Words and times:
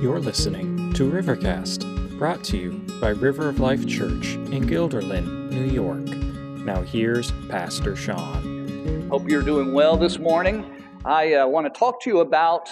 You're 0.00 0.20
listening 0.20 0.92
to 0.92 1.10
Rivercast, 1.10 2.18
brought 2.20 2.44
to 2.44 2.56
you 2.56 2.70
by 3.00 3.08
River 3.08 3.48
of 3.48 3.58
Life 3.58 3.84
Church 3.84 4.34
in 4.34 4.64
Guilderland, 4.64 5.50
New 5.50 5.64
York. 5.64 6.06
Now, 6.64 6.82
here's 6.82 7.32
Pastor 7.48 7.96
Sean. 7.96 9.08
Hope 9.10 9.28
you're 9.28 9.42
doing 9.42 9.72
well 9.72 9.96
this 9.96 10.20
morning. 10.20 10.84
I 11.04 11.34
uh, 11.34 11.48
want 11.48 11.66
to 11.66 11.76
talk 11.76 12.00
to 12.02 12.10
you 12.10 12.20
about 12.20 12.68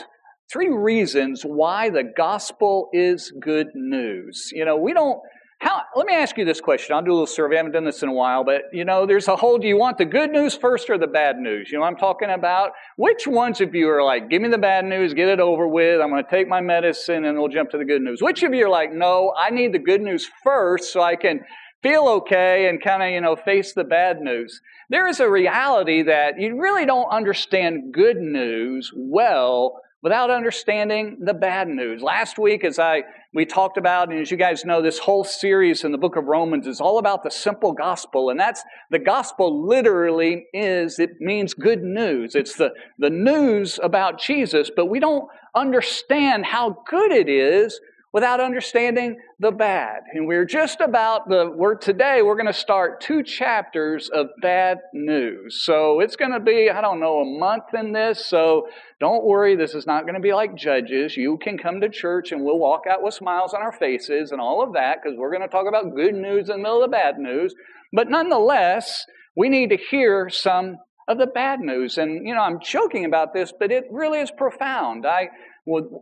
three 0.52 0.68
reasons 0.68 1.42
why 1.42 1.90
the 1.90 2.04
gospel 2.04 2.90
is 2.92 3.32
good 3.40 3.70
news. 3.74 4.52
You 4.52 4.64
know, 4.64 4.76
we 4.76 4.92
don't 4.92 5.18
how, 5.58 5.82
let 5.94 6.06
me 6.06 6.14
ask 6.14 6.36
you 6.36 6.44
this 6.44 6.60
question. 6.60 6.94
I'll 6.94 7.02
do 7.02 7.10
a 7.10 7.14
little 7.14 7.26
survey. 7.26 7.54
I 7.54 7.58
haven't 7.58 7.72
done 7.72 7.86
this 7.86 8.02
in 8.02 8.10
a 8.10 8.12
while, 8.12 8.44
but 8.44 8.62
you 8.72 8.84
know, 8.84 9.06
there's 9.06 9.26
a 9.26 9.36
whole 9.36 9.56
do 9.56 9.66
you 9.66 9.78
want 9.78 9.96
the 9.96 10.04
good 10.04 10.30
news 10.30 10.54
first 10.54 10.90
or 10.90 10.98
the 10.98 11.06
bad 11.06 11.38
news? 11.38 11.70
You 11.72 11.78
know 11.78 11.84
I'm 11.84 11.96
talking 11.96 12.28
about? 12.28 12.72
Which 12.96 13.26
ones 13.26 13.62
of 13.62 13.74
you 13.74 13.88
are 13.88 14.04
like, 14.04 14.28
give 14.28 14.42
me 14.42 14.48
the 14.48 14.58
bad 14.58 14.84
news, 14.84 15.14
get 15.14 15.28
it 15.28 15.40
over 15.40 15.66
with, 15.66 16.02
I'm 16.02 16.10
going 16.10 16.22
to 16.22 16.30
take 16.30 16.46
my 16.46 16.60
medicine 16.60 17.24
and 17.24 17.38
we'll 17.38 17.48
jump 17.48 17.70
to 17.70 17.78
the 17.78 17.86
good 17.86 18.02
news? 18.02 18.20
Which 18.20 18.42
of 18.42 18.52
you 18.52 18.66
are 18.66 18.70
like, 18.70 18.92
no, 18.92 19.32
I 19.36 19.48
need 19.48 19.72
the 19.72 19.78
good 19.78 20.02
news 20.02 20.28
first 20.44 20.92
so 20.92 21.00
I 21.00 21.16
can 21.16 21.40
feel 21.82 22.06
okay 22.08 22.68
and 22.68 22.82
kind 22.82 23.02
of, 23.02 23.10
you 23.10 23.22
know, 23.22 23.34
face 23.34 23.72
the 23.72 23.84
bad 23.84 24.20
news? 24.20 24.60
There 24.90 25.08
is 25.08 25.20
a 25.20 25.30
reality 25.30 26.02
that 26.02 26.38
you 26.38 26.60
really 26.60 26.84
don't 26.84 27.08
understand 27.08 27.94
good 27.94 28.18
news 28.18 28.92
well 28.94 29.80
without 30.02 30.30
understanding 30.30 31.18
the 31.20 31.34
bad 31.34 31.66
news. 31.66 32.02
Last 32.02 32.38
week, 32.38 32.62
as 32.62 32.78
I 32.78 33.02
we 33.36 33.44
talked 33.44 33.76
about, 33.76 34.08
and 34.08 34.18
as 34.18 34.30
you 34.30 34.38
guys 34.38 34.64
know, 34.64 34.80
this 34.80 34.98
whole 34.98 35.22
series 35.22 35.84
in 35.84 35.92
the 35.92 35.98
book 35.98 36.16
of 36.16 36.24
Romans 36.24 36.66
is 36.66 36.80
all 36.80 36.98
about 36.98 37.22
the 37.22 37.30
simple 37.30 37.72
gospel, 37.72 38.30
and 38.30 38.40
that's 38.40 38.64
the 38.90 38.98
gospel 38.98 39.68
literally 39.68 40.46
is 40.54 40.98
it 40.98 41.20
means 41.20 41.52
good 41.52 41.82
news. 41.82 42.34
It's 42.34 42.56
the, 42.56 42.70
the 42.98 43.10
news 43.10 43.78
about 43.82 44.18
Jesus, 44.18 44.70
but 44.74 44.86
we 44.86 45.00
don't 45.00 45.28
understand 45.54 46.46
how 46.46 46.82
good 46.88 47.12
it 47.12 47.28
is 47.28 47.78
without 48.12 48.40
understanding 48.40 49.18
the 49.40 49.50
bad. 49.50 50.00
And 50.12 50.26
we're 50.26 50.46
just 50.46 50.80
about 50.80 51.28
the 51.28 51.50
we're 51.54 51.74
today, 51.74 52.22
we're 52.22 52.36
going 52.36 52.46
to 52.46 52.52
start 52.52 53.00
two 53.00 53.22
chapters 53.22 54.08
of 54.08 54.28
bad 54.40 54.78
news. 54.94 55.62
So 55.64 56.00
it's 56.00 56.16
going 56.16 56.32
to 56.32 56.40
be, 56.40 56.70
I 56.70 56.80
don't 56.80 57.00
know, 57.00 57.18
a 57.18 57.38
month 57.38 57.74
in 57.74 57.92
this. 57.92 58.24
So 58.24 58.68
don't 59.00 59.24
worry, 59.24 59.56
this 59.56 59.74
is 59.74 59.86
not 59.86 60.02
going 60.04 60.14
to 60.14 60.20
be 60.20 60.32
like 60.32 60.56
judges. 60.56 61.16
You 61.16 61.38
can 61.42 61.58
come 61.58 61.80
to 61.80 61.88
church 61.88 62.32
and 62.32 62.42
we'll 62.42 62.58
walk 62.58 62.84
out 62.90 63.02
with 63.02 63.14
smiles 63.14 63.52
on 63.52 63.62
our 63.62 63.72
faces 63.72 64.32
and 64.32 64.40
all 64.40 64.62
of 64.62 64.72
that 64.74 64.98
because 65.02 65.18
we're 65.18 65.30
going 65.30 65.42
to 65.42 65.48
talk 65.48 65.66
about 65.68 65.94
good 65.94 66.14
news 66.14 66.48
in 66.48 66.56
the 66.56 66.62
middle 66.62 66.82
of 66.82 66.90
the 66.90 66.96
bad 66.96 67.18
news. 67.18 67.54
But 67.92 68.08
nonetheless, 68.08 69.04
we 69.36 69.48
need 69.48 69.70
to 69.70 69.76
hear 69.76 70.30
some 70.30 70.78
of 71.08 71.18
the 71.18 71.26
bad 71.26 71.60
news. 71.60 71.98
And, 71.98 72.26
you 72.26 72.34
know, 72.34 72.40
I'm 72.40 72.60
joking 72.60 73.04
about 73.04 73.32
this, 73.32 73.52
but 73.58 73.70
it 73.70 73.84
really 73.90 74.20
is 74.20 74.30
profound. 74.30 75.06
I 75.06 75.28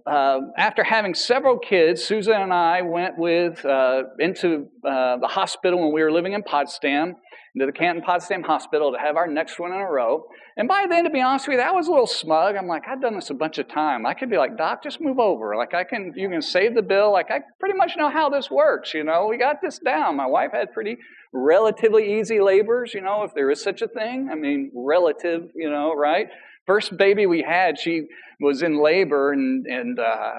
uh, 0.06 0.40
after 0.58 0.84
having 0.84 1.14
several 1.14 1.58
kids, 1.58 2.04
Susan 2.04 2.34
and 2.34 2.52
I 2.52 2.82
went 2.82 3.18
with 3.18 3.64
uh, 3.64 4.02
into 4.18 4.68
uh, 4.86 5.16
the 5.18 5.28
hospital 5.28 5.80
when 5.80 5.92
we 5.92 6.02
were 6.02 6.12
living 6.12 6.34
in 6.34 6.42
Potsdam, 6.42 7.16
into 7.54 7.66
the 7.66 7.72
Canton 7.72 8.02
Potsdam 8.02 8.42
Hospital 8.42 8.92
to 8.92 8.98
have 8.98 9.16
our 9.16 9.26
next 9.26 9.58
one 9.58 9.72
in 9.72 9.78
a 9.78 9.90
row. 9.90 10.26
And 10.56 10.68
by 10.68 10.86
then, 10.88 11.04
to 11.04 11.10
be 11.10 11.20
honest 11.20 11.48
with 11.48 11.54
you, 11.54 11.58
that 11.60 11.74
was 11.74 11.88
a 11.88 11.90
little 11.90 12.06
smug. 12.06 12.56
I'm 12.56 12.66
like, 12.66 12.82
I've 12.88 13.00
done 13.00 13.14
this 13.14 13.30
a 13.30 13.34
bunch 13.34 13.58
of 13.58 13.68
time. 13.68 14.06
I 14.06 14.14
could 14.14 14.30
be 14.30 14.36
like, 14.36 14.56
Doc, 14.56 14.82
just 14.82 15.00
move 15.00 15.18
over. 15.18 15.56
Like, 15.56 15.74
I 15.74 15.82
can, 15.82 16.12
you 16.14 16.28
can 16.28 16.42
save 16.42 16.74
the 16.74 16.82
bill. 16.82 17.10
Like, 17.12 17.30
I 17.30 17.40
pretty 17.58 17.76
much 17.76 17.92
know 17.96 18.10
how 18.10 18.28
this 18.28 18.50
works. 18.50 18.94
You 18.94 19.02
know, 19.02 19.26
we 19.28 19.38
got 19.38 19.62
this 19.62 19.78
down. 19.78 20.16
My 20.16 20.26
wife 20.26 20.50
had 20.52 20.72
pretty 20.72 20.98
relatively 21.32 22.20
easy 22.20 22.40
labors. 22.40 22.92
You 22.94 23.00
know, 23.00 23.24
if 23.24 23.34
there 23.34 23.50
is 23.50 23.62
such 23.62 23.82
a 23.82 23.88
thing. 23.88 24.28
I 24.30 24.34
mean, 24.34 24.70
relative. 24.74 25.48
You 25.54 25.70
know, 25.70 25.94
right? 25.94 26.28
First 26.66 26.96
baby 26.96 27.26
we 27.26 27.42
had, 27.42 27.78
she 27.78 28.06
was 28.40 28.62
in 28.62 28.82
labor, 28.82 29.32
and, 29.32 29.66
and 29.66 29.98
uh, 29.98 30.34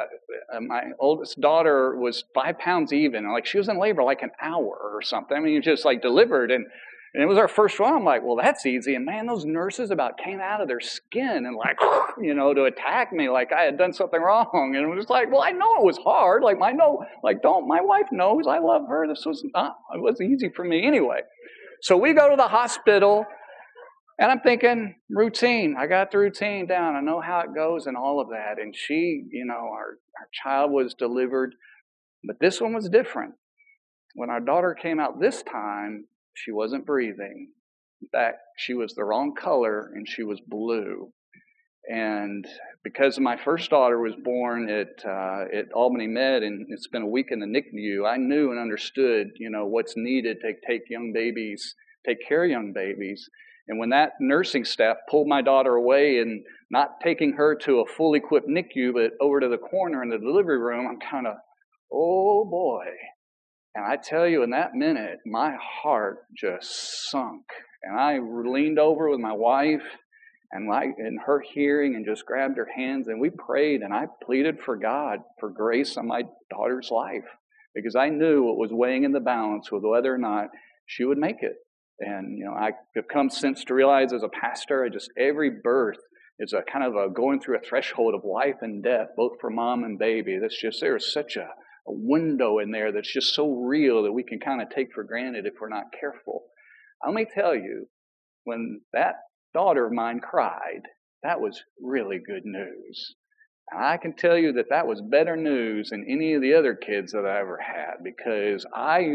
my 0.61 0.91
oldest 0.99 1.39
daughter 1.39 1.95
was 1.95 2.23
five 2.33 2.57
pounds 2.59 2.91
even. 2.91 3.31
Like 3.31 3.45
she 3.45 3.57
was 3.57 3.69
in 3.69 3.79
labor 3.79 4.03
like 4.03 4.21
an 4.21 4.31
hour 4.41 4.91
or 4.93 5.01
something. 5.01 5.35
I 5.35 5.39
mean, 5.39 5.61
just 5.61 5.85
like 5.85 6.01
delivered, 6.01 6.51
and, 6.51 6.65
and 7.13 7.23
it 7.23 7.27
was 7.27 7.37
our 7.37 7.47
first 7.47 7.79
one. 7.79 7.93
I'm 7.93 8.03
like, 8.03 8.23
well, 8.23 8.35
that's 8.35 8.65
easy. 8.65 8.95
And 8.95 9.05
man, 9.05 9.25
those 9.25 9.45
nurses 9.45 9.91
about 9.91 10.17
came 10.17 10.41
out 10.41 10.61
of 10.61 10.67
their 10.67 10.81
skin 10.81 11.45
and 11.45 11.55
like, 11.55 11.77
you 12.21 12.33
know, 12.33 12.53
to 12.53 12.63
attack 12.63 13.13
me 13.13 13.29
like 13.29 13.53
I 13.53 13.61
had 13.61 13.77
done 13.77 13.93
something 13.93 14.21
wrong. 14.21 14.73
And 14.75 14.83
it 14.83 14.95
was 14.95 15.09
like, 15.09 15.31
well, 15.31 15.41
I 15.41 15.51
know 15.51 15.77
it 15.77 15.85
was 15.85 15.97
hard. 15.97 16.43
Like 16.43 16.57
my 16.57 16.71
no, 16.71 17.05
like 17.23 17.41
don't. 17.41 17.67
My 17.67 17.81
wife 17.81 18.07
knows 18.11 18.47
I 18.47 18.59
love 18.59 18.87
her. 18.89 19.07
This 19.07 19.25
was 19.25 19.45
not. 19.53 19.77
It 19.93 20.01
was 20.01 20.19
easy 20.19 20.49
for 20.49 20.65
me 20.65 20.85
anyway. 20.85 21.21
So 21.81 21.97
we 21.97 22.13
go 22.13 22.29
to 22.29 22.35
the 22.35 22.47
hospital 22.47 23.25
and 24.17 24.31
I'm 24.31 24.39
thinking, 24.39 24.95
routine. 25.09 25.75
I 25.77 25.87
got 25.87 26.11
the 26.11 26.19
routine 26.19 26.67
down. 26.67 26.95
I 26.95 27.01
know 27.01 27.19
how 27.19 27.41
it 27.41 27.53
goes 27.53 27.85
and 27.85 27.97
all 27.97 28.21
of 28.21 28.29
that. 28.29 28.61
And 28.61 28.73
she, 28.75 29.23
you 29.29 29.45
know, 29.45 29.53
our, 29.53 29.97
our 30.19 30.29
child 30.31 30.71
was 30.71 30.93
delivered. 30.93 31.55
But 32.23 32.39
this 32.39 32.61
one 32.61 32.73
was 32.73 32.89
different. 32.89 33.33
When 34.13 34.29
our 34.29 34.39
daughter 34.39 34.73
came 34.73 34.99
out 34.99 35.19
this 35.19 35.43
time, 35.43 36.05
she 36.33 36.51
wasn't 36.51 36.85
breathing. 36.85 37.49
In 38.01 38.07
fact, 38.07 38.37
she 38.57 38.73
was 38.73 38.93
the 38.93 39.03
wrong 39.03 39.35
color 39.35 39.91
and 39.93 40.07
she 40.07 40.23
was 40.23 40.39
blue. 40.39 41.11
And 41.89 42.47
because 42.83 43.19
my 43.19 43.37
first 43.37 43.69
daughter 43.69 43.99
was 43.99 44.15
born 44.23 44.69
at 44.69 45.05
uh, 45.05 45.45
at 45.53 45.71
Albany 45.71 46.07
Med 46.07 46.41
and 46.41 46.65
it 46.69 46.81
spent 46.81 47.03
a 47.03 47.07
week 47.07 47.27
in 47.29 47.39
the 47.39 47.45
NICU, 47.45 48.09
I 48.09 48.17
knew 48.17 48.49
and 48.49 48.59
understood, 48.59 49.31
you 49.37 49.51
know, 49.51 49.65
what's 49.65 49.93
needed 49.95 50.37
to 50.41 50.53
take 50.67 50.89
young 50.89 51.13
babies, 51.13 51.75
take 52.05 52.25
care 52.27 52.43
of 52.43 52.49
young 52.49 52.73
babies. 52.73 53.29
And 53.67 53.79
when 53.79 53.89
that 53.89 54.13
nursing 54.19 54.65
staff 54.65 54.97
pulled 55.09 55.27
my 55.27 55.41
daughter 55.41 55.75
away 55.75 56.19
and 56.19 56.43
not 56.69 57.01
taking 57.01 57.33
her 57.33 57.55
to 57.55 57.79
a 57.79 57.85
fully 57.85 58.19
equipped 58.19 58.47
NICU, 58.47 58.93
but 58.93 59.13
over 59.19 59.39
to 59.39 59.47
the 59.47 59.57
corner 59.57 60.03
in 60.03 60.09
the 60.09 60.17
delivery 60.17 60.59
room, 60.59 60.87
I'm 60.87 60.99
kind 60.99 61.25
of, 61.25 61.35
oh 61.91 62.45
boy. 62.45 62.85
And 63.73 63.85
I 63.85 63.97
tell 63.97 64.27
you, 64.27 64.43
in 64.43 64.51
that 64.51 64.73
minute, 64.73 65.19
my 65.25 65.55
heart 65.59 66.19
just 66.37 67.09
sunk. 67.09 67.43
And 67.83 67.99
I 67.99 68.19
leaned 68.19 68.79
over 68.79 69.09
with 69.09 69.19
my 69.19 69.33
wife 69.33 69.83
and 70.51 70.69
like 70.69 70.95
in 70.97 71.19
her 71.25 71.41
hearing 71.41 71.95
and 71.95 72.05
just 72.05 72.25
grabbed 72.25 72.57
her 72.57 72.69
hands 72.73 73.07
and 73.07 73.19
we 73.19 73.29
prayed 73.29 73.81
and 73.81 73.93
I 73.93 74.05
pleaded 74.23 74.59
for 74.59 74.77
God 74.77 75.19
for 75.39 75.49
grace 75.49 75.97
on 75.97 76.07
my 76.07 76.23
daughter's 76.49 76.89
life 76.91 77.25
because 77.73 77.95
I 77.95 78.09
knew 78.09 78.43
what 78.43 78.57
was 78.57 78.71
weighing 78.71 79.03
in 79.03 79.11
the 79.11 79.19
balance 79.19 79.71
with 79.71 79.83
whether 79.83 80.13
or 80.13 80.17
not 80.17 80.47
she 80.85 81.03
would 81.03 81.17
make 81.17 81.41
it. 81.41 81.57
And, 81.99 82.37
you 82.37 82.45
know, 82.45 82.53
I 82.53 82.71
have 82.95 83.07
come 83.07 83.29
since 83.29 83.63
to 83.65 83.73
realize 83.73 84.11
as 84.11 84.23
a 84.23 84.29
pastor, 84.29 84.83
I 84.83 84.89
just, 84.89 85.09
every 85.17 85.49
birth 85.49 85.99
is 86.39 86.53
a 86.53 86.61
kind 86.61 86.83
of 86.83 86.95
a 86.95 87.09
going 87.09 87.39
through 87.39 87.57
a 87.57 87.61
threshold 87.61 88.13
of 88.13 88.25
life 88.25 88.57
and 88.61 88.83
death, 88.83 89.07
both 89.15 89.33
for 89.39 89.49
mom 89.49 89.83
and 89.83 89.97
baby. 89.97 90.37
That's 90.41 90.59
just, 90.59 90.81
there's 90.81 91.13
such 91.13 91.37
a, 91.37 91.47
a 91.87 91.91
window 91.91 92.59
in 92.59 92.71
there 92.71 92.91
that's 92.91 93.11
just 93.11 93.33
so 93.33 93.49
real 93.49 94.03
that 94.03 94.11
we 94.11 94.23
can 94.23 94.39
kind 94.39 94.61
of 94.61 94.69
take 94.69 94.93
for 94.93 95.03
granted 95.03 95.45
if 95.45 95.53
we're 95.61 95.69
not 95.69 95.93
careful. 95.97 96.43
Let 97.05 97.13
me 97.13 97.25
tell 97.33 97.55
you, 97.55 97.87
when 98.43 98.81
that 98.93 99.15
daughter 99.53 99.85
of 99.85 99.93
mine 99.93 100.19
cried, 100.19 100.81
that 101.23 101.39
was 101.39 101.63
really 101.81 102.19
good 102.19 102.45
news. 102.45 103.15
And 103.71 103.83
I 103.83 103.97
can 103.97 104.13
tell 104.15 104.37
you 104.37 104.53
that 104.53 104.69
that 104.69 104.87
was 104.87 105.01
better 105.01 105.35
news 105.35 105.89
than 105.89 106.05
any 106.07 106.33
of 106.33 106.41
the 106.41 106.53
other 106.53 106.75
kids 106.75 107.13
that 107.13 107.25
I 107.25 107.39
ever 107.39 107.57
had 107.57 108.03
because 108.03 108.65
I 108.75 109.07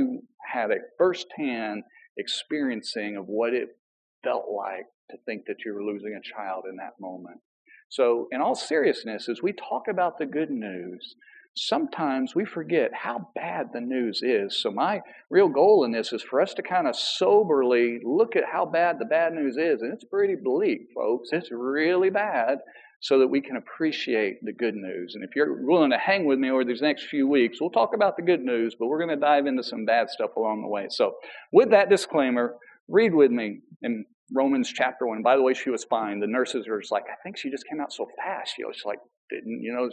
had 0.52 0.70
a 0.70 0.78
firsthand 0.98 1.84
experiencing 2.16 3.16
of 3.16 3.26
what 3.28 3.54
it 3.54 3.76
felt 4.22 4.46
like 4.50 4.86
to 5.10 5.16
think 5.26 5.46
that 5.46 5.64
you 5.64 5.74
were 5.74 5.82
losing 5.82 6.14
a 6.14 6.22
child 6.22 6.64
in 6.68 6.76
that 6.76 7.00
moment. 7.00 7.40
So, 7.88 8.28
in 8.30 8.40
all 8.40 8.54
seriousness, 8.54 9.28
as 9.28 9.42
we 9.42 9.52
talk 9.52 9.88
about 9.88 10.18
the 10.18 10.26
good 10.26 10.50
news, 10.50 11.16
sometimes 11.60 12.34
we 12.34 12.44
forget 12.44 12.90
how 12.94 13.28
bad 13.34 13.68
the 13.72 13.80
news 13.80 14.22
is. 14.22 14.60
So, 14.60 14.70
my 14.70 15.00
real 15.28 15.48
goal 15.48 15.84
in 15.84 15.92
this 15.92 16.12
is 16.12 16.22
for 16.22 16.40
us 16.40 16.54
to 16.54 16.62
kind 16.62 16.86
of 16.86 16.96
soberly 16.96 18.00
look 18.02 18.34
at 18.34 18.44
how 18.50 18.64
bad 18.64 18.98
the 18.98 19.04
bad 19.04 19.34
news 19.34 19.56
is. 19.56 19.82
And 19.82 19.92
it's 19.92 20.04
pretty 20.04 20.36
bleak, 20.42 20.88
folks. 20.94 21.28
It's 21.32 21.50
really 21.50 22.10
bad 22.10 22.58
so 23.02 23.18
that 23.18 23.28
we 23.28 23.40
can 23.40 23.56
appreciate 23.56 24.38
the 24.42 24.52
good 24.52 24.74
news. 24.74 25.14
And 25.14 25.24
if 25.24 25.30
you're 25.36 25.66
willing 25.66 25.90
to 25.90 25.98
hang 25.98 26.26
with 26.26 26.38
me 26.38 26.50
over 26.50 26.64
these 26.64 26.82
next 26.82 27.06
few 27.06 27.26
weeks, 27.28 27.58
we'll 27.60 27.70
talk 27.70 27.94
about 27.94 28.16
the 28.16 28.22
good 28.22 28.42
news, 28.42 28.74
but 28.78 28.88
we're 28.88 28.98
going 28.98 29.10
to 29.10 29.16
dive 29.16 29.46
into 29.46 29.62
some 29.62 29.84
bad 29.84 30.10
stuff 30.10 30.36
along 30.36 30.62
the 30.62 30.68
way. 30.68 30.86
So, 30.90 31.14
with 31.52 31.70
that 31.70 31.90
disclaimer, 31.90 32.56
read 32.88 33.14
with 33.14 33.30
me 33.30 33.60
in 33.82 34.06
Romans 34.32 34.72
chapter 34.72 35.06
1. 35.06 35.22
By 35.22 35.36
the 35.36 35.42
way, 35.42 35.54
she 35.54 35.70
was 35.70 35.84
fine. 35.84 36.20
The 36.20 36.26
nurses 36.26 36.68
were 36.68 36.80
just 36.80 36.92
like, 36.92 37.04
I 37.04 37.16
think 37.22 37.36
she 37.36 37.50
just 37.50 37.66
came 37.68 37.80
out 37.80 37.92
so 37.92 38.06
fast. 38.16 38.58
You 38.58 38.64
know, 38.64 38.70
it's 38.70 38.84
like, 38.84 38.98
didn't, 39.30 39.62
you 39.62 39.72
know, 39.72 39.88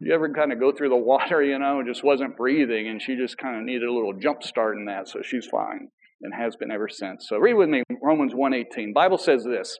you 0.00 0.14
ever 0.14 0.32
kind 0.32 0.52
of 0.52 0.60
go 0.60 0.72
through 0.72 0.90
the 0.90 0.96
water, 0.96 1.42
you 1.42 1.58
know, 1.58 1.82
just 1.86 2.04
wasn't 2.04 2.36
breathing, 2.36 2.88
and 2.88 3.00
she 3.00 3.16
just 3.16 3.38
kind 3.38 3.56
of 3.56 3.62
needed 3.62 3.88
a 3.88 3.92
little 3.92 4.12
jump 4.12 4.42
start 4.42 4.76
in 4.76 4.84
that, 4.86 5.08
so 5.08 5.20
she's 5.22 5.46
fine 5.46 5.88
and 6.20 6.34
has 6.34 6.54
been 6.56 6.70
ever 6.70 6.88
since. 6.88 7.26
So 7.28 7.38
read 7.38 7.54
with 7.54 7.68
me 7.68 7.82
Romans 8.02 8.34
1:18. 8.34 8.92
Bible 8.94 9.18
says 9.18 9.44
this, 9.44 9.76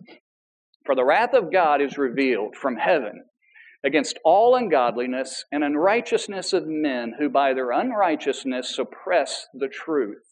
for 0.84 0.94
the 0.94 1.04
wrath 1.04 1.34
of 1.34 1.52
God 1.52 1.80
is 1.80 1.96
revealed 1.96 2.56
from 2.56 2.76
heaven 2.76 3.24
against 3.84 4.18
all 4.24 4.56
ungodliness 4.56 5.44
and 5.52 5.62
unrighteousness 5.62 6.52
of 6.52 6.66
men 6.66 7.14
who 7.18 7.28
by 7.28 7.52
their 7.52 7.70
unrighteousness 7.70 8.74
suppress 8.74 9.46
the 9.54 9.68
truth. 9.68 10.31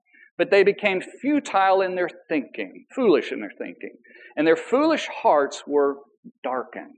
but 0.41 0.49
they 0.49 0.63
became 0.63 1.03
futile 1.21 1.81
in 1.81 1.93
their 1.93 2.09
thinking, 2.27 2.87
foolish 2.95 3.31
in 3.31 3.41
their 3.41 3.53
thinking, 3.59 3.95
and 4.35 4.47
their 4.47 4.55
foolish 4.55 5.07
hearts 5.07 5.61
were 5.67 5.97
darkened. 6.43 6.97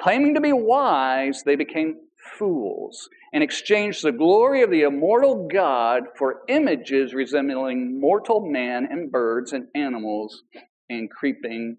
Claiming 0.00 0.32
to 0.32 0.40
be 0.40 0.54
wise, 0.54 1.42
they 1.44 1.54
became 1.54 1.96
fools 2.38 3.10
and 3.34 3.42
exchanged 3.42 4.02
the 4.02 4.10
glory 4.10 4.62
of 4.62 4.70
the 4.70 4.84
immortal 4.84 5.50
God 5.52 6.04
for 6.16 6.40
images 6.48 7.12
resembling 7.12 8.00
mortal 8.00 8.50
man 8.50 8.88
and 8.90 9.12
birds 9.12 9.52
and 9.52 9.66
animals 9.74 10.44
and 10.88 11.10
creeping 11.10 11.76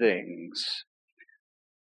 things. 0.00 0.64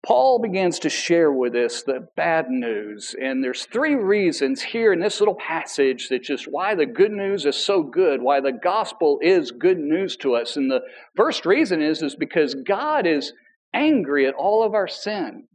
Paul 0.05 0.39
begins 0.39 0.79
to 0.79 0.89
share 0.89 1.31
with 1.31 1.55
us 1.55 1.83
the 1.83 2.09
bad 2.17 2.49
news, 2.49 3.15
and 3.21 3.41
there's 3.41 3.65
three 3.65 3.95
reasons 3.95 4.61
here 4.61 4.91
in 4.91 4.99
this 4.99 5.21
little 5.21 5.35
passage 5.35 6.09
that 6.09 6.23
just 6.23 6.45
why 6.45 6.75
the 6.75 6.85
good 6.85 7.11
news 7.11 7.45
is 7.45 7.55
so 7.55 7.83
good, 7.83 8.21
why 8.21 8.41
the 8.41 8.51
gospel 8.51 9.19
is 9.21 9.51
good 9.51 9.79
news 9.79 10.17
to 10.17 10.35
us. 10.35 10.57
And 10.57 10.69
the 10.69 10.81
first 11.15 11.45
reason 11.45 11.81
is, 11.81 12.01
is 12.01 12.15
because 12.15 12.53
God 12.53 13.07
is 13.07 13.31
angry 13.73 14.27
at 14.27 14.33
all 14.33 14.61
of 14.63 14.73
our 14.73 14.89
sin. 14.89 15.47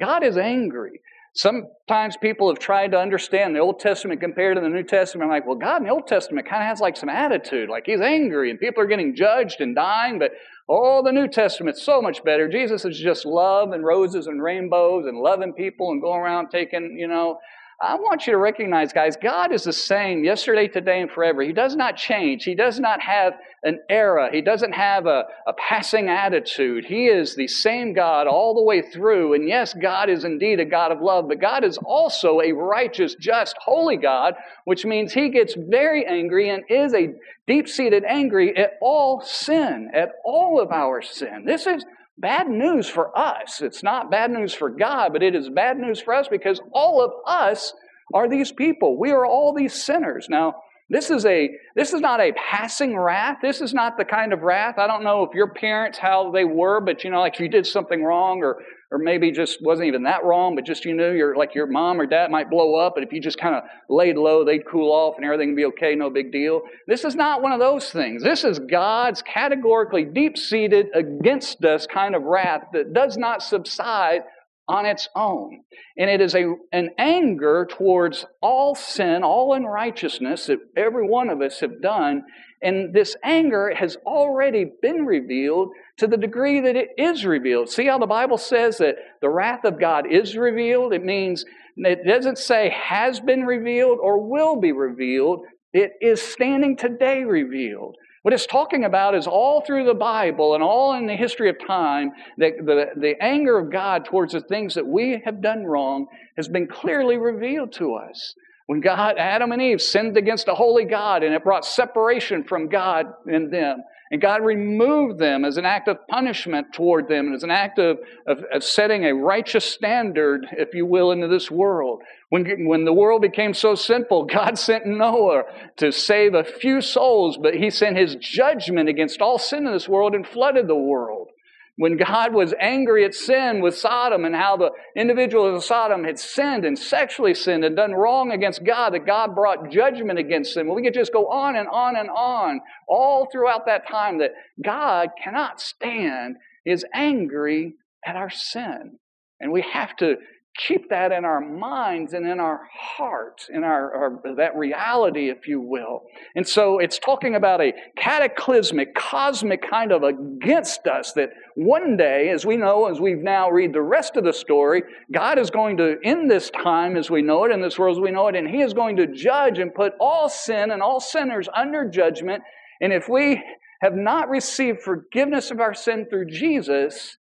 God 0.00 0.24
is 0.24 0.36
angry. 0.36 1.00
Sometimes 1.34 2.16
people 2.16 2.48
have 2.48 2.58
tried 2.58 2.90
to 2.90 2.98
understand 2.98 3.54
the 3.54 3.60
Old 3.60 3.78
Testament 3.78 4.20
compared 4.20 4.56
to 4.56 4.60
the 4.60 4.68
New 4.68 4.82
Testament. 4.82 5.30
I'm 5.30 5.30
like, 5.30 5.46
well, 5.46 5.56
God 5.56 5.78
in 5.78 5.84
the 5.84 5.92
Old 5.92 6.06
Testament 6.06 6.46
kind 6.46 6.62
of 6.62 6.68
has 6.68 6.80
like 6.80 6.96
some 6.96 7.08
attitude, 7.08 7.70
like 7.70 7.84
He's 7.86 8.00
angry 8.00 8.50
and 8.50 8.58
people 8.58 8.82
are 8.82 8.86
getting 8.86 9.14
judged 9.14 9.60
and 9.60 9.74
dying, 9.74 10.18
but 10.18 10.32
oh, 10.68 11.02
the 11.02 11.12
New 11.12 11.28
Testament's 11.28 11.82
so 11.82 12.00
much 12.00 12.22
better. 12.24 12.48
Jesus 12.48 12.84
is 12.84 12.98
just 12.98 13.26
love 13.26 13.72
and 13.72 13.84
roses 13.84 14.26
and 14.26 14.42
rainbows 14.42 15.06
and 15.06 15.18
loving 15.18 15.52
people 15.52 15.90
and 15.90 16.00
going 16.00 16.20
around 16.20 16.50
taking, 16.50 16.96
you 16.98 17.08
know, 17.08 17.38
I 17.82 17.96
want 17.96 18.28
you 18.28 18.32
to 18.32 18.38
recognize, 18.38 18.92
guys, 18.92 19.16
God 19.20 19.52
is 19.52 19.64
the 19.64 19.72
same 19.72 20.22
yesterday, 20.22 20.68
today, 20.68 21.00
and 21.00 21.10
forever. 21.10 21.42
He 21.42 21.52
does 21.52 21.74
not 21.74 21.96
change. 21.96 22.44
He 22.44 22.54
does 22.54 22.78
not 22.78 23.02
have 23.02 23.32
an 23.64 23.80
era. 23.90 24.28
He 24.30 24.40
doesn't 24.40 24.70
have 24.70 25.06
a, 25.06 25.24
a 25.48 25.52
passing 25.54 26.08
attitude. 26.08 26.84
He 26.84 27.06
is 27.06 27.34
the 27.34 27.48
same 27.48 27.92
God 27.92 28.28
all 28.28 28.54
the 28.54 28.62
way 28.62 28.82
through. 28.82 29.34
And 29.34 29.48
yes, 29.48 29.74
God 29.74 30.08
is 30.08 30.22
indeed 30.22 30.60
a 30.60 30.64
God 30.64 30.92
of 30.92 31.00
love, 31.00 31.26
but 31.26 31.40
God 31.40 31.64
is 31.64 31.76
also 31.78 32.40
a 32.40 32.52
righteous, 32.52 33.16
just, 33.16 33.56
holy 33.58 33.96
God, 33.96 34.34
which 34.64 34.84
means 34.84 35.12
He 35.12 35.30
gets 35.30 35.56
very 35.56 36.06
angry 36.06 36.50
and 36.50 36.62
is 36.68 36.94
a 36.94 37.14
deep 37.48 37.68
seated 37.68 38.04
angry 38.04 38.56
at 38.56 38.74
all 38.80 39.22
sin, 39.22 39.90
at 39.92 40.10
all 40.24 40.60
of 40.60 40.70
our 40.70 41.02
sin. 41.02 41.44
This 41.44 41.66
is 41.66 41.84
bad 42.18 42.48
news 42.48 42.88
for 42.88 43.16
us. 43.16 43.60
It's 43.62 43.82
not 43.82 44.10
bad 44.10 44.30
news 44.30 44.54
for 44.54 44.70
God, 44.70 45.12
but 45.12 45.22
it 45.22 45.34
is 45.34 45.48
bad 45.48 45.78
news 45.78 46.00
for 46.00 46.14
us 46.14 46.28
because 46.28 46.60
all 46.72 47.02
of 47.02 47.12
us 47.26 47.72
are 48.14 48.28
these 48.28 48.52
people. 48.52 48.98
We 48.98 49.10
are 49.10 49.26
all 49.26 49.54
these 49.54 49.74
sinners. 49.74 50.26
Now, 50.28 50.54
this 50.90 51.10
is 51.10 51.24
a 51.24 51.48
this 51.74 51.94
is 51.94 52.00
not 52.00 52.20
a 52.20 52.32
passing 52.32 52.98
wrath. 52.98 53.38
This 53.40 53.62
is 53.62 53.72
not 53.72 53.96
the 53.96 54.04
kind 54.04 54.32
of 54.32 54.42
wrath. 54.42 54.74
I 54.78 54.86
don't 54.86 55.02
know 55.02 55.22
if 55.22 55.34
your 55.34 55.54
parents 55.54 55.96
how 55.98 56.30
they 56.32 56.44
were, 56.44 56.80
but 56.80 57.02
you 57.02 57.10
know, 57.10 57.20
like 57.20 57.34
if 57.34 57.40
you 57.40 57.48
did 57.48 57.66
something 57.66 58.02
wrong 58.02 58.42
or 58.42 58.58
or 58.92 58.98
maybe 58.98 59.32
just 59.32 59.62
wasn't 59.62 59.88
even 59.88 60.02
that 60.02 60.22
wrong, 60.22 60.54
but 60.54 60.66
just 60.66 60.84
you 60.84 60.94
knew 60.94 61.12
your 61.12 61.34
like 61.34 61.54
your 61.54 61.66
mom 61.66 61.98
or 62.00 62.06
dad 62.06 62.30
might 62.30 62.50
blow 62.50 62.74
up, 62.76 62.92
but 62.94 63.02
if 63.02 63.12
you 63.12 63.20
just 63.20 63.38
kind 63.38 63.54
of 63.54 63.62
laid 63.88 64.16
low, 64.16 64.44
they'd 64.44 64.66
cool 64.70 64.92
off 64.92 65.14
and 65.16 65.24
everything 65.24 65.48
would 65.48 65.56
be 65.56 65.64
okay, 65.64 65.94
no 65.94 66.10
big 66.10 66.30
deal. 66.30 66.60
This 66.86 67.04
is 67.04 67.14
not 67.14 67.40
one 67.40 67.52
of 67.52 67.58
those 67.58 67.90
things. 67.90 68.22
This 68.22 68.44
is 68.44 68.58
God's 68.58 69.22
categorically 69.22 70.04
deep-seated 70.04 70.88
against 70.94 71.64
us 71.64 71.86
kind 71.86 72.14
of 72.14 72.22
wrath 72.22 72.64
that 72.74 72.92
does 72.92 73.16
not 73.16 73.42
subside 73.42 74.20
on 74.68 74.86
its 74.86 75.08
own. 75.16 75.64
And 75.98 76.08
it 76.08 76.20
is 76.20 76.34
a, 76.34 76.54
an 76.70 76.90
anger 76.98 77.66
towards 77.68 78.26
all 78.40 78.74
sin, 78.74 79.22
all 79.22 79.54
unrighteousness 79.54 80.46
that 80.46 80.58
every 80.76 81.08
one 81.08 81.30
of 81.30 81.40
us 81.40 81.60
have 81.60 81.82
done. 81.82 82.24
And 82.62 82.94
this 82.94 83.16
anger 83.24 83.74
has 83.74 83.96
already 84.06 84.70
been 84.80 85.04
revealed 85.04 85.70
to 85.98 86.06
the 86.06 86.16
degree 86.16 86.60
that 86.60 86.76
it 86.76 86.90
is 86.96 87.24
revealed. 87.24 87.68
See 87.68 87.86
how 87.86 87.98
the 87.98 88.06
Bible 88.06 88.38
says 88.38 88.78
that 88.78 88.96
the 89.20 89.28
wrath 89.28 89.64
of 89.64 89.80
God 89.80 90.06
is 90.10 90.36
revealed? 90.36 90.92
It 90.92 91.04
means 91.04 91.44
it 91.76 92.06
doesn't 92.06 92.38
say 92.38 92.70
has 92.70 93.18
been 93.18 93.44
revealed 93.44 93.98
or 94.00 94.18
will 94.18 94.60
be 94.60 94.72
revealed. 94.72 95.40
It 95.72 95.92
is 96.00 96.22
standing 96.22 96.76
today 96.76 97.24
revealed. 97.24 97.96
What 98.22 98.32
it's 98.32 98.46
talking 98.46 98.84
about 98.84 99.16
is 99.16 99.26
all 99.26 99.62
through 99.62 99.84
the 99.84 99.94
Bible 99.94 100.54
and 100.54 100.62
all 100.62 100.94
in 100.94 101.06
the 101.06 101.16
history 101.16 101.50
of 101.50 101.56
time, 101.66 102.12
that 102.38 102.52
the, 102.64 102.90
the 102.96 103.20
anger 103.20 103.58
of 103.58 103.72
God 103.72 104.04
towards 104.04 104.32
the 104.32 104.40
things 104.40 104.74
that 104.74 104.86
we 104.86 105.20
have 105.24 105.42
done 105.42 105.64
wrong 105.64 106.06
has 106.36 106.46
been 106.46 106.68
clearly 106.68 107.16
revealed 107.16 107.72
to 107.74 107.94
us. 107.94 108.34
When 108.72 108.80
God, 108.80 109.16
Adam 109.18 109.52
and 109.52 109.60
Eve 109.60 109.82
sinned 109.82 110.16
against 110.16 110.48
a 110.48 110.54
holy 110.54 110.86
God 110.86 111.22
and 111.22 111.34
it 111.34 111.44
brought 111.44 111.66
separation 111.66 112.42
from 112.42 112.70
God 112.70 113.04
and 113.26 113.52
them, 113.52 113.82
and 114.10 114.18
God 114.18 114.42
removed 114.42 115.18
them 115.18 115.44
as 115.44 115.58
an 115.58 115.66
act 115.66 115.88
of 115.88 116.08
punishment 116.08 116.72
toward 116.72 117.06
them, 117.06 117.26
and 117.26 117.34
as 117.34 117.42
an 117.42 117.50
act 117.50 117.78
of, 117.78 117.98
of, 118.26 118.38
of, 118.50 118.64
setting 118.64 119.04
a 119.04 119.14
righteous 119.14 119.66
standard, 119.66 120.46
if 120.52 120.72
you 120.72 120.86
will, 120.86 121.12
into 121.12 121.28
this 121.28 121.50
world. 121.50 122.00
When, 122.30 122.64
when 122.64 122.86
the 122.86 122.94
world 122.94 123.20
became 123.20 123.52
so 123.52 123.74
sinful, 123.74 124.24
God 124.24 124.58
sent 124.58 124.86
Noah 124.86 125.42
to 125.76 125.92
save 125.92 126.32
a 126.32 126.42
few 126.42 126.80
souls, 126.80 127.36
but 127.36 127.52
he 127.52 127.68
sent 127.68 127.98
his 127.98 128.16
judgment 128.16 128.88
against 128.88 129.20
all 129.20 129.38
sin 129.38 129.66
in 129.66 129.72
this 129.74 129.86
world 129.86 130.14
and 130.14 130.26
flooded 130.26 130.66
the 130.66 130.74
world 130.74 131.28
when 131.76 131.96
God 131.96 132.34
was 132.34 132.54
angry 132.60 133.04
at 133.04 133.14
sin 133.14 133.62
with 133.62 133.76
Sodom 133.76 134.24
and 134.24 134.34
how 134.34 134.56
the 134.56 134.70
individuals 134.94 135.56
of 135.56 135.64
Sodom 135.64 136.04
had 136.04 136.18
sinned 136.18 136.64
and 136.64 136.78
sexually 136.78 137.34
sinned 137.34 137.64
and 137.64 137.74
done 137.74 137.92
wrong 137.94 138.30
against 138.30 138.64
God, 138.64 138.92
that 138.92 139.06
God 139.06 139.34
brought 139.34 139.70
judgment 139.70 140.18
against 140.18 140.54
them. 140.54 140.72
We 140.72 140.82
could 140.82 140.94
just 140.94 141.12
go 141.12 141.28
on 141.28 141.56
and 141.56 141.68
on 141.68 141.96
and 141.96 142.10
on 142.10 142.60
all 142.86 143.28
throughout 143.30 143.66
that 143.66 143.88
time 143.88 144.18
that 144.18 144.32
God 144.62 145.10
cannot 145.22 145.60
stand, 145.60 146.36
is 146.66 146.84
angry 146.94 147.74
at 148.06 148.16
our 148.16 148.30
sin. 148.30 148.98
And 149.40 149.50
we 149.50 149.62
have 149.72 149.96
to 149.96 150.16
keep 150.56 150.90
that 150.90 151.12
in 151.12 151.24
our 151.24 151.40
minds 151.40 152.12
and 152.12 152.26
in 152.26 152.38
our 152.38 152.60
hearts, 152.78 153.48
in 153.52 153.64
our, 153.64 153.94
our, 154.24 154.34
that 154.36 154.54
reality, 154.54 155.30
if 155.30 155.48
you 155.48 155.60
will. 155.60 156.02
And 156.36 156.46
so 156.46 156.78
it's 156.78 156.98
talking 156.98 157.34
about 157.34 157.60
a 157.62 157.72
cataclysmic, 157.96 158.94
cosmic 158.94 159.62
kind 159.68 159.92
of 159.92 160.02
against 160.02 160.86
us 160.86 161.12
that 161.14 161.30
one 161.54 161.96
day, 161.96 162.28
as 162.28 162.44
we 162.44 162.56
know, 162.58 162.90
as 162.90 163.00
we've 163.00 163.22
now 163.22 163.50
read 163.50 163.72
the 163.72 163.82
rest 163.82 164.16
of 164.16 164.24
the 164.24 164.32
story, 164.32 164.82
God 165.10 165.38
is 165.38 165.50
going 165.50 165.78
to 165.78 165.96
end 166.04 166.30
this 166.30 166.50
time 166.50 166.96
as 166.96 167.10
we 167.10 167.22
know 167.22 167.44
it, 167.44 167.52
in 167.52 167.62
this 167.62 167.78
world 167.78 167.96
as 167.96 168.00
we 168.02 168.10
know 168.10 168.28
it, 168.28 168.36
and 168.36 168.48
He 168.48 168.60
is 168.60 168.74
going 168.74 168.96
to 168.96 169.06
judge 169.06 169.58
and 169.58 169.74
put 169.74 169.94
all 170.00 170.28
sin 170.28 170.70
and 170.70 170.82
all 170.82 171.00
sinners 171.00 171.48
under 171.54 171.88
judgment. 171.88 172.42
And 172.80 172.92
if 172.92 173.08
we 173.08 173.42
have 173.80 173.94
not 173.94 174.28
received 174.28 174.82
forgiveness 174.82 175.50
of 175.50 175.60
our 175.60 175.74
sin 175.74 176.06
through 176.08 176.26
Jesus, 176.26 177.16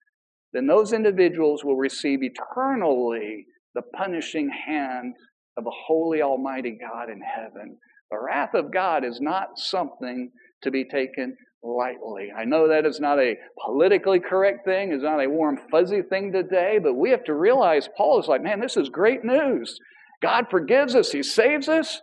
then 0.53 0.67
those 0.67 0.93
individuals 0.93 1.65
will 1.65 1.77
receive 1.77 2.21
eternally 2.23 3.47
the 3.75 3.83
punishing 3.97 4.51
hand 4.51 5.15
of 5.57 5.67
a 5.67 5.71
holy, 5.71 6.23
almighty 6.23 6.79
God 6.81 7.11
in 7.11 7.21
heaven. 7.21 7.77
The 8.11 8.19
wrath 8.19 8.55
of 8.55 8.73
God 8.73 9.05
is 9.05 9.21
not 9.21 9.59
something 9.59 10.31
to 10.63 10.71
be 10.71 10.85
taken 10.85 11.37
lightly. 11.63 12.29
I 12.37 12.45
know 12.45 12.69
that 12.69 12.87
is 12.87 13.01
not 13.01 13.19
a 13.19 13.37
politically 13.65 14.21
correct 14.21 14.65
thing, 14.65 14.93
it's 14.93 15.03
not 15.03 15.23
a 15.23 15.29
warm, 15.29 15.59
fuzzy 15.71 16.03
thing 16.03 16.33
today, 16.33 16.79
but 16.83 16.95
we 16.95 17.11
have 17.11 17.25
to 17.25 17.35
realize 17.35 17.89
Paul 17.97 18.21
is 18.21 18.29
like, 18.29 18.43
man, 18.43 18.61
this 18.61 18.77
is 18.77 18.89
great 18.89 19.25
news. 19.25 19.79
God 20.23 20.47
forgives 20.51 20.95
us, 20.95 21.11
He 21.11 21.23
saves 21.23 21.69
us, 21.69 22.01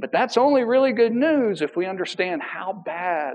but 0.00 0.10
that's 0.12 0.36
only 0.36 0.64
really 0.64 0.92
good 0.92 1.12
news 1.12 1.62
if 1.62 1.76
we 1.76 1.86
understand 1.86 2.42
how 2.42 2.82
bad 2.84 3.34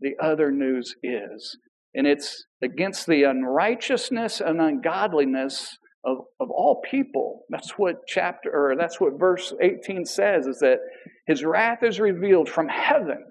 the 0.00 0.12
other 0.20 0.50
news 0.50 0.94
is. 1.02 1.56
And 1.94 2.06
it's 2.06 2.44
against 2.62 3.06
the 3.06 3.24
unrighteousness 3.24 4.40
and 4.40 4.60
ungodliness 4.60 5.76
of, 6.04 6.18
of 6.40 6.50
all 6.50 6.82
people. 6.90 7.42
That's 7.50 7.72
what 7.72 8.06
chapter 8.06 8.50
or 8.52 8.76
that's 8.76 9.00
what 9.00 9.18
verse 9.18 9.52
18 9.60 10.04
says 10.04 10.46
is 10.46 10.58
that 10.60 10.78
his 11.26 11.44
wrath 11.44 11.82
is 11.82 12.00
revealed 12.00 12.48
from 12.48 12.68
heaven 12.68 13.24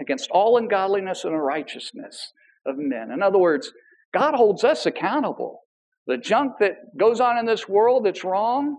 against 0.00 0.30
all 0.30 0.56
ungodliness 0.56 1.24
and 1.24 1.34
unrighteousness 1.34 2.32
of 2.66 2.76
men. 2.76 3.10
In 3.12 3.22
other 3.22 3.38
words, 3.38 3.72
God 4.12 4.34
holds 4.34 4.64
us 4.64 4.86
accountable. 4.86 5.60
The 6.06 6.16
junk 6.16 6.54
that 6.60 6.96
goes 6.98 7.20
on 7.20 7.38
in 7.38 7.46
this 7.46 7.68
world 7.68 8.04
that's 8.04 8.24
wrong, 8.24 8.76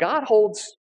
God 0.00 0.24
holds 0.24 0.76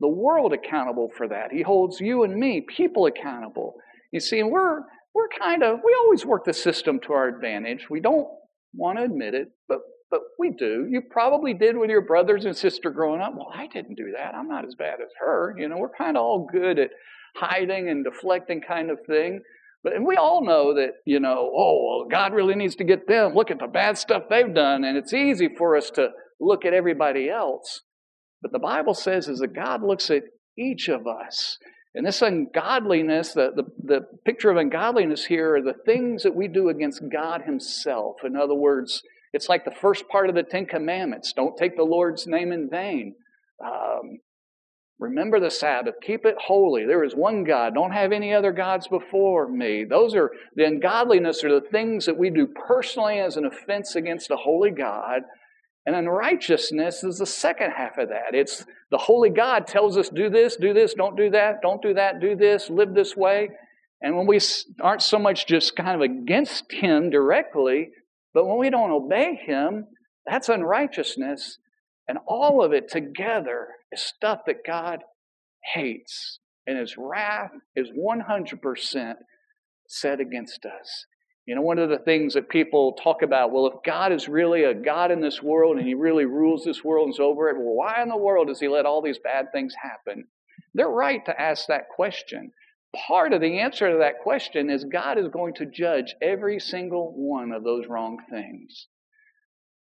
the 0.00 0.08
world 0.08 0.52
accountable 0.52 1.08
for 1.16 1.28
that. 1.28 1.52
He 1.52 1.62
holds 1.62 2.00
you 2.00 2.24
and 2.24 2.34
me, 2.34 2.64
people 2.76 3.06
accountable. 3.06 3.74
You 4.12 4.20
see, 4.20 4.40
and 4.40 4.50
we're 4.50 4.80
we're 5.14 5.28
kind 5.38 5.62
of, 5.62 5.80
we 5.84 5.94
always 6.00 6.24
work 6.24 6.44
the 6.44 6.52
system 6.52 7.00
to 7.00 7.12
our 7.12 7.28
advantage. 7.28 7.88
We 7.90 8.00
don't 8.00 8.28
want 8.74 8.98
to 8.98 9.04
admit 9.04 9.34
it, 9.34 9.48
but 9.68 9.78
but 10.12 10.20
we 10.38 10.50
do. 10.50 10.86
You 10.90 11.00
probably 11.10 11.54
did 11.54 11.76
with 11.78 11.88
your 11.88 12.02
brothers 12.02 12.44
and 12.44 12.54
sister 12.54 12.90
growing 12.90 13.22
up. 13.22 13.32
Well, 13.34 13.50
I 13.52 13.66
didn't 13.66 13.94
do 13.94 14.12
that. 14.14 14.34
I'm 14.34 14.46
not 14.46 14.66
as 14.66 14.74
bad 14.74 15.00
as 15.00 15.08
her. 15.18 15.54
You 15.56 15.70
know, 15.70 15.78
we're 15.78 15.88
kind 15.96 16.18
of 16.18 16.22
all 16.22 16.46
good 16.52 16.78
at 16.78 16.90
hiding 17.34 17.88
and 17.88 18.04
deflecting 18.04 18.60
kind 18.60 18.90
of 18.90 18.98
thing. 19.06 19.40
But 19.82 19.94
and 19.94 20.06
we 20.06 20.16
all 20.16 20.44
know 20.44 20.74
that, 20.74 20.90
you 21.06 21.18
know, 21.18 21.50
oh, 21.56 21.86
well, 21.88 22.08
God 22.10 22.34
really 22.34 22.54
needs 22.54 22.76
to 22.76 22.84
get 22.84 23.08
them. 23.08 23.32
Look 23.34 23.50
at 23.50 23.58
the 23.58 23.66
bad 23.66 23.96
stuff 23.96 24.24
they've 24.28 24.54
done. 24.54 24.84
And 24.84 24.98
it's 24.98 25.14
easy 25.14 25.48
for 25.56 25.78
us 25.78 25.88
to 25.92 26.10
look 26.38 26.66
at 26.66 26.74
everybody 26.74 27.30
else. 27.30 27.80
But 28.42 28.52
the 28.52 28.58
Bible 28.58 28.92
says 28.92 29.28
is 29.28 29.38
that 29.38 29.54
God 29.54 29.82
looks 29.82 30.10
at 30.10 30.24
each 30.58 30.90
of 30.90 31.06
us. 31.06 31.56
And 31.94 32.06
this 32.06 32.22
ungodliness, 32.22 33.34
the, 33.34 33.52
the, 33.54 33.64
the 33.84 34.06
picture 34.24 34.50
of 34.50 34.56
ungodliness 34.56 35.26
here 35.26 35.56
are 35.56 35.62
the 35.62 35.74
things 35.84 36.22
that 36.22 36.34
we 36.34 36.48
do 36.48 36.68
against 36.70 37.02
God 37.12 37.42
Himself. 37.42 38.16
In 38.24 38.34
other 38.34 38.54
words, 38.54 39.02
it's 39.32 39.48
like 39.48 39.64
the 39.64 39.70
first 39.70 40.08
part 40.08 40.28
of 40.28 40.34
the 40.34 40.42
Ten 40.42 40.66
Commandments 40.66 41.32
don't 41.34 41.56
take 41.56 41.76
the 41.76 41.82
Lord's 41.82 42.26
name 42.26 42.50
in 42.50 42.70
vain. 42.70 43.14
Um, 43.62 44.20
remember 44.98 45.38
the 45.38 45.50
Sabbath, 45.50 45.96
keep 46.02 46.24
it 46.24 46.36
holy. 46.38 46.86
There 46.86 47.04
is 47.04 47.14
one 47.14 47.44
God, 47.44 47.74
don't 47.74 47.92
have 47.92 48.12
any 48.12 48.32
other 48.32 48.52
gods 48.52 48.88
before 48.88 49.48
me. 49.48 49.84
Those 49.84 50.14
are 50.14 50.30
the 50.54 50.64
ungodliness, 50.64 51.44
are 51.44 51.60
the 51.60 51.66
things 51.66 52.06
that 52.06 52.16
we 52.16 52.30
do 52.30 52.46
personally 52.46 53.18
as 53.18 53.36
an 53.36 53.44
offense 53.44 53.96
against 53.96 54.30
a 54.30 54.36
holy 54.36 54.70
God. 54.70 55.22
And 55.84 55.96
unrighteousness 55.96 57.02
is 57.02 57.18
the 57.18 57.26
second 57.26 57.72
half 57.72 57.98
of 57.98 58.10
that. 58.10 58.34
It's 58.34 58.64
the 58.90 58.98
holy 58.98 59.30
God 59.30 59.66
tells 59.66 59.96
us, 59.96 60.08
do 60.08 60.30
this, 60.30 60.56
do 60.56 60.72
this, 60.72 60.94
don't 60.94 61.16
do 61.16 61.30
that, 61.30 61.60
don't 61.60 61.82
do 61.82 61.94
that, 61.94 62.20
do 62.20 62.36
this, 62.36 62.70
live 62.70 62.94
this 62.94 63.16
way. 63.16 63.50
And 64.00 64.16
when 64.16 64.26
we 64.26 64.38
aren't 64.80 65.02
so 65.02 65.18
much 65.18 65.46
just 65.46 65.74
kind 65.74 65.94
of 65.94 66.00
against 66.00 66.70
Him 66.72 67.10
directly, 67.10 67.90
but 68.32 68.46
when 68.46 68.58
we 68.58 68.70
don't 68.70 68.92
obey 68.92 69.34
Him, 69.44 69.86
that's 70.24 70.48
unrighteousness. 70.48 71.58
And 72.06 72.18
all 72.26 72.62
of 72.62 72.72
it 72.72 72.88
together 72.88 73.68
is 73.90 74.00
stuff 74.02 74.40
that 74.46 74.64
God 74.66 75.00
hates. 75.74 76.38
And 76.66 76.78
His 76.78 76.96
wrath 76.96 77.50
is 77.74 77.88
100% 77.90 79.14
set 79.88 80.20
against 80.20 80.64
us. 80.64 81.06
You 81.46 81.56
know, 81.56 81.62
one 81.62 81.78
of 81.78 81.90
the 81.90 81.98
things 81.98 82.34
that 82.34 82.48
people 82.48 82.92
talk 82.92 83.22
about, 83.22 83.50
well, 83.50 83.66
if 83.66 83.74
God 83.84 84.12
is 84.12 84.28
really 84.28 84.62
a 84.62 84.74
God 84.74 85.10
in 85.10 85.20
this 85.20 85.42
world 85.42 85.76
and 85.76 85.86
He 85.86 85.94
really 85.94 86.24
rules 86.24 86.64
this 86.64 86.84
world 86.84 87.06
and 87.06 87.14
is 87.14 87.20
over 87.20 87.48
it, 87.48 87.56
well, 87.56 87.74
why 87.74 88.00
in 88.00 88.08
the 88.08 88.16
world 88.16 88.46
does 88.46 88.60
He 88.60 88.68
let 88.68 88.86
all 88.86 89.02
these 89.02 89.18
bad 89.18 89.46
things 89.52 89.74
happen? 89.82 90.24
They're 90.74 90.88
right 90.88 91.24
to 91.26 91.40
ask 91.40 91.66
that 91.66 91.88
question. 91.88 92.52
Part 92.94 93.32
of 93.32 93.40
the 93.40 93.58
answer 93.58 93.90
to 93.90 93.98
that 93.98 94.20
question 94.22 94.70
is 94.70 94.84
God 94.84 95.18
is 95.18 95.28
going 95.28 95.54
to 95.54 95.66
judge 95.66 96.14
every 96.22 96.60
single 96.60 97.12
one 97.16 97.50
of 97.52 97.64
those 97.64 97.86
wrong 97.88 98.18
things. 98.30 98.86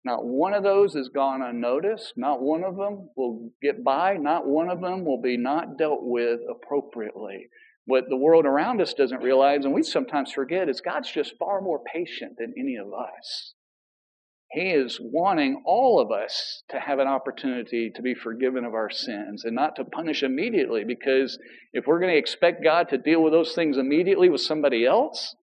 Not 0.04 0.24
one 0.24 0.52
of 0.54 0.62
those 0.62 0.94
has 0.94 1.08
gone 1.08 1.40
unnoticed. 1.40 2.14
Not 2.16 2.42
one 2.42 2.64
of 2.64 2.76
them 2.76 3.10
will 3.16 3.50
get 3.62 3.82
by. 3.84 4.16
Not 4.16 4.46
one 4.46 4.68
of 4.68 4.80
them 4.80 5.04
will 5.04 5.20
be 5.20 5.36
not 5.36 5.78
dealt 5.78 6.00
with 6.02 6.40
appropriately. 6.50 7.48
What 7.86 8.04
the 8.08 8.16
world 8.16 8.46
around 8.46 8.80
us 8.80 8.94
doesn't 8.94 9.22
realize, 9.22 9.64
and 9.64 9.74
we 9.74 9.82
sometimes 9.82 10.32
forget, 10.32 10.68
is 10.68 10.80
God's 10.80 11.10
just 11.10 11.34
far 11.38 11.60
more 11.60 11.80
patient 11.92 12.36
than 12.38 12.54
any 12.58 12.76
of 12.76 12.86
us. 12.86 13.54
He 14.50 14.70
is 14.70 14.98
wanting 15.02 15.62
all 15.66 16.00
of 16.00 16.12
us 16.12 16.62
to 16.70 16.78
have 16.78 16.98
an 16.98 17.08
opportunity 17.08 17.90
to 17.94 18.02
be 18.02 18.14
forgiven 18.14 18.64
of 18.64 18.72
our 18.72 18.88
sins 18.88 19.44
and 19.44 19.54
not 19.54 19.76
to 19.76 19.84
punish 19.84 20.22
immediately, 20.22 20.84
because 20.84 21.38
if 21.72 21.86
we're 21.86 21.98
going 21.98 22.12
to 22.12 22.18
expect 22.18 22.62
God 22.62 22.88
to 22.90 22.98
deal 22.98 23.22
with 23.22 23.32
those 23.32 23.52
things 23.52 23.76
immediately 23.76 24.28
with 24.28 24.40
somebody 24.40 24.86
else, 24.86 25.34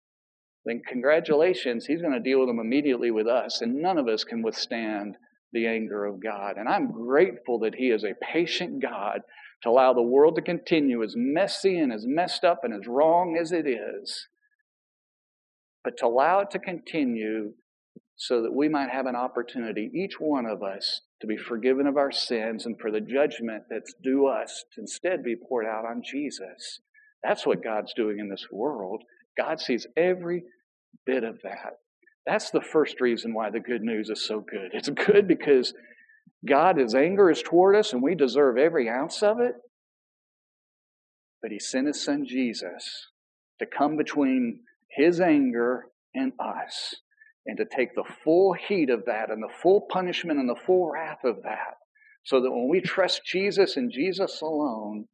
then 0.65 0.81
congratulations, 0.87 1.85
He's 1.85 2.01
going 2.01 2.13
to 2.13 2.19
deal 2.19 2.39
with 2.39 2.47
them 2.47 2.59
immediately 2.59 3.11
with 3.11 3.27
us, 3.27 3.61
and 3.61 3.81
none 3.81 3.97
of 3.97 4.07
us 4.07 4.23
can 4.23 4.41
withstand 4.41 5.17
the 5.51 5.67
anger 5.67 6.05
of 6.05 6.23
God. 6.23 6.55
And 6.57 6.69
I'm 6.69 6.91
grateful 6.91 7.59
that 7.59 7.75
He 7.75 7.87
is 7.87 8.03
a 8.03 8.15
patient 8.33 8.81
God 8.81 9.21
to 9.63 9.69
allow 9.69 9.93
the 9.93 10.01
world 10.01 10.35
to 10.35 10.41
continue 10.41 11.03
as 11.03 11.13
messy 11.15 11.77
and 11.77 11.93
as 11.93 12.05
messed 12.07 12.43
up 12.43 12.59
and 12.63 12.73
as 12.73 12.87
wrong 12.87 13.37
as 13.39 13.51
it 13.51 13.67
is, 13.67 14.27
but 15.83 15.97
to 15.97 16.05
allow 16.05 16.39
it 16.39 16.51
to 16.51 16.59
continue 16.59 17.53
so 18.15 18.43
that 18.43 18.53
we 18.53 18.69
might 18.69 18.89
have 18.89 19.07
an 19.07 19.15
opportunity, 19.15 19.89
each 19.95 20.19
one 20.19 20.45
of 20.45 20.61
us, 20.61 21.01
to 21.21 21.27
be 21.27 21.37
forgiven 21.37 21.87
of 21.87 21.97
our 21.97 22.11
sins 22.11 22.65
and 22.65 22.79
for 22.79 22.91
the 22.91 23.01
judgment 23.01 23.63
that's 23.69 23.95
due 24.03 24.27
us 24.27 24.63
to 24.73 24.81
instead 24.81 25.23
be 25.23 25.35
poured 25.35 25.65
out 25.65 25.85
on 25.85 26.01
Jesus. 26.03 26.79
That's 27.23 27.45
what 27.45 27.63
God's 27.63 27.93
doing 27.95 28.19
in 28.19 28.29
this 28.29 28.47
world. 28.51 29.03
God 29.37 29.59
sees 29.59 29.87
every 29.95 30.43
bit 31.05 31.23
of 31.23 31.39
that. 31.43 31.77
That's 32.25 32.51
the 32.51 32.61
first 32.61 33.01
reason 33.01 33.33
why 33.33 33.49
the 33.49 33.59
good 33.59 33.81
news 33.81 34.09
is 34.09 34.25
so 34.27 34.39
good. 34.39 34.69
It's 34.73 34.89
good 34.89 35.27
because 35.27 35.73
God, 36.47 36.77
His 36.77 36.95
anger 36.95 37.29
is 37.29 37.41
toward 37.41 37.75
us 37.75 37.93
and 37.93 38.01
we 38.01 38.15
deserve 38.15 38.57
every 38.57 38.89
ounce 38.89 39.21
of 39.21 39.39
it. 39.39 39.53
But 41.41 41.51
He 41.51 41.59
sent 41.59 41.87
His 41.87 42.03
Son 42.03 42.25
Jesus 42.25 43.07
to 43.59 43.65
come 43.65 43.97
between 43.97 44.61
His 44.89 45.19
anger 45.19 45.85
and 46.13 46.33
us 46.39 46.95
and 47.45 47.57
to 47.57 47.65
take 47.65 47.95
the 47.95 48.09
full 48.23 48.53
heat 48.53 48.89
of 48.89 49.05
that 49.05 49.29
and 49.29 49.41
the 49.41 49.53
full 49.61 49.87
punishment 49.89 50.39
and 50.39 50.49
the 50.49 50.59
full 50.65 50.91
wrath 50.91 51.23
of 51.23 51.37
that 51.43 51.75
so 52.23 52.41
that 52.41 52.51
when 52.51 52.69
we 52.69 52.81
trust 52.81 53.25
Jesus 53.25 53.77
and 53.77 53.91
Jesus 53.91 54.41
alone, 54.41 55.05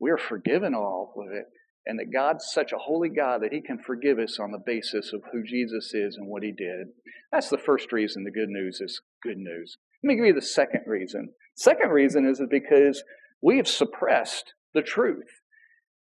we're 0.00 0.18
forgiven 0.18 0.74
all 0.74 1.14
of 1.16 1.32
it. 1.32 1.46
And 1.88 2.00
that 2.00 2.12
God's 2.12 2.46
such 2.52 2.72
a 2.72 2.78
holy 2.78 3.08
God 3.08 3.42
that 3.42 3.52
He 3.52 3.60
can 3.60 3.78
forgive 3.78 4.18
us 4.18 4.40
on 4.40 4.50
the 4.50 4.62
basis 4.64 5.12
of 5.12 5.22
who 5.32 5.44
Jesus 5.44 5.94
is 5.94 6.16
and 6.16 6.28
what 6.28 6.42
He 6.42 6.50
did. 6.50 6.88
That's 7.30 7.48
the 7.48 7.58
first 7.58 7.92
reason 7.92 8.24
the 8.24 8.32
good 8.32 8.48
news 8.48 8.80
is 8.80 9.00
good 9.22 9.38
news. 9.38 9.76
Let 10.02 10.08
me 10.08 10.16
give 10.16 10.26
you 10.26 10.34
the 10.34 10.42
second 10.42 10.82
reason. 10.86 11.30
Second 11.54 11.90
reason 11.90 12.26
is 12.28 12.40
because 12.50 13.02
we 13.42 13.56
have 13.56 13.68
suppressed 13.68 14.52
the 14.74 14.82
truth. 14.82 15.40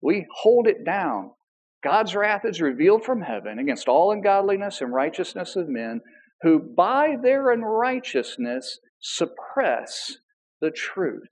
We 0.02 0.26
hold 0.32 0.68
it 0.68 0.86
down. 0.86 1.32
God's 1.84 2.16
wrath 2.16 2.46
is 2.46 2.62
revealed 2.62 3.04
from 3.04 3.22
heaven 3.22 3.60
against 3.60 3.88
all 3.88 4.12
ungodliness 4.12 4.82
and 4.82 4.94
righteousness 4.94 5.56
of 5.56 5.68
men 5.68 6.02
who 6.42 6.60
by 6.60 7.16
their 7.22 7.52
unrighteousness 7.52 8.80
suppress 9.00 10.18
the 10.62 10.72
truth. 10.72 11.28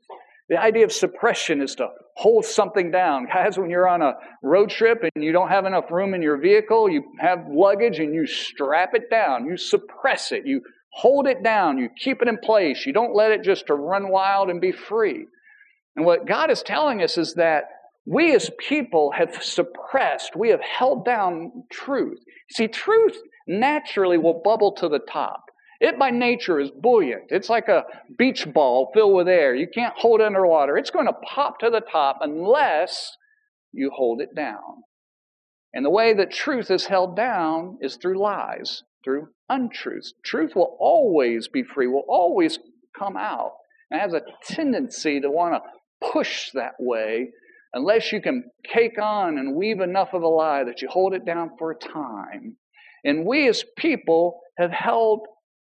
The 0.50 0.62
idea 0.62 0.84
of 0.84 0.91
suppression 0.91 1.62
is 1.62 1.75
to 1.75 1.88
hold 2.17 2.43
something 2.43 2.91
down. 2.91 3.27
Guys, 3.34 3.58
when 3.58 3.70
you're 3.70 3.88
on 3.88 4.01
a 4.01 4.15
road 4.43 4.70
trip 4.70 5.01
and 5.15 5.24
you 5.24 5.31
don't 5.31 5.48
have 5.48 5.65
enough 5.65 5.89
room 5.89 6.13
in 6.13 6.22
your 6.22 6.38
vehicle, 6.38 6.89
you 6.89 7.03
have 7.20 7.46
luggage 7.50 8.00
and 8.00 8.13
you 8.13 8.27
strap 8.27 8.89
it 8.93 9.10
down. 9.10 9.46
You 9.46 9.55
suppress 9.55 10.34
it. 10.34 10.46
You 10.46 10.62
hold 10.91 11.27
it 11.27 11.43
down. 11.43 11.77
You 11.77 11.89
keep 11.98 12.21
it 12.21 12.27
in 12.27 12.38
place. 12.38 12.86
You 12.86 12.93
don't 12.93 13.15
let 13.15 13.31
it 13.31 13.43
just 13.43 13.67
to 13.67 13.75
run 13.75 14.10
wild 14.10 14.50
and 14.50 14.62
be 14.62 14.71
free. 14.71 15.25
And 15.95 16.05
what 16.05 16.27
God 16.27 16.50
is 16.51 16.63
telling 16.63 17.01
us 17.01 17.17
is 17.17 17.36
that 17.36 17.65
we 18.05 18.33
as 18.36 18.50
people 18.57 19.12
have 19.12 19.43
suppressed, 19.43 20.36
we 20.36 20.50
have 20.50 20.62
held 20.62 21.05
down 21.05 21.63
truth. 21.71 22.19
See, 22.51 22.67
truth 22.67 23.17
naturally 23.48 24.17
will 24.17 24.41
bubble 24.43 24.74
to 24.74 24.89
the 24.89 25.00
top. 25.00 25.45
It 25.79 25.98
by 25.98 26.12
nature 26.12 26.60
is 26.60 26.71
buoyant. 26.71 27.25
It's 27.29 27.50
like 27.50 27.67
a 27.67 27.86
beach 28.17 28.51
ball 28.51 28.91
filled 28.93 29.15
with 29.15 29.27
air. 29.27 29.55
You 29.55 29.67
can't 29.74 29.98
hold 29.98 30.21
it 30.21 30.25
underwater. 30.25 30.77
It's 30.77 30.91
going 30.91 31.07
to 31.07 31.13
pop 31.13 31.60
to 31.60 31.69
the 31.69 31.81
top 31.81 32.19
unless 32.21 33.17
you 33.71 33.91
hold 33.93 34.21
it 34.21 34.36
down. 34.36 34.83
And 35.74 35.86
the 35.86 35.89
way 35.89 36.13
that 36.13 36.31
truth 36.31 36.69
is 36.69 36.86
held 36.86 37.15
down 37.15 37.77
is 37.81 37.95
through 37.95 38.19
lies 38.19 38.83
through 39.03 39.29
untruths. 39.51 40.13
Truth 40.24 40.55
will 40.55 40.77
always 40.79 41.48
be 41.48 41.63
free, 41.63 41.88
will 41.88 42.05
always 42.08 42.58
come 42.98 43.17
out, 43.17 43.51
and 43.89 44.00
has 44.00 44.13
a 44.13 44.22
tendency 44.46 45.20
to 45.20 45.29
want 45.29 45.53
to 45.53 46.10
push 46.12 46.51
that 46.53 46.74
way 46.79 47.29
unless 47.74 48.12
you 48.12 48.22
can 48.22 48.46
cake 48.63 49.00
on 49.01 49.38
and 49.38 49.55
weave 49.55 49.79
enough 49.79 50.10
of 50.13 50.24
a 50.24 50.27
lie 50.27 50.63
that 50.63 50.81
you 50.81 50.88
hold 50.89 51.13
it 51.13 51.25
down 51.25 51.51
for 51.58 51.72
a 51.72 51.75
time. 51.75 52.58
And 53.03 53.25
we 53.25 53.48
as 53.48 53.63
people 53.77 54.39
have 54.58 54.72
held 54.72 55.22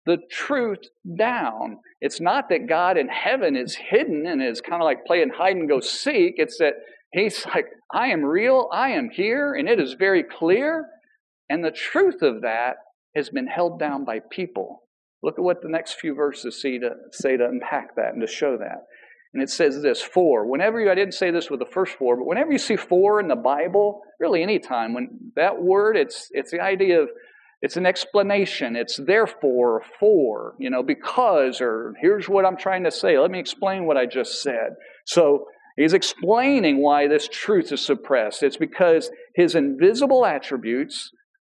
the 0.05 0.17
truth 0.31 0.79
down. 1.17 1.79
It's 1.99 2.21
not 2.21 2.49
that 2.49 2.67
God 2.67 2.97
in 2.97 3.09
heaven 3.09 3.55
is 3.55 3.75
hidden 3.75 4.25
and 4.25 4.41
is 4.41 4.61
kind 4.61 4.81
of 4.81 4.85
like 4.85 5.05
playing 5.05 5.31
hide 5.35 5.55
and 5.55 5.67
go 5.67 5.79
seek. 5.79 6.35
It's 6.37 6.57
that 6.59 6.75
He's 7.11 7.45
like, 7.45 7.67
I 7.93 8.07
am 8.07 8.23
real, 8.23 8.69
I 8.71 8.89
am 8.89 9.09
here, 9.09 9.53
and 9.53 9.69
it 9.69 9.79
is 9.79 9.93
very 9.93 10.23
clear. 10.23 10.87
And 11.49 11.63
the 11.63 11.71
truth 11.71 12.21
of 12.21 12.41
that 12.41 12.75
has 13.15 13.29
been 13.29 13.47
held 13.47 13.79
down 13.79 14.05
by 14.05 14.19
people. 14.31 14.83
Look 15.23 15.35
at 15.37 15.43
what 15.43 15.61
the 15.61 15.69
next 15.69 15.99
few 15.99 16.13
verses 16.13 16.61
say 16.61 16.77
to, 16.79 16.91
say 17.11 17.37
to 17.37 17.45
unpack 17.45 17.95
that 17.95 18.13
and 18.13 18.21
to 18.21 18.27
show 18.27 18.57
that. 18.57 18.85
And 19.33 19.43
it 19.43 19.49
says 19.49 19.81
this 19.81 20.01
for. 20.01 20.49
Whenever 20.49 20.79
you, 20.79 20.89
I 20.89 20.95
didn't 20.95 21.13
say 21.13 21.31
this 21.31 21.49
with 21.49 21.59
the 21.59 21.65
first 21.65 21.93
for, 21.93 22.15
but 22.15 22.25
whenever 22.25 22.51
you 22.51 22.57
see 22.57 22.75
for 22.75 23.19
in 23.19 23.27
the 23.27 23.35
Bible, 23.35 24.01
really 24.19 24.41
any 24.41 24.59
time, 24.59 24.93
when 24.93 25.31
that 25.35 25.61
word, 25.61 25.97
it's, 25.97 26.27
it's 26.31 26.51
the 26.51 26.61
idea 26.61 27.01
of, 27.01 27.09
it's 27.61 27.77
an 27.77 27.85
explanation. 27.85 28.75
It's 28.75 28.97
therefore, 28.97 29.81
for, 29.99 30.53
you 30.59 30.69
know, 30.69 30.83
because, 30.83 31.59
or 31.59 31.93
here's 32.01 32.29
what 32.29 32.45
I'm 32.45 32.57
trying 32.57 32.83
to 32.83 32.91
say. 32.91 33.17
Let 33.17 33.31
me 33.31 33.39
explain 33.39 33.85
what 33.85 33.97
I 33.97 34.05
just 34.05 34.43
said. 34.43 34.75
So 35.05 35.45
he's 35.75 35.93
explaining 35.93 36.81
why 36.81 37.07
this 37.07 37.27
truth 37.27 37.71
is 37.71 37.81
suppressed. 37.81 38.43
It's 38.43 38.57
because 38.57 39.09
his 39.35 39.55
invisible 39.55 40.25
attributes, 40.25 41.11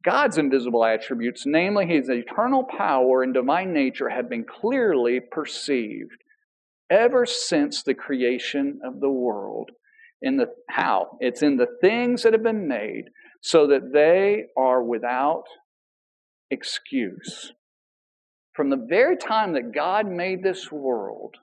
God's 0.04 0.38
invisible 0.38 0.84
attributes, 0.84 1.44
namely 1.44 1.86
his 1.86 2.08
eternal 2.08 2.64
power 2.64 3.22
and 3.22 3.34
divine 3.34 3.72
nature, 3.72 4.08
have 4.08 4.30
been 4.30 4.44
clearly 4.44 5.20
perceived 5.20 6.22
ever 6.90 7.26
since 7.26 7.82
the 7.82 7.94
creation 7.94 8.80
of 8.84 9.00
the 9.00 9.10
world. 9.10 9.70
In 10.22 10.36
the 10.36 10.46
how? 10.68 11.18
It's 11.20 11.42
in 11.42 11.56
the 11.56 11.68
things 11.80 12.22
that 12.22 12.32
have 12.32 12.42
been 12.42 12.68
made, 12.68 13.04
so 13.40 13.66
that 13.68 13.92
they 13.92 14.46
are 14.56 14.82
without 14.82 15.44
excuse. 16.50 17.52
From 18.54 18.70
the 18.70 18.86
very 18.88 19.16
time 19.16 19.52
that 19.52 19.74
God 19.74 20.06
made 20.08 20.42
this 20.42 20.72
world, 20.72 21.36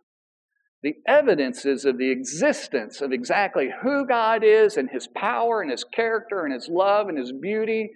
the 0.84 0.96
evidences 1.08 1.86
of 1.86 1.98
the 1.98 2.12
existence 2.12 3.02
of 3.02 3.12
exactly 3.12 3.70
who 3.82 4.06
God 4.06 4.44
is 4.44 4.78
and 4.78 4.90
His 4.90 5.08
power 5.08 5.62
and 5.62 5.72
His 5.72 5.84
character 5.84 6.44
and 6.44 6.54
His 6.54 6.68
love 6.70 7.08
and 7.08 7.18
His 7.18 7.32
beauty 7.32 7.92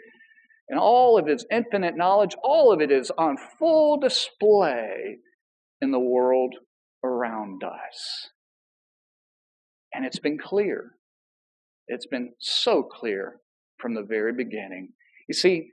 and 0.70 0.80
all 0.80 1.18
of 1.18 1.28
His 1.28 1.46
infinite 1.52 1.98
knowledge, 1.98 2.36
all 2.44 2.72
of 2.72 2.82
it 2.82 2.92
is 2.92 3.12
on 3.18 3.38
full 3.58 3.98
display 3.98 5.18
in 5.82 5.92
the 5.92 6.00
world 6.00 6.56
around 7.04 7.64
us. 7.64 8.30
And 9.94 10.06
it's 10.06 10.20
been 10.20 10.38
clear. 10.38 10.92
It's 11.88 12.06
been 12.06 12.34
so 12.40 12.84
clear 12.84 13.40
from 13.80 13.96
the 13.96 14.04
very 14.04 14.34
beginning. 14.34 14.90
You 15.28 15.34
see, 15.34 15.72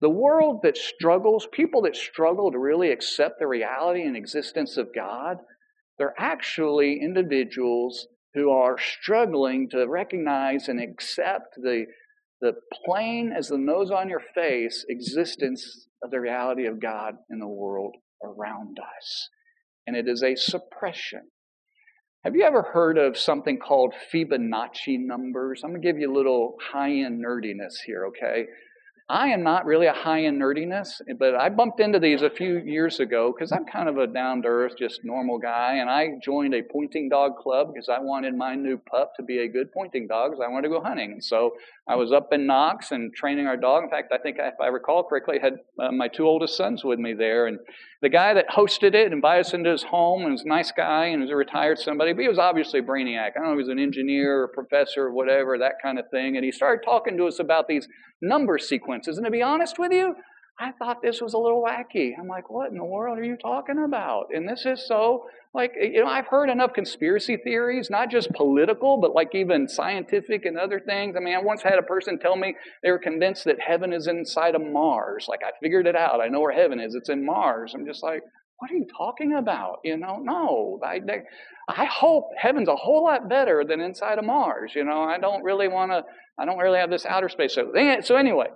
the 0.00 0.10
world 0.10 0.60
that 0.62 0.76
struggles, 0.76 1.46
people 1.52 1.82
that 1.82 1.96
struggle 1.96 2.50
to 2.50 2.58
really 2.58 2.90
accept 2.90 3.38
the 3.38 3.46
reality 3.46 4.02
and 4.02 4.16
existence 4.16 4.76
of 4.76 4.94
God, 4.94 5.38
they're 5.98 6.14
actually 6.18 7.00
individuals 7.00 8.06
who 8.34 8.50
are 8.50 8.76
struggling 8.78 9.70
to 9.70 9.86
recognize 9.86 10.68
and 10.68 10.80
accept 10.80 11.54
the, 11.56 11.86
the 12.40 12.52
plain 12.84 13.32
as 13.36 13.48
the 13.48 13.58
nose 13.58 13.90
on 13.90 14.08
your 14.08 14.22
face 14.34 14.84
existence 14.88 15.88
of 16.02 16.10
the 16.10 16.20
reality 16.20 16.66
of 16.66 16.80
God 16.80 17.14
in 17.30 17.38
the 17.38 17.48
world 17.48 17.96
around 18.22 18.78
us. 18.78 19.28
And 19.86 19.96
it 19.96 20.08
is 20.08 20.22
a 20.22 20.36
suppression. 20.36 21.30
Have 22.24 22.34
you 22.34 22.42
ever 22.42 22.62
heard 22.62 22.98
of 22.98 23.16
something 23.16 23.58
called 23.58 23.94
Fibonacci 24.12 24.98
numbers? 24.98 25.62
I'm 25.62 25.70
going 25.70 25.80
to 25.80 25.86
give 25.86 25.98
you 25.98 26.12
a 26.12 26.16
little 26.16 26.56
high 26.72 26.90
end 26.90 27.24
nerdiness 27.24 27.74
here, 27.86 28.06
okay? 28.06 28.46
I 29.08 29.28
am 29.28 29.44
not 29.44 29.66
really 29.66 29.86
a 29.86 29.92
high 29.92 30.24
end 30.24 30.42
nerdiness, 30.42 31.00
but 31.20 31.36
I 31.36 31.48
bumped 31.48 31.78
into 31.78 32.00
these 32.00 32.22
a 32.22 32.30
few 32.30 32.58
years 32.58 32.98
ago 32.98 33.32
because 33.32 33.52
I'm 33.52 33.64
kind 33.64 33.88
of 33.88 33.98
a 33.98 34.08
down 34.08 34.42
to 34.42 34.48
earth, 34.48 34.72
just 34.76 35.04
normal 35.04 35.38
guy. 35.38 35.76
And 35.76 35.88
I 35.88 36.18
joined 36.20 36.54
a 36.54 36.62
pointing 36.62 37.08
dog 37.08 37.36
club 37.36 37.68
because 37.72 37.88
I 37.88 38.00
wanted 38.00 38.34
my 38.34 38.56
new 38.56 38.76
pup 38.76 39.12
to 39.16 39.22
be 39.22 39.38
a 39.38 39.48
good 39.48 39.70
pointing 39.70 40.08
dog 40.08 40.32
because 40.32 40.44
I 40.44 40.50
wanted 40.50 40.68
to 40.68 40.74
go 40.74 40.80
hunting. 40.82 41.18
So 41.20 41.52
I 41.88 41.94
was 41.94 42.12
up 42.12 42.32
in 42.32 42.46
Knox 42.46 42.90
and 42.90 43.14
training 43.14 43.46
our 43.46 43.56
dog. 43.56 43.84
In 43.84 43.90
fact, 43.90 44.12
I 44.12 44.18
think 44.18 44.38
if 44.40 44.54
I 44.60 44.66
recall 44.66 45.04
correctly, 45.04 45.38
I 45.40 45.44
had 45.44 45.54
uh, 45.78 45.92
my 45.92 46.08
two 46.08 46.26
oldest 46.26 46.56
sons 46.56 46.82
with 46.82 46.98
me 46.98 47.14
there. 47.14 47.46
And 47.46 47.60
the 48.02 48.08
guy 48.08 48.34
that 48.34 48.48
hosted 48.48 48.94
it 48.94 49.12
invited 49.12 49.46
us 49.46 49.54
into 49.54 49.70
his 49.70 49.84
home 49.84 50.22
and 50.22 50.32
was 50.32 50.42
a 50.42 50.48
nice 50.48 50.72
guy 50.72 51.06
and 51.06 51.22
was 51.22 51.30
a 51.30 51.36
retired 51.36 51.78
somebody, 51.78 52.12
but 52.12 52.22
he 52.22 52.28
was 52.28 52.40
obviously 52.40 52.80
a 52.80 52.82
brainiac. 52.82 53.30
I 53.30 53.38
don't 53.38 53.44
know 53.44 53.52
he 53.52 53.58
was 53.58 53.68
an 53.68 53.78
engineer 53.78 54.42
or 54.42 54.48
professor 54.48 55.04
or 55.04 55.12
whatever, 55.12 55.58
that 55.58 55.74
kind 55.80 55.98
of 56.00 56.06
thing. 56.10 56.36
And 56.36 56.44
he 56.44 56.50
started 56.50 56.84
talking 56.84 57.16
to 57.18 57.26
us 57.26 57.38
about 57.38 57.68
these 57.68 57.86
number 58.20 58.58
sequences. 58.58 59.16
And 59.16 59.24
to 59.24 59.30
be 59.30 59.42
honest 59.42 59.78
with 59.78 59.92
you, 59.92 60.16
I 60.58 60.72
thought 60.72 61.02
this 61.02 61.20
was 61.20 61.34
a 61.34 61.38
little 61.38 61.62
wacky. 61.62 62.12
I'm 62.18 62.28
like, 62.28 62.50
what 62.50 62.70
in 62.70 62.78
the 62.78 62.84
world 62.84 63.18
are 63.18 63.24
you 63.24 63.36
talking 63.36 63.82
about? 63.84 64.28
And 64.34 64.48
this 64.48 64.64
is 64.64 64.86
so, 64.88 65.26
like, 65.56 65.72
you 65.80 66.04
know, 66.04 66.06
I've 66.06 66.26
heard 66.26 66.50
enough 66.50 66.74
conspiracy 66.74 67.38
theories, 67.38 67.88
not 67.88 68.10
just 68.10 68.30
political, 68.32 69.00
but 69.00 69.14
like 69.14 69.34
even 69.34 69.66
scientific 69.66 70.44
and 70.44 70.58
other 70.58 70.78
things. 70.78 71.16
I 71.16 71.20
mean, 71.20 71.34
I 71.34 71.42
once 71.42 71.62
had 71.62 71.78
a 71.78 71.82
person 71.82 72.18
tell 72.18 72.36
me 72.36 72.54
they 72.82 72.90
were 72.90 72.98
convinced 72.98 73.46
that 73.46 73.56
heaven 73.58 73.94
is 73.94 74.06
inside 74.06 74.54
of 74.54 74.60
Mars. 74.60 75.26
Like, 75.28 75.40
I 75.42 75.50
figured 75.62 75.86
it 75.86 75.96
out. 75.96 76.20
I 76.20 76.28
know 76.28 76.40
where 76.40 76.52
heaven 76.52 76.78
is. 76.78 76.94
It's 76.94 77.08
in 77.08 77.24
Mars. 77.24 77.72
I'm 77.74 77.86
just 77.86 78.02
like, 78.02 78.20
what 78.58 78.70
are 78.70 78.74
you 78.74 78.86
talking 78.96 79.32
about? 79.32 79.78
You 79.82 79.96
know, 79.96 80.18
no. 80.22 80.78
I, 80.84 81.00
I 81.68 81.86
hope 81.86 82.28
heaven's 82.36 82.68
a 82.68 82.76
whole 82.76 83.04
lot 83.04 83.26
better 83.28 83.64
than 83.66 83.80
inside 83.80 84.18
of 84.18 84.26
Mars. 84.26 84.72
You 84.76 84.84
know, 84.84 85.02
I 85.04 85.18
don't 85.18 85.42
really 85.42 85.68
want 85.68 85.90
to, 85.90 86.04
I 86.38 86.44
don't 86.44 86.58
really 86.58 86.78
have 86.78 86.90
this 86.90 87.06
outer 87.06 87.30
space. 87.30 87.54
So, 87.54 87.72
so 88.02 88.16
anyway, 88.16 88.48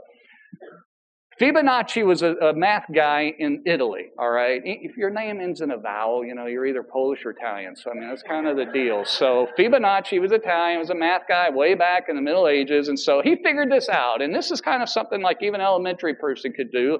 Fibonacci 1.40 2.05
was 2.05 2.20
a, 2.20 2.35
a, 2.35 2.55
math 2.55 2.85
guy 2.94 3.33
in 3.38 3.62
Italy, 3.64 4.11
all 4.18 4.31
right? 4.31 4.61
If 4.62 4.98
your 4.98 5.09
name 5.09 5.40
ends 5.40 5.62
in 5.62 5.70
a 5.70 5.79
vowel, 5.79 6.22
you 6.22 6.35
know, 6.35 6.44
you're 6.44 6.66
either 6.66 6.83
Polish 6.83 7.24
or 7.24 7.31
Italian. 7.31 7.74
So, 7.76 7.90
I 7.90 7.94
mean, 7.94 8.11
that's 8.11 8.22
kind 8.22 8.46
of 8.46 8.59
the 8.59 8.66
deal. 8.66 9.07
So, 9.07 9.46
Fibonacci 9.59 10.20
was 10.20 10.33
Italian, 10.33 10.81
was 10.81 10.90
a 10.90 10.94
math 10.94 11.22
guy 11.26 11.48
way 11.48 11.74
back 11.74 12.05
in 12.11 12.16
the 12.16 12.20
Middle 12.20 12.46
Ages. 12.46 12.88
And 12.88 13.00
so 13.00 13.22
he 13.24 13.37
figured 13.42 13.72
this 13.72 13.88
out. 13.88 14.20
And 14.20 14.35
this 14.35 14.50
is 14.50 14.61
kind 14.61 14.83
of 14.83 14.90
something 14.90 15.22
like 15.22 15.38
even 15.40 15.62
an 15.62 15.66
elementary 15.66 16.14
person 16.14 16.53
could 16.53 16.70
do. 16.70 16.98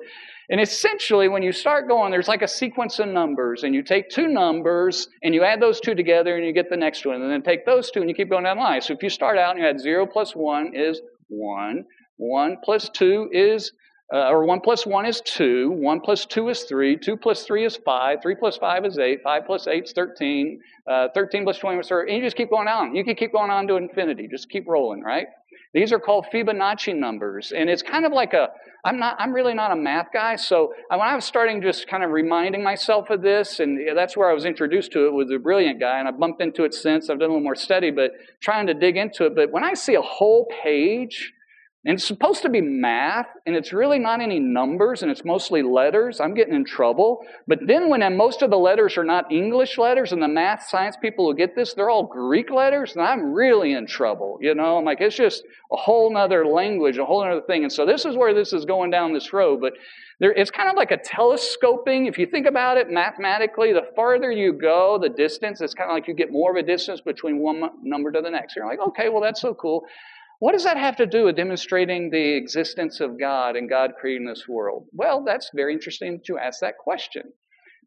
And 0.49 0.59
essentially, 0.59 1.29
when 1.29 1.43
you 1.43 1.53
start 1.53 1.87
going, 1.87 2.11
there's 2.11 2.29
like 2.29 2.43
a 2.43 2.49
sequence 2.49 2.99
of 2.99 3.09
numbers. 3.09 3.63
And 3.63 3.75
you 3.75 3.83
take 3.83 4.09
two 4.09 4.27
numbers 4.27 5.07
and 5.23 5.35
you 5.35 5.45
add 5.45 5.61
those 5.61 5.81
two 5.81 5.95
together 5.95 6.35
and 6.37 6.47
you 6.47 6.55
get 6.55 6.71
the 6.71 6.79
next 6.79 7.05
one. 7.05 7.21
And 7.21 7.31
then 7.31 7.43
take 7.43 7.67
those 7.67 7.91
two 7.91 8.01
and 8.01 8.09
you 8.09 8.15
keep 8.15 8.31
going 8.31 8.45
down 8.45 8.57
the 8.57 8.63
line. 8.63 8.81
So, 8.81 8.95
if 8.95 9.03
you 9.03 9.11
start 9.11 9.37
out 9.37 9.55
and 9.55 9.63
you 9.63 9.69
add 9.69 9.79
0 9.79 10.07
plus 10.07 10.33
1 10.33 10.73
is 10.75 11.03
1, 11.29 11.85
1 12.17 12.57
plus 12.65 12.89
2 12.89 13.29
is 13.33 13.71
uh, 14.13 14.29
or 14.29 14.45
1 14.45 14.61
plus 14.61 14.85
1 14.85 15.07
is 15.07 15.21
2, 15.25 15.71
1 15.71 16.01
plus 16.01 16.27
2 16.27 16.49
is 16.49 16.63
3, 16.65 16.97
2 16.97 17.17
plus 17.17 17.45
3 17.45 17.65
is 17.65 17.77
5, 17.77 18.19
3 18.21 18.35
plus 18.35 18.57
5 18.57 18.85
is 18.85 18.99
8, 18.99 19.23
5 19.23 19.47
plus 19.47 19.67
8 19.69 19.85
is 19.85 19.93
13, 19.93 20.61
uh, 20.89 21.09
13 21.15 21.45
plus 21.45 21.59
20 21.59 21.79
is 21.79 21.89
30, 21.89 22.11
and 22.11 22.19
you 22.19 22.27
just 22.27 22.37
keep 22.37 22.51
going 22.51 22.67
on. 22.67 22.95
You 22.97 23.05
can 23.05 23.15
keep 23.15 23.33
going 23.33 23.51
on 23.51 23.69
to 23.69 23.77
infinity. 23.77 24.27
Just 24.29 24.51
keep 24.51 24.67
rolling, 24.67 25.03
right? 25.03 25.29
These 25.73 25.93
are 25.93 26.01
called 26.01 26.27
Fibonacci 26.35 26.97
numbers, 26.97 27.53
and 27.53 27.71
it's 27.71 27.83
kind 27.83 28.05
of 28.05 28.13
like 28.13 28.35
a, 28.35 28.49
I'm 28.85 28.99
not, 28.99 29.15
I'm 29.21 29.33
really 29.33 29.55
not 29.55 29.71
a 29.71 29.77
math 29.77 30.09
guy, 30.13 30.35
so 30.35 30.75
when 30.89 31.01
I 31.01 31.15
was 31.15 31.25
starting 31.25 31.63
just 31.63 31.87
kind 31.87 32.03
of 32.03 32.11
reminding 32.11 32.65
myself 32.65 33.11
of 33.11 33.23
this, 33.23 33.61
and 33.61 33.79
that's 33.97 34.17
where 34.17 34.29
I 34.29 34.35
was 34.35 34.45
introduced 34.45 34.91
to 34.93 35.07
it 35.07 35.13
with 35.13 35.31
a 35.31 35.39
brilliant 35.39 35.79
guy, 35.79 36.01
and 36.01 36.09
I 36.09 36.11
bumped 36.11 36.43
into 36.43 36.65
it 36.65 36.75
since, 36.75 37.09
I've 37.09 37.21
done 37.21 37.31
a 37.31 37.35
little 37.35 37.45
more 37.45 37.55
study, 37.55 37.93
but 37.93 38.11
trying 38.41 38.67
to 38.67 38.75
dig 38.75 38.97
into 38.97 39.27
it, 39.27 39.37
but 39.37 39.53
when 39.53 39.63
I 39.63 39.75
see 39.75 39.95
a 39.95 40.03
whole 40.03 40.49
page 40.65 41.33
and 41.83 41.95
it's 41.95 42.07
supposed 42.07 42.43
to 42.43 42.51
be 42.51 42.61
math, 42.61 43.29
and 43.47 43.57
it's 43.57 43.73
really 43.73 43.99
not 43.99 44.21
any 44.21 44.39
numbers, 44.39 45.01
and 45.01 45.11
it's 45.11 45.25
mostly 45.25 45.63
letters. 45.63 46.21
I'm 46.21 46.35
getting 46.35 46.53
in 46.53 46.67
trouble. 46.67 47.21
But 47.49 47.61
then, 47.67 47.89
when 47.89 48.19
most 48.19 48.43
of 48.43 48.51
the 48.51 48.59
letters 48.59 48.99
are 48.99 49.05
not 49.05 49.33
English 49.33 49.79
letters, 49.79 50.13
and 50.13 50.23
the 50.23 50.29
math 50.29 50.65
science 50.69 50.99
people 51.01 51.25
will 51.25 51.33
get 51.33 51.57
this, 51.57 51.73
they're 51.73 51.89
all 51.89 52.03
Greek 52.03 52.51
letters, 52.51 52.93
and 52.97 53.03
I'm 53.03 53.33
really 53.33 53.73
in 53.73 53.87
trouble. 53.87 54.37
You 54.43 54.55
know, 54.55 54.77
I'm 54.77 54.85
like, 54.85 55.01
it's 55.01 55.17
just 55.17 55.43
a 55.73 55.77
whole 55.77 56.15
other 56.15 56.45
language, 56.47 56.99
a 56.99 57.07
whole 57.07 57.23
other 57.23 57.41
thing. 57.47 57.63
And 57.63 57.73
so, 57.73 57.87
this 57.87 58.05
is 58.05 58.15
where 58.15 58.35
this 58.35 58.53
is 58.53 58.67
going 58.67 58.91
down 58.91 59.15
this 59.15 59.33
road. 59.33 59.63
But 59.63 59.73
there, 60.19 60.33
it's 60.33 60.51
kind 60.51 60.69
of 60.69 60.77
like 60.77 60.91
a 60.91 60.99
telescoping. 60.99 62.05
If 62.05 62.19
you 62.19 62.27
think 62.27 62.47
about 62.47 62.77
it 62.77 62.91
mathematically, 62.91 63.73
the 63.73 63.87
farther 63.97 64.31
you 64.31 64.53
go, 64.53 64.99
the 65.01 65.09
distance, 65.09 65.63
it's 65.63 65.73
kind 65.73 65.91
of 65.91 65.95
like 65.95 66.09
you 66.09 66.13
get 66.13 66.31
more 66.31 66.51
of 66.51 66.63
a 66.63 66.67
distance 66.67 67.01
between 67.01 67.39
one 67.39 67.63
number 67.83 68.13
to 68.13 68.21
the 68.21 68.31
next. 68.31 68.55
You're 68.55 68.67
like, 68.67 68.81
okay, 68.81 69.09
well, 69.09 69.23
that's 69.23 69.41
so 69.41 69.55
cool. 69.55 69.87
What 70.41 70.53
does 70.53 70.65
that 70.65 70.79
have 70.79 70.97
to 70.97 71.07
do 71.07 71.27
with 71.27 71.37
demonstrating 71.37 72.09
the 72.09 72.35
existence 72.35 72.99
of 73.01 73.21
God 73.21 73.57
and 73.57 73.69
God 73.69 73.93
creating 74.01 74.27
this 74.27 74.49
world? 74.49 74.87
Well, 74.91 75.23
that's 75.23 75.51
very 75.55 75.75
interesting 75.75 76.19
to 76.25 76.39
ask 76.39 76.61
that 76.61 76.79
question 76.79 77.25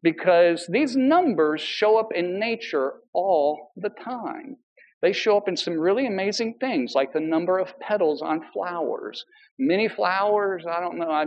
because 0.04 0.64
these 0.68 0.94
numbers 0.94 1.60
show 1.60 1.98
up 1.98 2.10
in 2.14 2.38
nature 2.38 2.92
all 3.12 3.72
the 3.76 3.88
time. 3.88 4.56
They 5.02 5.12
show 5.12 5.36
up 5.36 5.48
in 5.48 5.56
some 5.56 5.74
really 5.74 6.06
amazing 6.06 6.54
things, 6.60 6.92
like 6.94 7.12
the 7.12 7.18
number 7.18 7.58
of 7.58 7.78
petals 7.80 8.22
on 8.22 8.40
flowers. 8.52 9.24
Many 9.58 9.88
flowers, 9.88 10.64
I 10.64 10.80
don't 10.80 10.98
know, 10.98 11.10
I, 11.10 11.24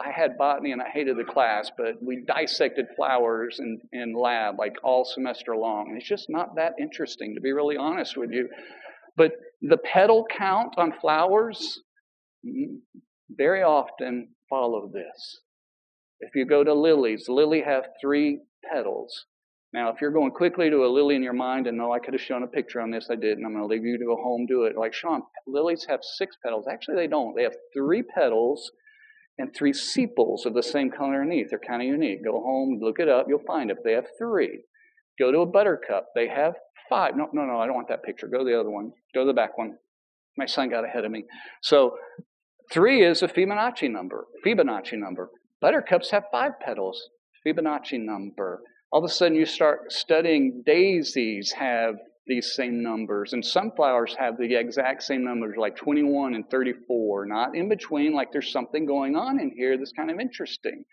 I 0.00 0.12
had 0.12 0.38
botany 0.38 0.70
and 0.70 0.80
I 0.80 0.90
hated 0.90 1.18
the 1.18 1.24
class, 1.24 1.72
but 1.76 2.00
we 2.00 2.24
dissected 2.24 2.86
flowers 2.94 3.58
in, 3.58 3.80
in 3.92 4.14
lab 4.14 4.60
like 4.60 4.76
all 4.84 5.04
semester 5.04 5.56
long. 5.56 5.96
It's 5.96 6.08
just 6.08 6.30
not 6.30 6.54
that 6.54 6.74
interesting, 6.80 7.34
to 7.34 7.40
be 7.40 7.50
really 7.50 7.76
honest 7.76 8.16
with 8.16 8.30
you. 8.30 8.48
But 9.18 9.32
the 9.60 9.76
petal 9.76 10.24
count 10.30 10.74
on 10.78 10.92
flowers 11.00 11.80
mm, 12.46 12.78
very 13.28 13.62
often 13.62 14.28
follow 14.48 14.88
this. 14.92 15.40
If 16.20 16.34
you 16.36 16.46
go 16.46 16.62
to 16.62 16.72
lilies, 16.72 17.26
lily 17.28 17.62
have 17.62 17.88
three 18.00 18.40
petals. 18.72 19.26
Now, 19.72 19.90
if 19.90 20.00
you're 20.00 20.12
going 20.12 20.30
quickly 20.30 20.70
to 20.70 20.84
a 20.84 20.88
lily 20.88 21.16
in 21.16 21.22
your 21.22 21.34
mind, 21.34 21.66
and 21.66 21.76
no, 21.76 21.92
I 21.92 21.98
could 21.98 22.14
have 22.14 22.22
shown 22.22 22.42
a 22.42 22.46
picture 22.46 22.80
on 22.80 22.90
this, 22.90 23.08
I 23.10 23.16
did, 23.16 23.36
and 23.36 23.44
I'm 23.44 23.52
going 23.52 23.62
to 23.62 23.74
leave 23.74 23.84
you 23.84 23.98
to 23.98 24.04
go 24.04 24.16
home 24.16 24.46
do 24.46 24.64
it. 24.64 24.76
Like 24.78 24.94
Sean, 24.94 25.22
lilies 25.46 25.84
have 25.88 26.00
six 26.02 26.36
petals. 26.42 26.66
Actually, 26.70 26.96
they 26.96 27.06
don't. 27.08 27.36
They 27.36 27.42
have 27.42 27.56
three 27.74 28.02
petals 28.02 28.70
and 29.36 29.54
three 29.54 29.72
sepals 29.72 30.46
of 30.46 30.54
the 30.54 30.62
same 30.62 30.90
color 30.90 31.20
underneath. 31.20 31.50
They're 31.50 31.58
kind 31.58 31.82
of 31.82 31.88
unique. 31.88 32.24
Go 32.24 32.40
home, 32.40 32.78
look 32.80 32.98
it 32.98 33.08
up, 33.08 33.26
you'll 33.28 33.42
find 33.46 33.70
it. 33.70 33.78
They 33.84 33.92
have 33.92 34.06
three. 34.16 34.62
Go 35.18 35.32
to 35.32 35.40
a 35.40 35.46
buttercup. 35.46 36.06
They 36.14 36.28
have 36.28 36.54
five. 36.88 37.16
No, 37.16 37.28
no, 37.32 37.44
no, 37.44 37.58
I 37.58 37.66
don't 37.66 37.74
want 37.74 37.88
that 37.88 38.02
picture. 38.02 38.28
Go 38.28 38.38
to 38.38 38.44
the 38.44 38.58
other 38.58 38.70
one. 38.70 38.92
Go 39.14 39.22
to 39.22 39.26
the 39.26 39.34
back 39.34 39.56
one. 39.58 39.76
My 40.36 40.46
son 40.46 40.70
got 40.70 40.84
ahead 40.84 41.04
of 41.04 41.10
me. 41.10 41.24
So 41.62 41.96
three 42.72 43.04
is 43.04 43.22
a 43.22 43.28
Fibonacci 43.28 43.90
number. 43.90 44.26
Fibonacci 44.44 44.98
number. 44.98 45.30
Buttercups 45.60 46.10
have 46.10 46.24
five 46.30 46.52
petals. 46.60 47.10
Fibonacci 47.46 48.00
number. 48.00 48.60
All 48.92 49.04
of 49.04 49.10
a 49.10 49.12
sudden, 49.12 49.36
you 49.36 49.44
start 49.44 49.92
studying 49.92 50.62
daisies 50.64 51.52
have 51.52 51.96
these 52.28 52.54
same 52.54 52.82
numbers. 52.82 53.32
And 53.32 53.44
sunflowers 53.44 54.14
have 54.18 54.36
the 54.38 54.54
exact 54.54 55.02
same 55.02 55.24
numbers, 55.24 55.56
like 55.58 55.76
21 55.76 56.34
and 56.34 56.48
34, 56.48 57.26
not 57.26 57.56
in 57.56 57.68
between, 57.68 58.12
like 58.12 58.30
there's 58.30 58.52
something 58.52 58.86
going 58.86 59.16
on 59.16 59.40
in 59.40 59.50
here 59.50 59.76
that's 59.76 59.92
kind 59.92 60.10
of 60.10 60.20
interesting. 60.20 60.84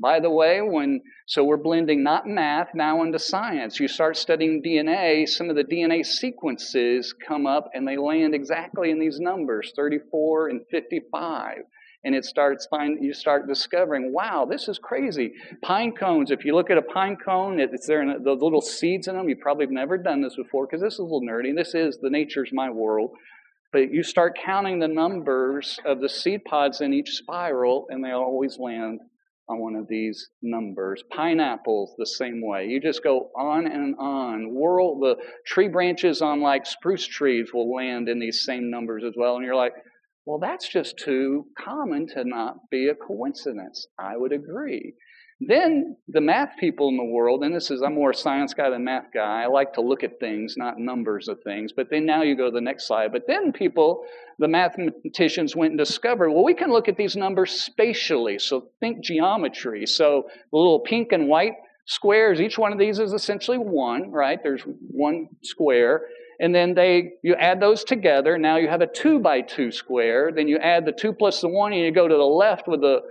By 0.00 0.20
the 0.20 0.30
way, 0.30 0.60
when 0.60 1.02
so 1.26 1.44
we're 1.44 1.56
blending 1.56 2.02
not 2.02 2.26
math 2.26 2.68
now 2.74 3.02
into 3.02 3.18
science. 3.18 3.78
You 3.78 3.88
start 3.88 4.16
studying 4.16 4.62
DNA, 4.62 5.28
some 5.28 5.48
of 5.48 5.56
the 5.56 5.64
DNA 5.64 6.04
sequences 6.04 7.14
come 7.26 7.46
up 7.46 7.70
and 7.72 7.86
they 7.86 7.96
land 7.96 8.34
exactly 8.34 8.90
in 8.90 8.98
these 8.98 9.20
numbers, 9.20 9.72
34 9.76 10.48
and 10.48 10.60
55 10.70 11.58
and 12.04 12.14
it 12.14 12.24
starts 12.24 12.66
find 12.66 12.98
you 13.02 13.14
start 13.14 13.46
discovering 13.46 14.12
wow 14.12 14.46
this 14.48 14.68
is 14.68 14.78
crazy. 14.78 15.32
Pine 15.62 15.92
cones 15.92 16.30
if 16.30 16.44
you 16.44 16.54
look 16.54 16.70
at 16.70 16.78
a 16.78 16.82
pine 16.82 17.16
cone 17.16 17.60
it's 17.60 17.86
there 17.86 18.02
in 18.02 18.22
the 18.22 18.32
little 18.32 18.60
seeds 18.60 19.06
in 19.08 19.16
them. 19.16 19.28
You 19.28 19.36
probably 19.36 19.66
have 19.66 19.72
never 19.72 19.98
done 19.98 20.22
this 20.22 20.36
before 20.36 20.66
because 20.66 20.82
this 20.82 20.94
is 20.94 20.98
a 20.98 21.02
little 21.02 21.22
nerdy. 21.22 21.54
This 21.54 21.74
is 21.74 21.98
the 22.00 22.10
nature's 22.10 22.50
my 22.52 22.70
world. 22.70 23.12
But 23.72 23.90
you 23.90 24.02
start 24.02 24.36
counting 24.44 24.80
the 24.80 24.88
numbers 24.88 25.78
of 25.86 26.00
the 26.00 26.08
seed 26.08 26.44
pods 26.44 26.80
in 26.80 26.92
each 26.92 27.12
spiral 27.12 27.86
and 27.88 28.04
they 28.04 28.10
always 28.10 28.58
land 28.58 29.00
on 29.52 29.60
one 29.60 29.76
of 29.76 29.86
these 29.88 30.30
numbers 30.42 31.02
pineapples 31.14 31.94
the 31.98 32.06
same 32.06 32.40
way 32.42 32.66
you 32.66 32.80
just 32.80 33.04
go 33.04 33.30
on 33.36 33.66
and 33.66 33.94
on 33.98 34.54
world 34.54 35.00
the 35.02 35.16
tree 35.46 35.68
branches 35.68 36.22
on 36.22 36.40
like 36.40 36.66
spruce 36.66 37.06
trees 37.06 37.50
will 37.52 37.74
land 37.74 38.08
in 38.08 38.18
these 38.18 38.44
same 38.44 38.70
numbers 38.70 39.04
as 39.06 39.14
well 39.16 39.36
and 39.36 39.44
you're 39.44 39.54
like 39.54 39.74
well, 40.24 40.38
that's 40.38 40.68
just 40.68 40.98
too 40.98 41.46
common 41.58 42.06
to 42.08 42.24
not 42.24 42.70
be 42.70 42.88
a 42.88 42.94
coincidence. 42.94 43.88
I 43.98 44.16
would 44.16 44.32
agree. 44.32 44.94
Then 45.46 45.96
the 46.08 46.20
math 46.20 46.56
people 46.58 46.88
in 46.88 46.96
the 46.96 47.04
world, 47.04 47.42
and 47.42 47.54
this 47.54 47.70
is, 47.70 47.82
I'm 47.82 47.94
more 47.94 48.10
a 48.10 48.14
science 48.14 48.54
guy 48.54 48.70
than 48.70 48.84
math 48.84 49.06
guy. 49.12 49.42
I 49.42 49.46
like 49.46 49.72
to 49.74 49.80
look 49.80 50.04
at 50.04 50.20
things, 50.20 50.56
not 50.56 50.78
numbers 50.78 51.28
of 51.28 51.42
things. 51.42 51.72
But 51.72 51.90
then 51.90 52.06
now 52.06 52.22
you 52.22 52.36
go 52.36 52.46
to 52.46 52.50
the 52.50 52.60
next 52.60 52.86
slide. 52.86 53.12
But 53.12 53.26
then 53.26 53.52
people, 53.52 54.04
the 54.38 54.48
mathematicians 54.48 55.56
went 55.56 55.72
and 55.72 55.78
discovered, 55.78 56.30
well, 56.30 56.44
we 56.44 56.54
can 56.54 56.70
look 56.70 56.88
at 56.88 56.96
these 56.96 57.16
numbers 57.16 57.50
spatially. 57.52 58.38
So 58.38 58.68
think 58.80 59.02
geometry. 59.02 59.86
So 59.86 60.28
the 60.50 60.56
little 60.58 60.80
pink 60.80 61.12
and 61.12 61.28
white 61.28 61.54
squares, 61.86 62.40
each 62.40 62.58
one 62.58 62.72
of 62.72 62.78
these 62.78 62.98
is 62.98 63.12
essentially 63.12 63.58
one, 63.58 64.10
right? 64.10 64.38
There's 64.42 64.62
one 64.62 65.28
square 65.42 66.02
and 66.40 66.52
then 66.52 66.74
they 66.74 67.12
you 67.22 67.34
add 67.36 67.60
those 67.60 67.84
together. 67.84 68.36
Now 68.36 68.56
you 68.56 68.68
have 68.68 68.80
a 68.80 68.86
two 68.86 69.20
by 69.20 69.42
two 69.42 69.70
square. 69.70 70.32
Then 70.34 70.48
you 70.48 70.58
add 70.58 70.84
the 70.84 70.92
two 70.92 71.12
plus 71.12 71.40
the 71.40 71.48
one, 71.48 71.72
and 71.72 71.80
you 71.82 71.92
go 71.92 72.08
to 72.08 72.14
the 72.14 72.20
left 72.20 72.66
with 72.66 72.80
the 72.80 73.02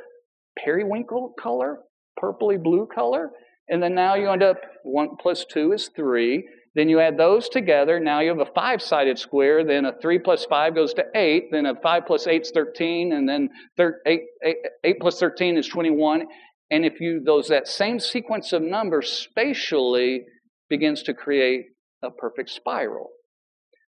periwinkle 0.58 1.34
color, 1.40 1.80
purpley 2.20 2.62
blue 2.62 2.88
color. 2.94 3.32
And 3.70 3.82
then 3.82 3.96
now 3.96 4.16
you 4.16 4.30
end 4.30 4.44
up 4.44 4.58
one 4.84 5.16
plus 5.20 5.46
two 5.46 5.72
is 5.72 5.90
three. 5.96 6.48
Then 6.74 6.88
you 6.88 7.00
add 7.00 7.18
those 7.18 7.50
together. 7.50 8.00
Now 8.00 8.22
you 8.22 8.30
have 8.30 8.40
a 8.40 8.54
five 8.54 8.82
sided 8.82 9.20
square. 9.20 9.66
Then 9.66 9.86
a 9.86 9.94
three 10.02 10.20
plus 10.20 10.46
five 10.46 10.74
goes 10.74 10.94
to 10.94 11.04
eight. 11.16 11.50
Then 11.52 11.66
a 11.66 11.76
five 11.76 12.06
plus 12.06 12.28
eight 12.28 12.44
is 12.44 12.52
13. 12.52 13.12
And 13.12 13.28
then 13.28 13.50
thir- 13.78 14.02
eight, 14.06 14.22
eight, 14.44 14.58
eight 14.84 15.00
plus 15.00 15.20
13 15.20 15.58
is 15.58 15.68
21. 15.68 16.26
And 16.70 16.86
if 16.86 17.02
you, 17.02 17.22
those, 17.26 17.50
that 17.50 17.68
same 17.68 18.00
sequence 18.00 18.54
of 18.54 18.62
numbers 18.62 19.12
spatially 19.12 20.24
begins 20.70 21.04
to 21.04 21.14
create 21.14 21.66
a 22.02 22.10
perfect 22.10 22.50
spiral. 22.50 23.10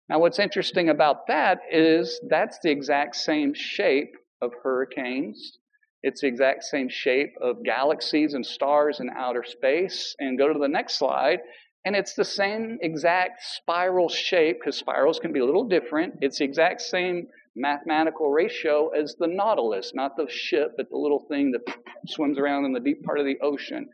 Now, 0.09 0.19
what's 0.19 0.39
interesting 0.39 0.89
about 0.89 1.27
that 1.27 1.59
is 1.71 2.19
that's 2.29 2.59
the 2.61 2.69
exact 2.69 3.15
same 3.15 3.53
shape 3.53 4.11
of 4.41 4.51
hurricanes. 4.61 5.57
It's 6.03 6.21
the 6.21 6.27
exact 6.27 6.65
same 6.65 6.89
shape 6.89 7.33
of 7.41 7.63
galaxies 7.63 8.33
and 8.33 8.45
stars 8.45 8.99
in 8.99 9.09
outer 9.09 9.43
space. 9.43 10.15
And 10.19 10.37
go 10.37 10.51
to 10.51 10.59
the 10.59 10.67
next 10.67 10.99
slide. 10.99 11.39
And 11.85 11.95
it's 11.95 12.13
the 12.13 12.25
same 12.25 12.77
exact 12.81 13.43
spiral 13.43 14.07
shape, 14.09 14.59
because 14.59 14.77
spirals 14.77 15.19
can 15.19 15.33
be 15.33 15.39
a 15.39 15.45
little 15.45 15.67
different. 15.67 16.15
It's 16.21 16.37
the 16.37 16.45
exact 16.45 16.81
same 16.81 17.27
mathematical 17.55 18.29
ratio 18.31 18.89
as 18.89 19.15
the 19.19 19.27
Nautilus, 19.27 19.91
not 19.93 20.15
the 20.15 20.27
ship, 20.29 20.73
but 20.77 20.89
the 20.89 20.97
little 20.97 21.25
thing 21.29 21.51
that 21.51 21.75
swims 22.07 22.37
around 22.37 22.65
in 22.65 22.73
the 22.73 22.79
deep 22.79 23.03
part 23.03 23.19
of 23.19 23.25
the 23.25 23.37
ocean. 23.41 23.89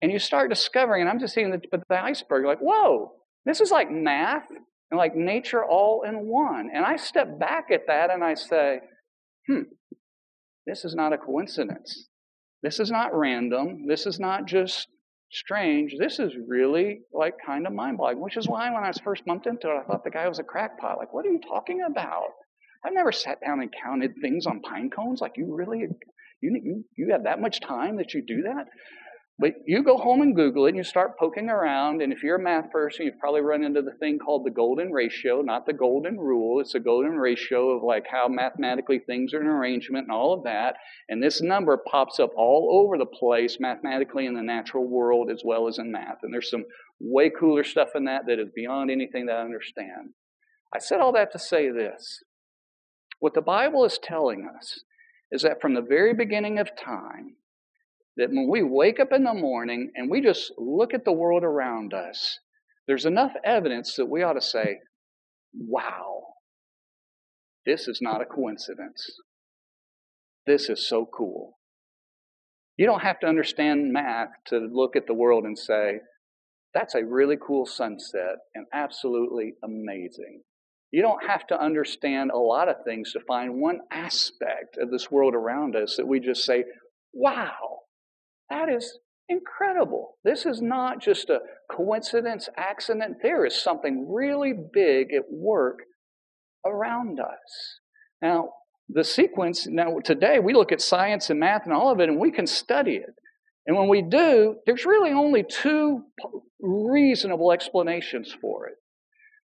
And 0.00 0.12
you 0.12 0.18
start 0.18 0.48
discovering, 0.48 1.02
and 1.02 1.10
I'm 1.10 1.18
just 1.18 1.34
seeing 1.34 1.50
the, 1.50 1.60
the 1.88 2.02
iceberg, 2.02 2.44
like, 2.44 2.60
whoa, 2.60 3.12
this 3.44 3.60
is 3.60 3.70
like 3.70 3.90
math 3.90 4.48
and 4.90 4.98
like 4.98 5.16
nature 5.16 5.64
all 5.64 6.02
in 6.06 6.26
one. 6.26 6.70
And 6.72 6.84
I 6.84 6.96
step 6.96 7.38
back 7.38 7.70
at 7.72 7.86
that 7.88 8.10
and 8.10 8.22
I 8.22 8.34
say, 8.34 8.80
hmm, 9.48 9.62
this 10.68 10.84
is 10.84 10.94
not 10.94 11.12
a 11.12 11.18
coincidence. 11.18 12.08
This 12.62 12.78
is 12.78 12.90
not 12.90 13.14
random. 13.14 13.86
This 13.86 14.06
is 14.06 14.20
not 14.20 14.46
just 14.46 14.88
strange. 15.30 15.94
This 15.98 16.18
is 16.18 16.32
really 16.46 17.00
like 17.12 17.34
kind 17.44 17.66
of 17.66 17.72
mind 17.72 17.98
blowing, 17.98 18.20
which 18.20 18.36
is 18.36 18.48
why 18.48 18.70
when 18.72 18.84
I 18.84 18.88
was 18.88 18.98
first 18.98 19.24
bumped 19.24 19.46
into 19.46 19.68
it, 19.68 19.80
I 19.80 19.84
thought 19.84 20.04
the 20.04 20.10
guy 20.10 20.28
was 20.28 20.38
a 20.38 20.44
crackpot. 20.44 20.98
Like, 20.98 21.12
what 21.12 21.24
are 21.24 21.30
you 21.30 21.40
talking 21.40 21.82
about? 21.82 22.30
I've 22.84 22.94
never 22.94 23.12
sat 23.12 23.40
down 23.40 23.60
and 23.60 23.72
counted 23.82 24.12
things 24.20 24.46
on 24.46 24.60
pine 24.60 24.90
cones. 24.90 25.20
Like, 25.20 25.36
you 25.36 25.54
really, 25.54 25.80
you, 26.40 26.60
you, 26.62 26.84
you 26.96 27.12
have 27.12 27.24
that 27.24 27.40
much 27.40 27.60
time 27.60 27.96
that 27.96 28.14
you 28.14 28.22
do 28.24 28.42
that? 28.42 28.66
But 29.40 29.52
you 29.66 29.84
go 29.84 29.96
home 29.96 30.20
and 30.20 30.34
Google 30.34 30.66
it 30.66 30.70
and 30.70 30.76
you 30.76 30.82
start 30.82 31.16
poking 31.16 31.48
around. 31.48 32.02
And 32.02 32.12
if 32.12 32.24
you're 32.24 32.36
a 32.36 32.42
math 32.42 32.72
person, 32.72 33.06
you've 33.06 33.20
probably 33.20 33.40
run 33.40 33.62
into 33.62 33.82
the 33.82 33.92
thing 34.00 34.18
called 34.18 34.44
the 34.44 34.50
golden 34.50 34.90
ratio, 34.90 35.42
not 35.42 35.64
the 35.64 35.72
golden 35.72 36.18
rule. 36.18 36.60
It's 36.60 36.74
a 36.74 36.80
golden 36.80 37.12
ratio 37.12 37.70
of 37.70 37.84
like 37.84 38.06
how 38.10 38.26
mathematically 38.26 38.98
things 38.98 39.32
are 39.32 39.40
in 39.40 39.46
arrangement 39.46 40.08
and 40.08 40.12
all 40.12 40.32
of 40.32 40.42
that. 40.42 40.74
And 41.08 41.22
this 41.22 41.40
number 41.40 41.76
pops 41.76 42.18
up 42.18 42.30
all 42.36 42.82
over 42.84 42.98
the 42.98 43.06
place 43.06 43.58
mathematically 43.60 44.26
in 44.26 44.34
the 44.34 44.42
natural 44.42 44.88
world 44.88 45.30
as 45.30 45.42
well 45.44 45.68
as 45.68 45.78
in 45.78 45.92
math. 45.92 46.18
And 46.24 46.34
there's 46.34 46.50
some 46.50 46.64
way 46.98 47.30
cooler 47.30 47.62
stuff 47.62 47.90
in 47.94 48.06
that 48.06 48.22
that 48.26 48.40
is 48.40 48.48
beyond 48.52 48.90
anything 48.90 49.26
that 49.26 49.36
I 49.36 49.42
understand. 49.42 50.14
I 50.74 50.80
said 50.80 50.98
all 50.98 51.12
that 51.12 51.30
to 51.32 51.38
say 51.38 51.70
this. 51.70 52.24
What 53.20 53.34
the 53.34 53.40
Bible 53.40 53.84
is 53.84 54.00
telling 54.02 54.48
us 54.52 54.80
is 55.30 55.42
that 55.42 55.60
from 55.60 55.74
the 55.74 55.80
very 55.80 56.12
beginning 56.12 56.58
of 56.58 56.70
time, 56.76 57.36
that 58.18 58.30
when 58.30 58.48
we 58.50 58.62
wake 58.62 59.00
up 59.00 59.12
in 59.12 59.24
the 59.24 59.32
morning 59.32 59.92
and 59.94 60.10
we 60.10 60.20
just 60.20 60.52
look 60.58 60.92
at 60.92 61.04
the 61.04 61.12
world 61.12 61.44
around 61.44 61.94
us, 61.94 62.38
there's 62.86 63.06
enough 63.06 63.32
evidence 63.44 63.94
that 63.94 64.06
we 64.06 64.22
ought 64.22 64.34
to 64.34 64.42
say, 64.42 64.78
wow, 65.54 66.24
this 67.64 67.86
is 67.86 68.00
not 68.02 68.20
a 68.20 68.26
coincidence. 68.26 69.08
This 70.46 70.68
is 70.68 70.86
so 70.86 71.06
cool. 71.06 71.58
You 72.76 72.86
don't 72.86 73.02
have 73.02 73.20
to 73.20 73.26
understand 73.26 73.92
math 73.92 74.30
to 74.46 74.58
look 74.58 74.96
at 74.96 75.06
the 75.06 75.14
world 75.14 75.44
and 75.44 75.58
say, 75.58 76.00
that's 76.74 76.94
a 76.94 77.04
really 77.04 77.36
cool 77.36 77.66
sunset 77.66 78.36
and 78.54 78.66
absolutely 78.72 79.54
amazing. 79.62 80.42
You 80.90 81.02
don't 81.02 81.26
have 81.28 81.46
to 81.48 81.60
understand 81.60 82.30
a 82.30 82.38
lot 82.38 82.68
of 82.68 82.76
things 82.84 83.12
to 83.12 83.20
find 83.28 83.60
one 83.60 83.80
aspect 83.92 84.76
of 84.80 84.90
this 84.90 85.10
world 85.10 85.34
around 85.34 85.76
us 85.76 85.96
that 85.96 86.06
we 86.08 86.18
just 86.18 86.44
say, 86.44 86.64
wow, 87.12 87.78
that 88.50 88.68
is 88.68 88.98
incredible. 89.28 90.16
This 90.24 90.46
is 90.46 90.62
not 90.62 91.00
just 91.00 91.28
a 91.28 91.40
coincidence, 91.70 92.48
accident. 92.56 93.18
There 93.22 93.44
is 93.44 93.60
something 93.60 94.10
really 94.10 94.52
big 94.52 95.12
at 95.12 95.24
work 95.30 95.80
around 96.64 97.20
us. 97.20 97.80
Now, 98.22 98.50
the 98.88 99.04
sequence, 99.04 99.66
now 99.66 99.98
today 100.02 100.38
we 100.38 100.54
look 100.54 100.72
at 100.72 100.80
science 100.80 101.28
and 101.30 101.38
math 101.38 101.64
and 101.64 101.74
all 101.74 101.92
of 101.92 102.00
it, 102.00 102.08
and 102.08 102.18
we 102.18 102.30
can 102.30 102.46
study 102.46 102.96
it. 102.96 103.14
And 103.66 103.76
when 103.76 103.88
we 103.88 104.00
do, 104.00 104.56
there's 104.64 104.86
really 104.86 105.10
only 105.10 105.44
two 105.44 106.04
reasonable 106.58 107.52
explanations 107.52 108.34
for 108.40 108.66
it. 108.66 108.76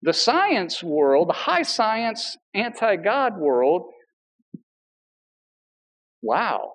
The 0.02 0.14
science 0.14 0.82
world, 0.82 1.30
the 1.30 1.34
high 1.34 1.64
science, 1.64 2.38
anti 2.54 2.96
God 2.96 3.38
world, 3.38 3.84
wow, 6.22 6.74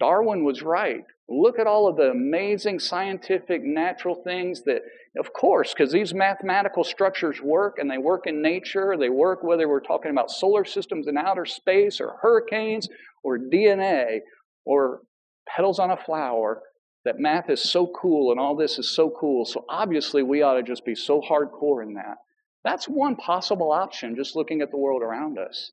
Darwin 0.00 0.44
was 0.44 0.62
right. 0.62 1.04
Look 1.28 1.58
at 1.58 1.66
all 1.66 1.88
of 1.88 1.96
the 1.96 2.10
amazing 2.10 2.78
scientific, 2.78 3.62
natural 3.64 4.22
things 4.22 4.62
that, 4.62 4.82
of 5.18 5.32
course, 5.32 5.74
because 5.74 5.90
these 5.90 6.14
mathematical 6.14 6.84
structures 6.84 7.40
work 7.42 7.76
and 7.78 7.90
they 7.90 7.98
work 7.98 8.26
in 8.26 8.42
nature, 8.42 8.96
they 8.96 9.08
work 9.08 9.42
whether 9.42 9.68
we're 9.68 9.80
talking 9.80 10.12
about 10.12 10.30
solar 10.30 10.64
systems 10.64 11.08
in 11.08 11.18
outer 11.18 11.44
space 11.44 12.00
or 12.00 12.18
hurricanes 12.22 12.88
or 13.24 13.38
DNA 13.38 14.20
or 14.64 15.00
petals 15.48 15.80
on 15.80 15.90
a 15.90 15.96
flower, 15.96 16.62
that 17.04 17.18
math 17.18 17.50
is 17.50 17.62
so 17.62 17.92
cool 18.00 18.30
and 18.30 18.38
all 18.38 18.54
this 18.54 18.78
is 18.78 18.94
so 18.94 19.12
cool. 19.18 19.44
So 19.44 19.64
obviously, 19.68 20.22
we 20.22 20.42
ought 20.42 20.54
to 20.54 20.62
just 20.62 20.84
be 20.84 20.94
so 20.94 21.20
hardcore 21.20 21.82
in 21.82 21.94
that. 21.94 22.16
That's 22.64 22.86
one 22.86 23.16
possible 23.16 23.72
option, 23.72 24.16
just 24.16 24.36
looking 24.36 24.60
at 24.60 24.70
the 24.70 24.76
world 24.76 25.02
around 25.02 25.38
us. 25.38 25.72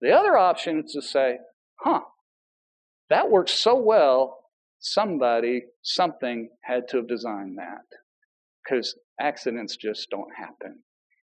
The 0.00 0.12
other 0.12 0.36
option 0.36 0.84
is 0.84 0.92
to 0.92 1.02
say, 1.02 1.38
huh, 1.80 2.00
that 3.08 3.30
works 3.30 3.52
so 3.52 3.76
well, 3.76 4.38
somebody, 4.78 5.64
something 5.82 6.48
had 6.62 6.88
to 6.88 6.98
have 6.98 7.08
designed 7.08 7.58
that 7.58 7.84
because 8.64 8.96
accidents 9.20 9.76
just 9.76 10.08
don't 10.10 10.34
happen. 10.36 10.82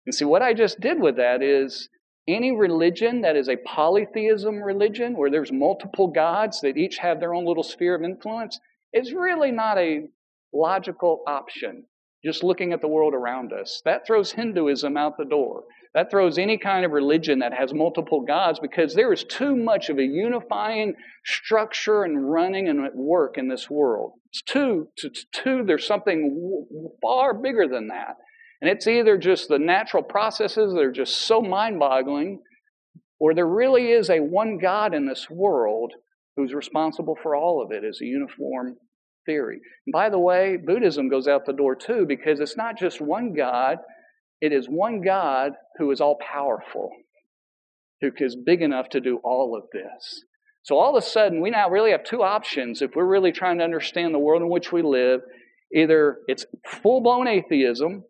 And 0.07 0.15
see, 0.15 0.25
what 0.25 0.43
I 0.43 0.55
just 0.55 0.81
did 0.81 1.01
with 1.01 1.17
that 1.17 1.43
is 1.43 1.89
any 2.27 2.53
religion 2.53 3.23
that 3.23 3.37
is 3.37 3.49
a 3.49 3.57
polytheism 3.57 4.57
religion 4.63 5.17
where 5.17 5.31
there's 5.31 5.51
multiple 5.51 6.09
gods 6.09 6.61
that 6.61 6.77
each 6.77 6.99
have 6.99 7.21
their 7.21 7.35
own 7.35 7.47
little 7.47 7.63
sphere 7.63 7.95
of 7.95 8.03
influence 8.03 8.59
is 8.93 9.13
really 9.13 9.51
not 9.51 9.79
a 9.79 10.09
logical 10.53 11.23
option. 11.27 11.85
just 12.25 12.43
looking 12.43 12.73
at 12.73 12.81
the 12.81 12.89
world 12.89 13.15
around 13.15 13.53
us. 13.53 13.81
That 13.85 14.05
throws 14.05 14.33
Hinduism 14.33 14.97
out 14.97 15.17
the 15.17 15.25
door. 15.25 15.63
That 15.95 16.11
throws 16.11 16.39
any 16.39 16.59
kind 16.59 16.85
of 16.85 16.93
religion 16.93 17.39
that 17.39 17.55
has 17.55 17.73
multiple 17.73 18.21
gods 18.21 18.61
because 18.61 18.95
there 18.95 19.13
is 19.13 19.25
too 19.25 19.57
much 19.57 19.89
of 19.89 19.99
a 19.99 20.05
unifying 20.05 20.95
structure 21.25 22.05
and 22.05 22.31
running 22.31 22.69
and 22.69 22.89
work 22.95 23.39
in 23.39 23.49
this 23.49 23.71
world. 23.71 24.13
It's 24.31 24.43
too, 24.43 24.89
too, 25.33 25.65
there's 25.67 25.87
something 25.87 26.69
far 27.01 27.35
bigger 27.35 27.67
than 27.67 27.89
that. 27.89 28.17
And 28.61 28.71
it's 28.71 28.87
either 28.87 29.17
just 29.17 29.49
the 29.49 29.59
natural 29.59 30.03
processes 30.03 30.75
that 30.75 30.83
are 30.83 30.93
just 30.93 31.17
so 31.23 31.41
mind 31.41 31.79
boggling, 31.79 32.41
or 33.19 33.35
there 33.35 33.47
really 33.47 33.91
is 33.91 34.11
a 34.11 34.21
one 34.21 34.59
God 34.59 34.95
in 34.95 35.07
this 35.07 35.31
world 35.31 35.93
who's 36.37 36.53
responsible 36.53 37.17
for 37.23 37.35
all 37.35 37.63
of 37.63 37.73
it 37.73 37.85
as 37.85 38.01
a 38.01 38.05
uniform 38.05 38.77
theory. 39.27 39.61
And 39.87 39.93
by 39.93 40.11
the 40.11 40.19
way, 40.19 40.57
Buddhism 40.57 41.09
goes 41.09 41.29
out 41.29 41.47
the 41.47 41.53
door 41.53 41.75
too 41.75 42.05
because 42.07 42.41
it's 42.41 42.57
not 42.57 42.79
just 42.79 43.01
one 43.01 43.33
God, 43.35 43.79
it 44.41 44.53
is 44.53 44.67
one 44.69 45.03
God 45.03 45.53
who 45.79 45.91
is 45.91 46.01
all 46.01 46.17
powerful, 46.17 46.91
who 48.01 48.11
is 48.19 48.37
big 48.37 48.63
enough 48.63 48.89
to 48.91 49.01
do 49.01 49.21
all 49.25 49.57
of 49.57 49.65
this. 49.73 50.25
So 50.63 50.77
all 50.77 50.97
of 50.97 51.03
a 51.03 51.07
sudden, 51.07 51.41
we 51.41 51.51
now 51.51 51.71
really 51.71 51.93
have 51.93 52.05
two 52.05 52.23
options 52.23 52.83
if 52.83 52.95
we're 52.95 53.07
really 53.07 53.33
trying 53.33 53.59
to 53.59 53.65
understand 53.65 54.15
the 54.15 54.19
world 54.19 54.43
in 54.43 54.49
which 54.49 54.71
we 54.71 54.83
live. 54.83 55.21
Either 55.75 56.19
it's 56.29 56.47
full 56.83 57.01
blown 57.01 57.27
atheism 57.27 58.05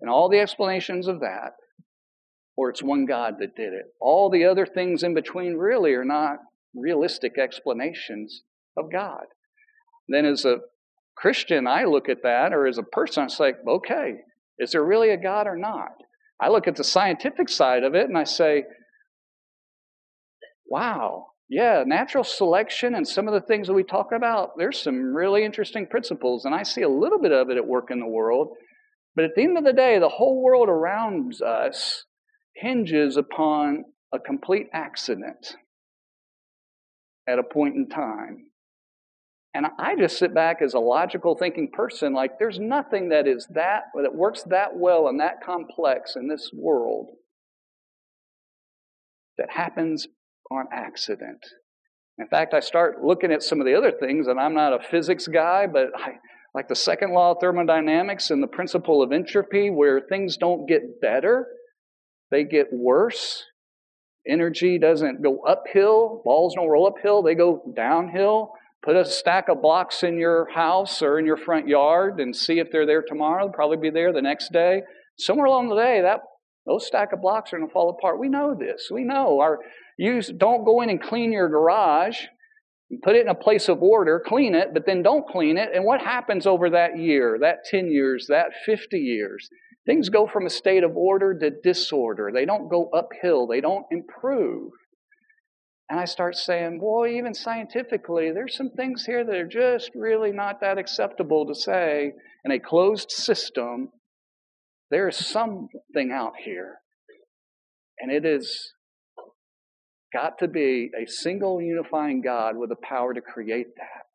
and 0.00 0.10
all 0.10 0.28
the 0.28 0.40
explanations 0.40 1.06
of 1.06 1.20
that, 1.20 1.52
or 2.56 2.70
it's 2.70 2.82
one 2.82 3.06
God 3.06 3.34
that 3.40 3.56
did 3.56 3.72
it. 3.72 3.86
All 4.00 4.30
the 4.30 4.46
other 4.46 4.66
things 4.66 5.02
in 5.02 5.14
between 5.14 5.54
really 5.54 5.92
are 5.92 6.04
not 6.04 6.38
realistic 6.74 7.38
explanations 7.38 8.42
of 8.76 8.90
God. 8.90 9.24
Then, 10.08 10.24
as 10.24 10.44
a 10.44 10.58
Christian, 11.16 11.66
I 11.66 11.84
look 11.84 12.08
at 12.08 12.22
that, 12.22 12.52
or 12.52 12.66
as 12.66 12.78
a 12.78 12.82
person, 12.82 13.24
I 13.24 13.28
say, 13.28 13.52
okay, 13.66 14.16
is 14.58 14.72
there 14.72 14.84
really 14.84 15.10
a 15.10 15.16
God 15.16 15.46
or 15.46 15.56
not? 15.56 15.92
I 16.40 16.48
look 16.48 16.68
at 16.68 16.76
the 16.76 16.84
scientific 16.84 17.48
side 17.48 17.82
of 17.82 17.94
it 17.94 18.08
and 18.08 18.18
I 18.18 18.24
say, 18.24 18.64
wow, 20.68 21.26
yeah, 21.48 21.84
natural 21.86 22.24
selection 22.24 22.94
and 22.94 23.06
some 23.06 23.28
of 23.28 23.34
the 23.34 23.40
things 23.40 23.68
that 23.68 23.74
we 23.74 23.84
talk 23.84 24.10
about, 24.12 24.58
there's 24.58 24.80
some 24.80 25.14
really 25.14 25.44
interesting 25.44 25.86
principles, 25.86 26.44
and 26.44 26.54
I 26.54 26.62
see 26.64 26.82
a 26.82 26.88
little 26.88 27.20
bit 27.20 27.32
of 27.32 27.50
it 27.50 27.56
at 27.56 27.66
work 27.66 27.90
in 27.90 28.00
the 28.00 28.06
world. 28.06 28.48
But 29.14 29.26
at 29.26 29.30
the 29.34 29.42
end 29.42 29.56
of 29.56 29.64
the 29.64 29.72
day, 29.72 29.98
the 29.98 30.08
whole 30.08 30.42
world 30.42 30.68
around 30.68 31.40
us 31.42 32.04
hinges 32.54 33.16
upon 33.16 33.84
a 34.12 34.18
complete 34.18 34.66
accident 34.72 35.54
at 37.28 37.38
a 37.38 37.42
point 37.42 37.76
in 37.76 37.88
time. 37.88 38.46
And 39.56 39.68
I 39.78 39.96
just 39.96 40.18
sit 40.18 40.34
back 40.34 40.60
as 40.60 40.74
a 40.74 40.78
logical 40.78 41.34
thinking 41.34 41.70
person, 41.72 42.12
like 42.12 42.32
there's 42.38 42.58
nothing 42.58 43.08
that 43.08 43.26
is 43.26 43.46
that 43.54 43.84
that 43.94 44.14
works 44.14 44.42
that 44.50 44.76
well 44.76 45.08
and 45.08 45.18
that 45.20 45.42
complex 45.42 46.14
in 46.14 46.28
this 46.28 46.50
world 46.52 47.06
that 49.38 49.48
happens 49.50 50.08
on 50.50 50.66
accident. 50.70 51.38
In 52.18 52.28
fact, 52.28 52.52
I 52.52 52.60
start 52.60 53.02
looking 53.02 53.32
at 53.32 53.42
some 53.42 53.58
of 53.58 53.66
the 53.66 53.74
other 53.74 53.92
things, 53.92 54.26
and 54.26 54.38
I'm 54.38 54.52
not 54.52 54.74
a 54.74 54.78
physics 54.90 55.26
guy, 55.26 55.66
but 55.66 55.86
I, 55.96 56.16
like 56.54 56.68
the 56.68 56.76
second 56.76 57.12
law 57.12 57.30
of 57.30 57.38
thermodynamics 57.40 58.30
and 58.30 58.42
the 58.42 58.48
principle 58.48 59.02
of 59.02 59.10
entropy, 59.10 59.70
where 59.70 60.02
things 60.02 60.36
don't 60.36 60.66
get 60.66 61.00
better, 61.00 61.46
they 62.30 62.44
get 62.44 62.66
worse. 62.72 63.42
Energy 64.28 64.78
doesn't 64.78 65.22
go 65.22 65.40
uphill, 65.48 66.20
balls 66.26 66.52
don't 66.54 66.68
roll 66.68 66.86
uphill, 66.86 67.22
they 67.22 67.34
go 67.34 67.62
downhill. 67.74 68.50
Put 68.84 68.96
a 68.96 69.04
stack 69.04 69.48
of 69.48 69.62
blocks 69.62 70.02
in 70.02 70.18
your 70.18 70.48
house 70.54 71.02
or 71.02 71.18
in 71.18 71.26
your 71.26 71.36
front 71.36 71.66
yard 71.66 72.20
and 72.20 72.34
see 72.36 72.58
if 72.58 72.70
they're 72.70 72.86
there 72.86 73.02
tomorrow. 73.02 73.46
They'll 73.46 73.52
probably 73.52 73.78
be 73.78 73.90
there 73.90 74.12
the 74.12 74.22
next 74.22 74.52
day. 74.52 74.82
Somewhere 75.18 75.46
along 75.46 75.68
the 75.68 75.76
day, 75.76 76.02
that 76.02 76.20
those 76.66 76.86
stack 76.86 77.12
of 77.12 77.20
blocks 77.20 77.52
are 77.52 77.58
going 77.58 77.68
to 77.68 77.72
fall 77.72 77.90
apart. 77.90 78.20
We 78.20 78.28
know 78.28 78.54
this. 78.54 78.88
We 78.90 79.04
know. 79.04 79.40
Our 79.40 79.58
use 79.98 80.30
don't 80.36 80.64
go 80.64 80.82
in 80.82 80.90
and 80.90 81.02
clean 81.02 81.32
your 81.32 81.48
garage. 81.48 82.18
Put 83.02 83.16
it 83.16 83.22
in 83.22 83.28
a 83.28 83.34
place 83.34 83.68
of 83.68 83.82
order, 83.82 84.22
clean 84.24 84.54
it, 84.54 84.68
but 84.72 84.86
then 84.86 85.02
don't 85.02 85.26
clean 85.26 85.58
it. 85.58 85.70
And 85.74 85.84
what 85.84 86.00
happens 86.00 86.46
over 86.46 86.70
that 86.70 86.96
year, 86.96 87.36
that 87.40 87.64
10 87.68 87.90
years, 87.90 88.26
that 88.28 88.52
50 88.64 88.98
years? 88.98 89.48
Things 89.86 90.08
go 90.08 90.28
from 90.28 90.46
a 90.46 90.50
state 90.50 90.84
of 90.84 90.96
order 90.96 91.36
to 91.36 91.50
disorder. 91.50 92.30
They 92.32 92.44
don't 92.44 92.68
go 92.68 92.90
uphill, 92.90 93.46
they 93.48 93.60
don't 93.60 93.86
improve. 93.90 94.70
And 95.88 96.00
I 96.00 96.04
start 96.04 96.34
saying, 96.34 96.80
boy, 96.80 97.16
even 97.16 97.32
scientifically, 97.32 98.32
there's 98.32 98.56
some 98.56 98.70
things 98.70 99.04
here 99.06 99.24
that 99.24 99.34
are 99.34 99.46
just 99.46 99.90
really 99.94 100.32
not 100.32 100.60
that 100.60 100.78
acceptable 100.78 101.46
to 101.46 101.54
say 101.54 102.12
in 102.44 102.50
a 102.50 102.58
closed 102.58 103.10
system. 103.10 103.90
There 104.90 105.08
is 105.08 105.16
something 105.16 106.10
out 106.12 106.32
here. 106.44 106.78
And 108.00 108.10
it 108.10 108.24
has 108.24 108.52
got 110.12 110.38
to 110.38 110.48
be 110.48 110.90
a 111.00 111.06
single 111.06 111.62
unifying 111.62 112.20
God 112.20 112.56
with 112.56 112.70
the 112.70 112.76
power 112.76 113.14
to 113.14 113.20
create 113.20 113.68
that. 113.76 114.06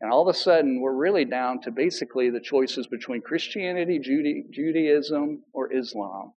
And 0.00 0.12
all 0.12 0.26
of 0.26 0.34
a 0.34 0.38
sudden, 0.38 0.80
we're 0.80 0.96
really 0.96 1.24
down 1.24 1.60
to 1.62 1.70
basically 1.70 2.30
the 2.30 2.40
choices 2.40 2.86
between 2.86 3.20
Christianity, 3.20 3.98
Judaism, 3.98 5.42
or 5.52 5.72
Islam. 5.76 6.32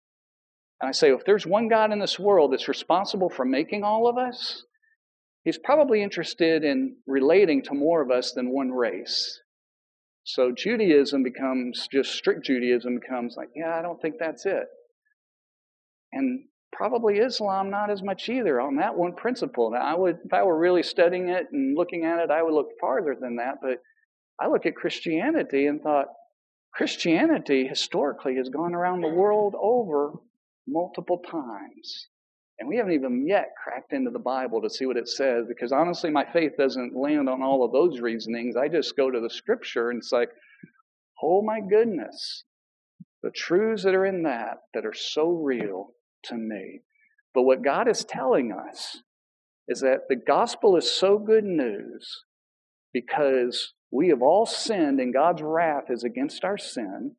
And 0.81 0.89
I 0.89 0.93
say, 0.93 1.11
if 1.13 1.25
there's 1.25 1.47
one 1.47 1.69
God 1.69 1.93
in 1.93 1.99
this 1.99 2.19
world 2.19 2.53
that's 2.53 2.69
responsible 2.69 3.29
for 3.29 3.45
making 3.45 3.83
all 3.83 4.09
of 4.09 4.17
us, 4.17 4.65
he's 5.49 5.57
probably 5.57 6.03
interested 6.03 6.63
in 6.63 6.95
relating 7.07 7.63
to 7.63 7.73
more 7.73 8.03
of 8.03 8.11
us 8.11 8.33
than 8.33 8.51
one 8.51 8.71
race. 8.71 9.41
So 10.25 10.53
Judaism 10.53 11.23
becomes 11.23 11.89
just 11.91 12.13
strict 12.13 12.45
Judaism 12.45 13.01
becomes 13.01 13.35
like, 13.35 13.49
yeah, 13.57 13.75
I 13.75 13.81
don't 13.81 13.99
think 13.99 14.17
that's 14.21 14.45
it. 14.45 14.67
And 16.13 16.45
probably 16.71 17.17
Islam 17.17 17.71
not 17.71 17.91
as 17.91 18.03
much 18.03 18.29
either 18.29 18.61
on 18.61 18.77
that 18.77 18.95
one 18.95 19.15
principle. 19.15 19.71
Now 19.71 19.81
I 19.81 19.95
would 19.95 20.19
if 20.23 20.35
I 20.35 20.43
were 20.43 20.59
really 20.59 20.83
studying 20.83 21.31
it 21.31 21.47
and 21.51 21.75
looking 21.75 22.05
at 22.05 22.19
it, 22.19 22.31
I 22.31 22.43
would 22.43 22.53
look 22.53 22.69
farther 22.79 23.17
than 23.19 23.37
that, 23.37 23.55
but 23.63 23.79
I 24.39 24.49
look 24.49 24.67
at 24.67 24.77
Christianity 24.77 25.65
and 25.65 25.81
thought 25.81 26.09
Christianity 26.75 27.67
historically 27.67 28.37
has 28.37 28.51
gone 28.51 28.75
around 28.75 29.01
the 29.01 29.09
world 29.09 29.55
over 29.59 30.13
multiple 30.67 31.23
times. 31.27 32.09
And 32.59 32.69
we 32.69 32.77
haven't 32.77 32.93
even 32.93 33.27
yet 33.27 33.51
cracked 33.63 33.93
into 33.93 34.11
the 34.11 34.19
Bible 34.19 34.61
to 34.63 34.71
see 34.71 34.85
what 34.85 34.97
it 34.97 35.09
says 35.09 35.47
because 35.47 35.71
honestly, 35.71 36.11
my 36.11 36.25
faith 36.33 36.53
doesn't 36.59 36.97
land 36.97 37.29
on 37.29 37.43
all 37.43 37.65
of 37.65 37.73
those 37.73 38.01
reasonings. 38.01 38.57
I 38.57 38.69
just 38.69 38.97
go 38.97 39.11
to 39.11 39.21
the 39.21 39.31
scripture 39.31 39.91
and 39.91 39.99
it's 39.99 40.11
like, 40.11 40.31
oh 41.23 41.41
my 41.43 41.61
goodness, 41.61 42.45
the 43.23 43.31
truths 43.31 43.85
that 43.85 43.95
are 43.95 44.07
in 44.07 44.25
that 44.25 44.59
that 44.75 44.85
are 44.85 44.95
so 44.95 45.31
real 45.31 45.91
to 46.25 46.35
me. 46.35 46.81
But 47.33 47.43
what 47.43 47.63
God 47.63 47.89
is 47.89 48.05
telling 48.05 48.53
us 48.53 49.03
is 49.69 49.81
that 49.81 50.09
the 50.09 50.17
gospel 50.17 50.77
is 50.77 50.91
so 50.91 51.19
good 51.19 51.45
news 51.45 52.25
because 52.93 53.75
we 53.93 54.09
have 54.09 54.23
all 54.23 54.47
sinned 54.47 54.99
and 54.99 55.15
God's 55.15 55.43
wrath 55.43 55.85
is 55.91 56.03
against 56.03 56.45
our 56.45 56.59
sin. 56.59 57.13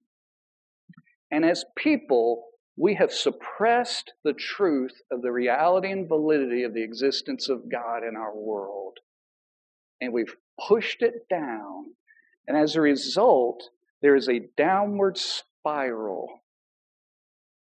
And 1.32 1.46
as 1.46 1.64
people, 1.78 2.49
we 2.80 2.96
have 2.96 3.12
suppressed 3.12 4.14
the 4.24 4.34
truth 4.34 5.02
of 5.12 5.22
the 5.22 5.32
reality 5.32 5.92
and 5.92 6.08
validity 6.08 6.64
of 6.64 6.74
the 6.74 6.82
existence 6.82 7.50
of 7.50 7.70
God 7.70 8.04
in 8.08 8.16
our 8.16 8.34
world. 8.34 8.98
And 10.00 10.14
we've 10.14 10.34
pushed 10.68 11.02
it 11.02 11.28
down. 11.30 11.88
And 12.48 12.58
as 12.58 12.78
a 12.78 12.82
result, 12.82 13.62
there 14.02 14.16
is 14.16 14.30
a 14.30 14.48
downward 14.56 15.18
spiral 15.18 16.30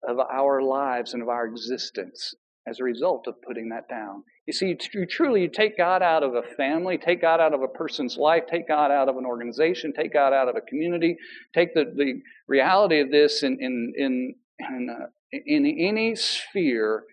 of 0.06 0.20
our 0.20 0.62
lives 0.62 1.12
and 1.12 1.22
of 1.22 1.28
our 1.28 1.44
existence 1.44 2.32
as 2.68 2.78
a 2.78 2.84
result 2.84 3.26
of 3.26 3.42
putting 3.42 3.70
that 3.70 3.88
down. 3.88 4.22
You 4.46 4.52
see, 4.52 4.76
you 4.94 5.06
truly 5.06 5.42
you 5.42 5.48
take 5.48 5.76
God 5.76 6.02
out 6.02 6.22
of 6.22 6.34
a 6.34 6.42
family, 6.56 6.98
take 6.98 7.20
God 7.20 7.40
out 7.40 7.52
of 7.52 7.62
a 7.62 7.68
person's 7.68 8.16
life, 8.16 8.44
take 8.48 8.68
God 8.68 8.92
out 8.92 9.08
of 9.08 9.16
an 9.16 9.26
organization, 9.26 9.92
take 9.92 10.12
God 10.12 10.32
out 10.32 10.48
of 10.48 10.54
a 10.54 10.60
community, 10.60 11.16
take 11.52 11.74
the, 11.74 11.84
the 11.96 12.20
reality 12.46 13.00
of 13.00 13.10
this 13.10 13.42
in, 13.42 13.58
in, 13.60 13.92
in 13.96 14.34
in, 14.68 14.88
uh, 14.90 15.06
in 15.32 15.66
any 15.66 16.14
sphere, 16.14 17.04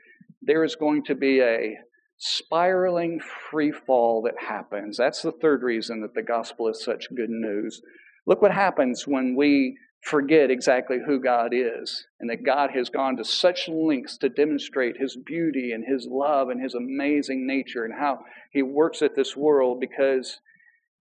there 0.42 0.64
is 0.64 0.76
going 0.76 1.04
to 1.06 1.16
be 1.16 1.42
a 1.42 1.78
spiraling 2.18 3.20
free 3.50 3.72
fall 3.72 4.24
that 4.24 4.36
happens. 4.40 4.98
That's 4.98 5.22
the 5.22 5.32
third 5.32 5.62
reason 5.62 6.02
that 6.02 6.14
the 6.14 6.24
gospel 6.24 6.68
is 6.68 6.84
such 6.84 7.08
good 7.16 7.30
news. 7.30 7.82
Look 8.26 8.42
what 8.42 8.54
happens 8.54 9.08
when 9.08 9.36
we 9.36 9.78
forget 10.02 10.52
exactly 10.52 10.98
who 11.06 11.22
God 11.22 11.52
is 11.54 12.06
and 12.20 12.30
that 12.30 12.46
God 12.46 12.72
has 12.74 12.90
gone 12.90 13.18
to 13.18 13.24
such 13.24 13.68
lengths 13.68 14.18
to 14.20 14.30
demonstrate 14.30 14.98
his 14.98 15.18
beauty 15.18 15.72
and 15.72 15.84
his 15.86 16.08
love 16.10 16.50
and 16.50 16.62
his 16.62 16.76
amazing 16.76 17.48
nature 17.48 17.84
and 17.84 17.94
how 17.94 18.20
he 18.52 18.62
works 18.62 19.02
at 19.02 19.16
this 19.16 19.36
world 19.36 19.80
because 19.80 20.40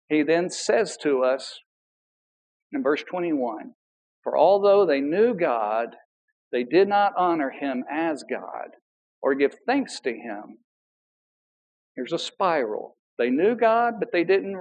he 0.10 0.24
then 0.24 0.50
says 0.50 0.98
to 1.04 1.24
us 1.24 1.60
in 2.72 2.84
verse 2.84 3.04
21 3.10 3.74
For 4.24 4.38
although 4.38 4.86
they 4.86 5.02
knew 5.02 5.34
God, 5.34 5.96
they 6.56 6.64
did 6.64 6.88
not 6.88 7.12
honor 7.18 7.50
him 7.50 7.84
as 7.92 8.24
God 8.24 8.70
or 9.22 9.36
give 9.36 9.56
thanks 9.68 10.00
to 10.00 10.10
him. 10.10 10.60
Here's 11.98 12.14
a 12.14 12.18
spiral. 12.18 12.96
They 13.18 13.30
knew 13.30 13.56
God, 13.56 13.96
but 14.00 14.14
they 14.14 14.24
didn't 14.24 14.56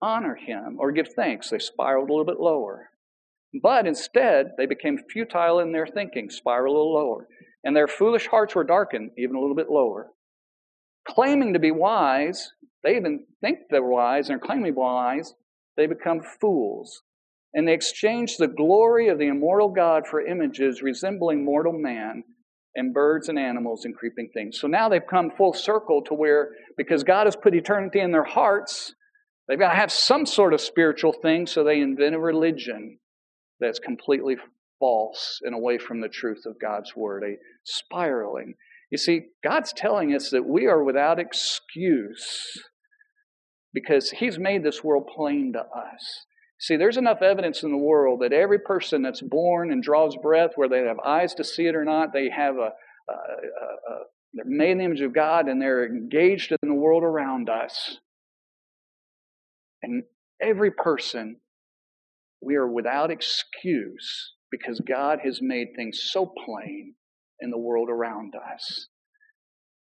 honor 0.00 0.36
him 0.36 0.76
or 0.78 0.92
give 0.92 1.08
thanks, 1.08 1.50
they 1.50 1.58
spiraled 1.58 2.08
a 2.08 2.12
little 2.12 2.24
bit 2.24 2.38
lower. 2.38 2.90
But 3.60 3.88
instead, 3.88 4.52
they 4.56 4.66
became 4.66 4.96
futile 5.10 5.58
in 5.58 5.72
their 5.72 5.88
thinking, 5.88 6.30
spiral 6.30 6.72
a 6.72 6.76
little 6.76 6.94
lower. 6.94 7.26
And 7.64 7.74
their 7.74 7.88
foolish 7.88 8.28
hearts 8.28 8.54
were 8.54 8.62
darkened, 8.62 9.10
even 9.18 9.34
a 9.34 9.40
little 9.40 9.56
bit 9.56 9.70
lower. 9.70 10.12
Claiming 11.08 11.52
to 11.54 11.58
be 11.58 11.72
wise, 11.72 12.52
they 12.84 12.94
even 12.94 13.26
think 13.40 13.58
they're 13.70 13.82
wise 13.82 14.28
and 14.28 14.36
are 14.36 14.46
claiming 14.46 14.66
to 14.66 14.70
be 14.70 14.76
wise, 14.76 15.34
they 15.76 15.88
become 15.88 16.20
fools. 16.40 17.02
And 17.54 17.68
they 17.68 17.74
exchange 17.74 18.36
the 18.36 18.48
glory 18.48 19.08
of 19.08 19.18
the 19.18 19.28
immortal 19.28 19.68
God 19.68 20.06
for 20.06 20.24
images 20.24 20.82
resembling 20.82 21.44
mortal 21.44 21.72
man 21.72 22.24
and 22.74 22.94
birds 22.94 23.28
and 23.28 23.38
animals 23.38 23.84
and 23.84 23.94
creeping 23.94 24.30
things. 24.32 24.58
So 24.58 24.66
now 24.66 24.88
they've 24.88 25.06
come 25.06 25.30
full 25.30 25.52
circle 25.52 26.02
to 26.04 26.14
where, 26.14 26.50
because 26.76 27.04
God 27.04 27.26
has 27.26 27.36
put 27.36 27.54
eternity 27.54 28.00
in 28.00 28.12
their 28.12 28.24
hearts, 28.24 28.94
they've 29.46 29.58
got 29.58 29.70
to 29.70 29.76
have 29.76 29.92
some 29.92 30.24
sort 30.24 30.54
of 30.54 30.60
spiritual 30.60 31.12
thing, 31.12 31.46
so 31.46 31.62
they 31.62 31.80
invent 31.80 32.14
a 32.14 32.18
religion 32.18 32.98
that's 33.60 33.78
completely 33.78 34.36
false 34.80 35.38
and 35.42 35.54
away 35.54 35.78
from 35.78 36.00
the 36.00 36.08
truth 36.08 36.44
of 36.46 36.60
God's 36.60 36.96
word, 36.96 37.22
a 37.22 37.36
spiraling. 37.64 38.54
You 38.90 38.98
see, 38.98 39.26
God's 39.44 39.72
telling 39.72 40.14
us 40.14 40.30
that 40.30 40.44
we 40.44 40.66
are 40.66 40.82
without 40.82 41.18
excuse 41.18 42.58
because 43.72 44.10
He's 44.10 44.38
made 44.38 44.64
this 44.64 44.82
world 44.82 45.08
plain 45.14 45.52
to 45.52 45.60
us. 45.60 46.26
See, 46.62 46.76
there's 46.76 46.96
enough 46.96 47.22
evidence 47.22 47.64
in 47.64 47.72
the 47.72 47.76
world 47.76 48.20
that 48.20 48.32
every 48.32 48.60
person 48.60 49.02
that's 49.02 49.20
born 49.20 49.72
and 49.72 49.82
draws 49.82 50.16
breath, 50.16 50.52
whether 50.54 50.80
they 50.80 50.86
have 50.86 51.00
eyes 51.00 51.34
to 51.34 51.42
see 51.42 51.66
it 51.66 51.74
or 51.74 51.84
not, 51.84 52.12
they 52.12 52.30
have 52.30 52.54
a, 52.54 52.70
a, 53.08 53.12
a, 53.12 53.94
a 53.94 53.98
they're 54.32 54.44
made 54.46 54.70
in 54.70 54.78
the 54.78 54.84
image 54.84 55.00
of 55.00 55.12
God 55.12 55.48
and 55.48 55.60
they're 55.60 55.84
engaged 55.84 56.52
in 56.52 56.68
the 56.68 56.74
world 56.76 57.02
around 57.02 57.50
us. 57.50 57.98
And 59.82 60.04
every 60.40 60.70
person, 60.70 61.40
we 62.40 62.54
are 62.54 62.68
without 62.68 63.10
excuse 63.10 64.32
because 64.48 64.80
God 64.86 65.18
has 65.24 65.40
made 65.42 65.74
things 65.74 66.00
so 66.12 66.26
plain 66.26 66.94
in 67.40 67.50
the 67.50 67.58
world 67.58 67.88
around 67.90 68.34
us. 68.36 68.86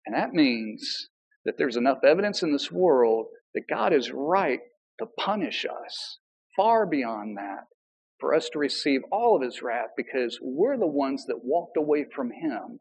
And 0.05 0.15
that 0.15 0.31
means 0.31 1.09
that 1.43 1.55
there's 1.57 1.75
enough 1.75 2.03
evidence 2.03 2.43
in 2.43 2.51
this 2.51 2.71
world 2.71 3.25
that 3.55 3.63
God 3.67 3.93
is 3.93 4.11
right 4.11 4.59
to 4.99 5.07
punish 5.17 5.65
us 5.65 6.19
far 6.57 6.85
beyond 6.85 7.37
that 7.37 7.65
for 8.19 8.33
us 8.33 8.49
to 8.49 8.59
receive 8.59 9.01
all 9.11 9.35
of 9.35 9.43
his 9.43 9.61
wrath 9.61 9.91
because 9.95 10.39
we're 10.41 10.77
the 10.77 10.87
ones 10.87 11.25
that 11.27 11.43
walked 11.43 11.77
away 11.77 12.05
from 12.13 12.31
him. 12.31 12.79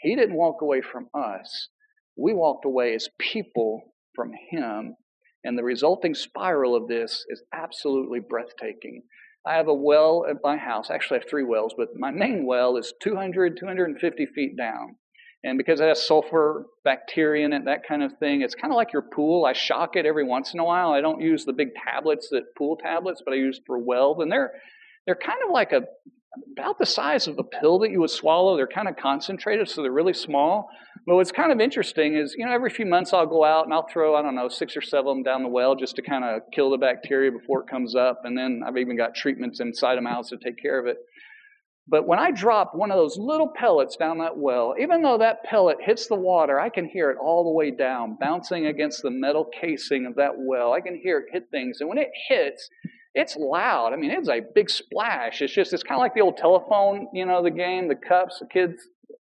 He 0.00 0.16
didn't 0.16 0.36
walk 0.36 0.60
away 0.60 0.82
from 0.82 1.08
us. 1.14 1.68
We 2.16 2.34
walked 2.34 2.64
away 2.64 2.94
as 2.94 3.08
people 3.18 3.94
from 4.14 4.32
him. 4.50 4.96
And 5.44 5.56
the 5.56 5.64
resulting 5.64 6.14
spiral 6.14 6.74
of 6.74 6.88
this 6.88 7.24
is 7.28 7.42
absolutely 7.52 8.20
breathtaking. 8.20 9.02
I 9.46 9.54
have 9.54 9.68
a 9.68 9.74
well 9.74 10.24
at 10.28 10.36
my 10.42 10.56
house. 10.56 10.90
Actually, 10.90 11.18
I 11.18 11.20
have 11.20 11.30
three 11.30 11.44
wells, 11.44 11.74
but 11.76 11.88
my 11.96 12.10
main 12.10 12.46
well 12.46 12.76
is 12.76 12.94
200, 13.02 13.58
250 13.58 14.26
feet 14.34 14.56
down. 14.56 14.96
And 15.44 15.58
because 15.58 15.78
it 15.80 15.88
has 15.88 16.06
sulfur, 16.06 16.64
bacteria 16.84 17.44
in 17.44 17.52
it, 17.52 17.66
that 17.66 17.86
kind 17.86 18.02
of 18.02 18.16
thing, 18.18 18.40
it's 18.40 18.54
kind 18.54 18.72
of 18.72 18.76
like 18.76 18.94
your 18.94 19.02
pool. 19.02 19.44
I 19.44 19.52
shock 19.52 19.94
it 19.94 20.06
every 20.06 20.24
once 20.24 20.54
in 20.54 20.58
a 20.58 20.64
while. 20.64 20.90
I 20.90 21.02
don't 21.02 21.20
use 21.20 21.44
the 21.44 21.52
big 21.52 21.68
tablets, 21.74 22.28
that 22.30 22.54
pool 22.56 22.76
tablets, 22.82 23.20
but 23.22 23.34
I 23.34 23.36
use 23.36 23.60
for 23.66 23.78
wells. 23.78 24.18
And 24.20 24.32
they're 24.32 24.52
they're 25.06 25.14
kind 25.14 25.38
of 25.46 25.52
like 25.52 25.72
a 25.72 25.82
about 26.58 26.78
the 26.78 26.86
size 26.86 27.28
of 27.28 27.38
a 27.38 27.44
pill 27.44 27.78
that 27.80 27.90
you 27.90 28.00
would 28.00 28.10
swallow. 28.10 28.56
They're 28.56 28.66
kind 28.66 28.88
of 28.88 28.96
concentrated, 28.96 29.68
so 29.68 29.82
they're 29.82 29.92
really 29.92 30.14
small. 30.14 30.68
But 31.06 31.16
what's 31.16 31.30
kind 31.30 31.52
of 31.52 31.60
interesting 31.60 32.16
is, 32.16 32.34
you 32.36 32.46
know, 32.46 32.52
every 32.52 32.70
few 32.70 32.86
months 32.86 33.12
I'll 33.12 33.26
go 33.26 33.44
out 33.44 33.66
and 33.66 33.74
I'll 33.74 33.86
throw, 33.86 34.16
I 34.16 34.22
don't 34.22 34.34
know, 34.34 34.48
six 34.48 34.76
or 34.76 34.80
seven 34.80 35.06
of 35.06 35.16
them 35.16 35.22
down 35.22 35.42
the 35.42 35.48
well 35.48 35.76
just 35.76 35.96
to 35.96 36.02
kind 36.02 36.24
of 36.24 36.42
kill 36.52 36.70
the 36.70 36.78
bacteria 36.78 37.30
before 37.30 37.60
it 37.60 37.68
comes 37.68 37.94
up. 37.94 38.22
And 38.24 38.36
then 38.36 38.62
I've 38.66 38.78
even 38.78 38.96
got 38.96 39.14
treatments 39.14 39.60
inside 39.60 39.96
them 39.96 40.06
house 40.06 40.30
to 40.30 40.38
take 40.38 40.60
care 40.60 40.78
of 40.78 40.86
it. 40.86 40.96
But 41.86 42.06
when 42.06 42.18
I 42.18 42.30
drop 42.30 42.74
one 42.74 42.90
of 42.90 42.96
those 42.96 43.18
little 43.18 43.48
pellets 43.54 43.96
down 43.96 44.18
that 44.18 44.38
well, 44.38 44.74
even 44.80 45.02
though 45.02 45.18
that 45.18 45.44
pellet 45.44 45.76
hits 45.80 46.06
the 46.06 46.14
water, 46.14 46.58
I 46.58 46.70
can 46.70 46.86
hear 46.88 47.10
it 47.10 47.18
all 47.20 47.44
the 47.44 47.50
way 47.50 47.70
down, 47.70 48.16
bouncing 48.18 48.66
against 48.66 49.02
the 49.02 49.10
metal 49.10 49.46
casing 49.60 50.06
of 50.06 50.14
that 50.14 50.32
well. 50.34 50.72
I 50.72 50.80
can 50.80 50.98
hear 50.98 51.18
it 51.18 51.26
hit 51.30 51.50
things. 51.50 51.80
And 51.80 51.88
when 51.88 51.98
it 51.98 52.10
hits, 52.28 52.70
it's 53.14 53.36
loud. 53.36 53.92
I 53.92 53.96
mean, 53.96 54.10
it's 54.10 54.28
a 54.28 54.40
big 54.54 54.70
splash. 54.70 55.42
It's 55.42 55.52
just, 55.52 55.74
it's 55.74 55.82
kind 55.82 55.98
of 55.98 56.02
like 56.02 56.14
the 56.14 56.22
old 56.22 56.38
telephone, 56.38 57.08
you 57.12 57.26
know, 57.26 57.42
the 57.42 57.50
game, 57.50 57.88
the 57.88 57.94
cups. 57.94 58.38
The 58.38 58.46
kids, 58.46 58.82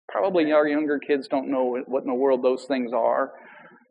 probably 0.09 0.51
our 0.51 0.67
younger 0.67 0.97
kids 0.97 1.27
don't 1.27 1.49
know 1.49 1.77
what 1.85 2.03
in 2.03 2.09
the 2.09 2.15
world 2.15 2.43
those 2.43 2.65
things 2.65 2.91
are. 2.91 3.33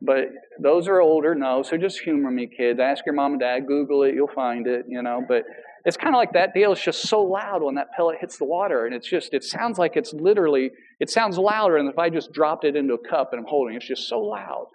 But 0.02 0.28
those 0.60 0.88
are 0.88 1.00
older, 1.00 1.34
no. 1.34 1.62
So 1.62 1.76
just 1.76 2.00
humor 2.00 2.30
me, 2.30 2.48
kids. 2.48 2.80
Ask 2.80 3.06
your 3.06 3.14
mom 3.14 3.32
and 3.32 3.40
dad, 3.40 3.66
Google 3.66 4.02
it, 4.02 4.14
you'll 4.14 4.28
find 4.34 4.66
it, 4.66 4.86
you 4.88 5.02
know. 5.02 5.22
But 5.26 5.44
it's 5.86 5.96
kind 5.96 6.16
of 6.16 6.18
like 6.18 6.32
that 6.32 6.52
deal. 6.52 6.72
It's 6.72 6.82
just 6.82 7.02
so 7.08 7.22
loud 7.22 7.62
when 7.62 7.76
that 7.76 7.92
pellet 7.96 8.18
hits 8.20 8.38
the 8.38 8.44
water. 8.44 8.86
And 8.86 8.94
it's 8.94 9.08
just, 9.08 9.32
it 9.32 9.44
sounds 9.44 9.78
like 9.78 9.92
it's 9.94 10.12
literally, 10.12 10.72
it 10.98 11.08
sounds 11.08 11.38
louder 11.38 11.78
than 11.78 11.86
if 11.86 11.96
I 11.96 12.10
just 12.10 12.32
dropped 12.32 12.64
it 12.64 12.74
into 12.74 12.94
a 12.94 13.08
cup 13.08 13.28
and 13.32 13.40
I'm 13.40 13.46
holding 13.46 13.74
it. 13.74 13.78
It's 13.78 13.86
just 13.86 14.08
so 14.08 14.18
loud. 14.18 14.66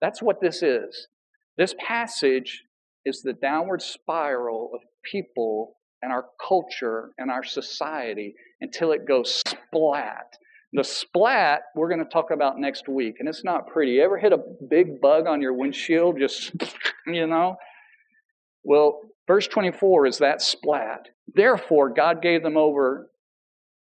That's 0.00 0.22
what 0.22 0.40
this 0.40 0.62
is. 0.62 1.08
This 1.58 1.74
passage 1.78 2.62
is 3.04 3.20
the 3.20 3.34
downward 3.34 3.82
spiral 3.82 4.70
of 4.74 4.80
people 5.04 5.74
and 6.00 6.10
our 6.10 6.24
culture 6.48 7.10
and 7.18 7.30
our 7.30 7.44
society 7.44 8.34
until 8.62 8.92
it 8.92 9.06
goes 9.06 9.42
splat. 9.46 10.32
The 10.72 10.82
splat 10.82 11.60
we're 11.76 11.90
going 11.90 12.02
to 12.02 12.10
talk 12.10 12.30
about 12.32 12.58
next 12.58 12.88
week, 12.88 13.16
and 13.20 13.28
it's 13.28 13.44
not 13.44 13.66
pretty. 13.68 13.92
You 13.92 14.02
ever 14.02 14.16
hit 14.16 14.32
a 14.32 14.38
big 14.70 14.98
bug 15.00 15.26
on 15.26 15.42
your 15.42 15.52
windshield? 15.52 16.18
Just, 16.18 16.52
you 17.06 17.26
know? 17.26 17.56
Well, 18.64 19.00
Verse 19.26 19.48
24 19.48 20.06
is 20.06 20.18
that 20.18 20.42
splat. 20.42 21.08
Therefore, 21.34 21.88
God 21.88 22.20
gave 22.20 22.42
them 22.42 22.56
over, 22.56 23.10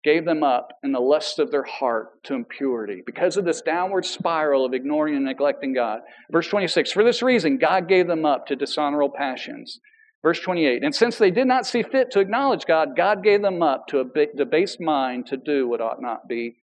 gave 0.03 0.25
them 0.25 0.43
up 0.43 0.69
in 0.83 0.91
the 0.91 0.99
lust 0.99 1.39
of 1.39 1.51
their 1.51 1.63
heart 1.63 2.23
to 2.23 2.33
impurity 2.33 3.03
because 3.05 3.37
of 3.37 3.45
this 3.45 3.61
downward 3.61 4.05
spiral 4.05 4.65
of 4.65 4.73
ignoring 4.73 5.15
and 5.15 5.25
neglecting 5.25 5.73
God. 5.73 5.99
Verse 6.31 6.47
26 6.47 6.91
For 6.91 7.03
this 7.03 7.21
reason, 7.21 7.57
God 7.57 7.87
gave 7.87 8.07
them 8.07 8.25
up 8.25 8.47
to 8.47 8.55
dishonorable 8.55 9.13
passions. 9.15 9.79
Verse 10.23 10.39
28 10.39 10.83
And 10.83 10.95
since 10.95 11.17
they 11.17 11.31
did 11.31 11.47
not 11.47 11.65
see 11.65 11.83
fit 11.83 12.11
to 12.11 12.19
acknowledge 12.19 12.65
God, 12.65 12.89
God 12.97 13.23
gave 13.23 13.41
them 13.41 13.61
up 13.61 13.87
to 13.89 13.99
a 13.99 14.25
debased 14.35 14.81
mind 14.81 15.27
to 15.27 15.37
do 15.37 15.67
what 15.67 15.81
ought 15.81 16.01
not 16.01 16.27
be 16.27 16.57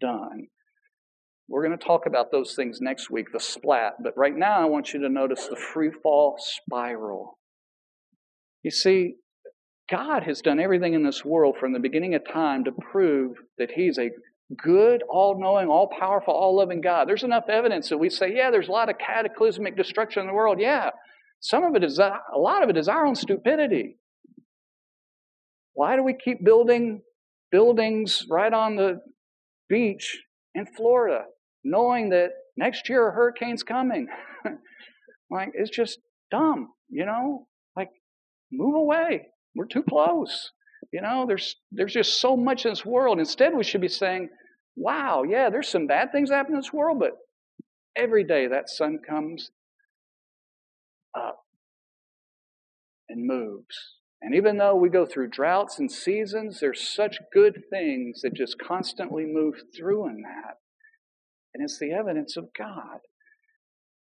done. 0.00 0.48
We're 1.48 1.64
going 1.66 1.78
to 1.78 1.84
talk 1.84 2.04
about 2.04 2.30
those 2.30 2.54
things 2.54 2.80
next 2.82 3.10
week, 3.10 3.28
the 3.32 3.40
splat. 3.40 3.94
But 4.02 4.18
right 4.18 4.36
now, 4.36 4.60
I 4.60 4.66
want 4.66 4.92
you 4.92 5.00
to 5.00 5.08
notice 5.08 5.46
the 5.46 5.56
free 5.56 5.90
fall 6.02 6.36
spiral. 6.38 7.37
You 8.62 8.70
see, 8.70 9.14
God 9.90 10.24
has 10.24 10.42
done 10.42 10.60
everything 10.60 10.94
in 10.94 11.02
this 11.02 11.24
world 11.24 11.56
from 11.58 11.72
the 11.72 11.78
beginning 11.78 12.14
of 12.14 12.22
time 12.30 12.64
to 12.64 12.72
prove 12.72 13.36
that 13.58 13.70
He's 13.70 13.98
a 13.98 14.10
good, 14.56 15.02
all 15.08 15.38
knowing, 15.38 15.68
all 15.68 15.88
powerful, 15.98 16.34
all 16.34 16.56
loving 16.56 16.80
God. 16.80 17.08
There's 17.08 17.22
enough 17.22 17.48
evidence 17.48 17.88
that 17.88 17.98
we 17.98 18.10
say, 18.10 18.34
yeah, 18.34 18.50
there's 18.50 18.68
a 18.68 18.72
lot 18.72 18.88
of 18.88 18.96
cataclysmic 18.98 19.76
destruction 19.76 20.22
in 20.22 20.26
the 20.26 20.34
world. 20.34 20.58
Yeah. 20.60 20.90
Some 21.40 21.64
of 21.64 21.74
it 21.76 21.84
is, 21.84 21.98
a 21.98 22.12
lot 22.36 22.62
of 22.62 22.70
it 22.70 22.76
is 22.76 22.88
our 22.88 23.06
own 23.06 23.14
stupidity. 23.14 23.98
Why 25.74 25.96
do 25.96 26.02
we 26.02 26.14
keep 26.14 26.44
building 26.44 27.02
buildings 27.52 28.26
right 28.28 28.52
on 28.52 28.76
the 28.76 29.00
beach 29.68 30.18
in 30.54 30.66
Florida, 30.66 31.24
knowing 31.62 32.10
that 32.10 32.30
next 32.56 32.88
year 32.88 33.08
a 33.08 33.12
hurricane's 33.12 33.62
coming? 33.62 34.08
like, 35.30 35.50
it's 35.54 35.70
just 35.70 36.00
dumb, 36.30 36.70
you 36.88 37.06
know? 37.06 37.46
Move 38.52 38.74
away. 38.74 39.28
We're 39.54 39.66
too 39.66 39.82
close. 39.82 40.52
You 40.92 41.02
know, 41.02 41.26
there's 41.26 41.56
there's 41.72 41.92
just 41.92 42.20
so 42.20 42.36
much 42.36 42.64
in 42.64 42.72
this 42.72 42.84
world. 42.84 43.18
Instead, 43.18 43.56
we 43.56 43.64
should 43.64 43.80
be 43.80 43.88
saying, 43.88 44.28
wow, 44.76 45.24
yeah, 45.24 45.50
there's 45.50 45.68
some 45.68 45.86
bad 45.86 46.12
things 46.12 46.30
happening 46.30 46.56
in 46.56 46.60
this 46.60 46.72
world, 46.72 46.98
but 46.98 47.12
every 47.96 48.24
day 48.24 48.46
that 48.46 48.70
sun 48.70 48.98
comes 49.06 49.50
up 51.14 51.40
and 53.08 53.26
moves. 53.26 53.96
And 54.20 54.34
even 54.34 54.58
though 54.58 54.74
we 54.74 54.88
go 54.88 55.06
through 55.06 55.28
droughts 55.30 55.78
and 55.78 55.90
seasons, 55.90 56.60
there's 56.60 56.88
such 56.88 57.18
good 57.32 57.62
things 57.70 58.22
that 58.22 58.34
just 58.34 58.56
constantly 58.58 59.24
move 59.24 59.54
through 59.76 60.08
in 60.08 60.22
that. 60.22 60.56
And 61.54 61.62
it's 61.62 61.78
the 61.78 61.92
evidence 61.92 62.36
of 62.36 62.48
God. 62.56 63.00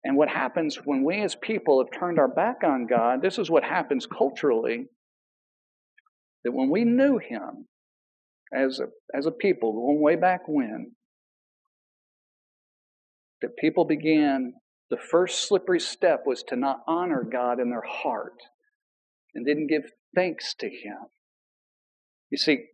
And 0.05 0.15
what 0.15 0.29
happens 0.29 0.77
when 0.85 1.03
we 1.03 1.19
as 1.21 1.33
people 1.33 1.83
have 1.83 1.99
turned 1.99 2.19
our 2.19 2.27
back 2.27 2.57
on 2.63 2.85
God, 2.85 3.23
this 3.23 3.39
is 3.39 3.49
what 3.49 3.63
happens 3.63 4.05
culturally. 4.05 4.85
That 6.43 6.51
when 6.51 6.69
we 6.69 6.83
knew 6.83 7.17
Him 7.17 7.65
as 8.55 8.79
a, 8.79 8.85
as 9.17 9.25
a 9.25 9.31
people, 9.31 9.73
going 9.73 9.99
way 9.99 10.15
back 10.15 10.41
when, 10.47 10.91
that 13.41 13.57
people 13.57 13.83
began, 13.83 14.53
the 14.91 14.97
first 14.97 15.47
slippery 15.47 15.79
step 15.79 16.21
was 16.27 16.43
to 16.49 16.55
not 16.55 16.81
honor 16.87 17.23
God 17.29 17.59
in 17.59 17.71
their 17.71 17.83
heart 17.83 18.37
and 19.33 19.43
didn't 19.43 19.67
give 19.67 19.89
thanks 20.15 20.53
to 20.59 20.67
Him. 20.67 20.97
You 22.29 22.37
see, 22.37 22.65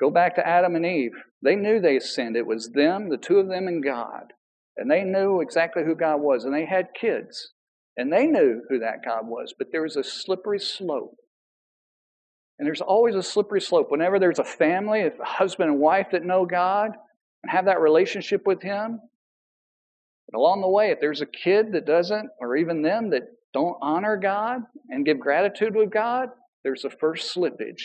go 0.00 0.10
back 0.10 0.34
to 0.34 0.46
Adam 0.46 0.74
and 0.74 0.84
Eve. 0.84 1.12
They 1.40 1.54
knew 1.54 1.80
they 1.80 2.00
sinned. 2.00 2.36
It 2.36 2.48
was 2.48 2.70
them, 2.70 3.10
the 3.10 3.16
two 3.16 3.38
of 3.38 3.46
them, 3.46 3.68
and 3.68 3.82
God. 3.82 4.32
And 4.76 4.90
they 4.90 5.02
knew 5.02 5.40
exactly 5.40 5.84
who 5.84 5.94
God 5.94 6.20
was, 6.20 6.44
and 6.44 6.54
they 6.54 6.64
had 6.64 6.94
kids. 6.98 7.52
And 7.96 8.12
they 8.12 8.26
knew 8.26 8.62
who 8.68 8.78
that 8.78 9.04
God 9.04 9.26
was, 9.26 9.54
but 9.56 9.68
there 9.70 9.82
was 9.82 9.96
a 9.96 10.04
slippery 10.04 10.58
slope. 10.58 11.16
And 12.58 12.66
there's 12.66 12.80
always 12.80 13.14
a 13.14 13.22
slippery 13.22 13.60
slope. 13.60 13.90
Whenever 13.90 14.18
there's 14.18 14.38
a 14.38 14.44
family, 14.44 15.02
a 15.02 15.12
husband 15.22 15.70
and 15.70 15.80
wife 15.80 16.08
that 16.12 16.24
know 16.24 16.46
God 16.46 16.92
and 17.42 17.50
have 17.50 17.66
that 17.66 17.80
relationship 17.80 18.46
with 18.46 18.62
Him, 18.62 19.00
but 20.30 20.38
along 20.38 20.62
the 20.62 20.68
way, 20.68 20.90
if 20.90 21.00
there's 21.00 21.20
a 21.20 21.26
kid 21.26 21.72
that 21.72 21.86
doesn't, 21.86 22.30
or 22.40 22.56
even 22.56 22.82
them 22.82 23.10
that 23.10 23.24
don't 23.52 23.76
honor 23.82 24.16
God 24.16 24.62
and 24.88 25.04
give 25.04 25.20
gratitude 25.20 25.74
with 25.74 25.90
God, 25.90 26.30
there's 26.64 26.84
a 26.84 26.90
first 26.90 27.34
slippage. 27.34 27.82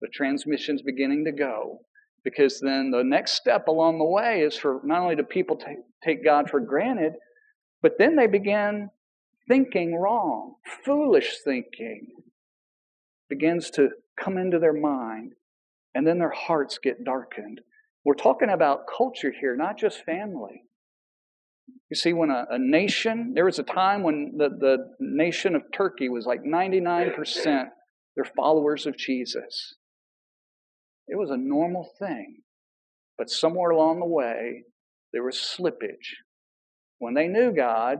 The 0.00 0.08
transmission's 0.08 0.82
beginning 0.82 1.24
to 1.24 1.32
go. 1.32 1.80
Because 2.26 2.58
then 2.58 2.90
the 2.90 3.04
next 3.04 3.36
step 3.36 3.68
along 3.68 3.98
the 3.98 4.04
way 4.04 4.40
is 4.40 4.56
for 4.56 4.80
not 4.82 5.00
only 5.00 5.14
do 5.14 5.22
people 5.22 5.54
t- 5.54 5.76
take 6.02 6.24
God 6.24 6.50
for 6.50 6.58
granted, 6.58 7.12
but 7.82 7.98
then 8.00 8.16
they 8.16 8.26
begin 8.26 8.90
thinking 9.46 9.94
wrong. 9.94 10.56
Foolish 10.84 11.36
thinking 11.44 12.08
begins 13.30 13.70
to 13.70 13.90
come 14.18 14.38
into 14.38 14.58
their 14.58 14.72
mind, 14.72 15.34
and 15.94 16.04
then 16.04 16.18
their 16.18 16.32
hearts 16.32 16.78
get 16.82 17.04
darkened. 17.04 17.60
We're 18.04 18.14
talking 18.14 18.50
about 18.50 18.88
culture 18.88 19.32
here, 19.40 19.54
not 19.56 19.78
just 19.78 20.04
family. 20.04 20.64
You 21.90 21.94
see, 21.94 22.12
when 22.12 22.30
a, 22.30 22.44
a, 22.50 22.58
nation, 22.58 23.34
there 23.36 23.44
was 23.44 23.60
a 23.60 23.62
time 23.62 24.02
when 24.02 24.32
the, 24.36 24.48
the 24.48 24.78
nation 24.98 25.54
of 25.54 25.62
Turkey 25.72 26.08
was 26.08 26.26
like 26.26 26.42
99% 26.42 27.68
they're 28.16 28.24
followers 28.24 28.84
of 28.86 28.96
Jesus. 28.96 29.76
It 31.08 31.16
was 31.16 31.30
a 31.30 31.36
normal 31.36 31.88
thing. 31.98 32.42
But 33.18 33.30
somewhere 33.30 33.70
along 33.70 34.00
the 34.00 34.06
way, 34.06 34.64
there 35.12 35.22
was 35.22 35.36
slippage. 35.36 36.16
When 36.98 37.14
they 37.14 37.28
knew 37.28 37.52
God, 37.52 37.98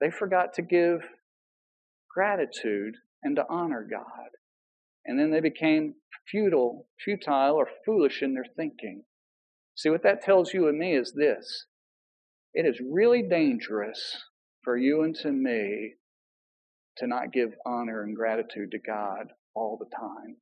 they 0.00 0.10
forgot 0.10 0.54
to 0.54 0.62
give 0.62 1.00
gratitude 2.12 2.96
and 3.22 3.36
to 3.36 3.46
honor 3.48 3.86
God. 3.88 4.30
And 5.06 5.18
then 5.18 5.30
they 5.30 5.40
became 5.40 5.94
futile, 6.30 6.86
futile 7.02 7.54
or 7.54 7.68
foolish 7.84 8.22
in 8.22 8.34
their 8.34 8.46
thinking. 8.56 9.04
See, 9.74 9.90
what 9.90 10.02
that 10.04 10.22
tells 10.22 10.54
you 10.54 10.68
and 10.68 10.78
me 10.78 10.94
is 10.94 11.12
this 11.12 11.66
it 12.54 12.64
is 12.66 12.80
really 12.80 13.22
dangerous 13.22 14.16
for 14.62 14.76
you 14.76 15.02
and 15.02 15.14
to 15.16 15.32
me 15.32 15.94
to 16.98 17.06
not 17.08 17.32
give 17.32 17.54
honor 17.66 18.02
and 18.02 18.14
gratitude 18.14 18.70
to 18.70 18.78
God 18.78 19.32
all 19.54 19.76
the 19.76 19.96
time. 19.96 20.36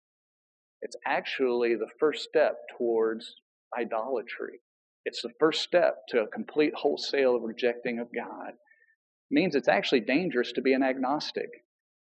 It's 0.82 0.96
actually 1.06 1.74
the 1.74 1.90
first 1.98 2.24
step 2.24 2.58
towards 2.76 3.36
idolatry. 3.78 4.60
It's 5.04 5.22
the 5.22 5.32
first 5.40 5.62
step 5.62 5.96
to 6.08 6.22
a 6.22 6.28
complete 6.28 6.74
wholesale 6.76 7.38
rejecting 7.40 7.98
of 7.98 8.08
God. 8.14 8.50
It 8.50 9.34
means 9.34 9.54
it's 9.54 9.68
actually 9.68 10.00
dangerous 10.00 10.52
to 10.52 10.62
be 10.62 10.74
an 10.74 10.82
agnostic. 10.82 11.48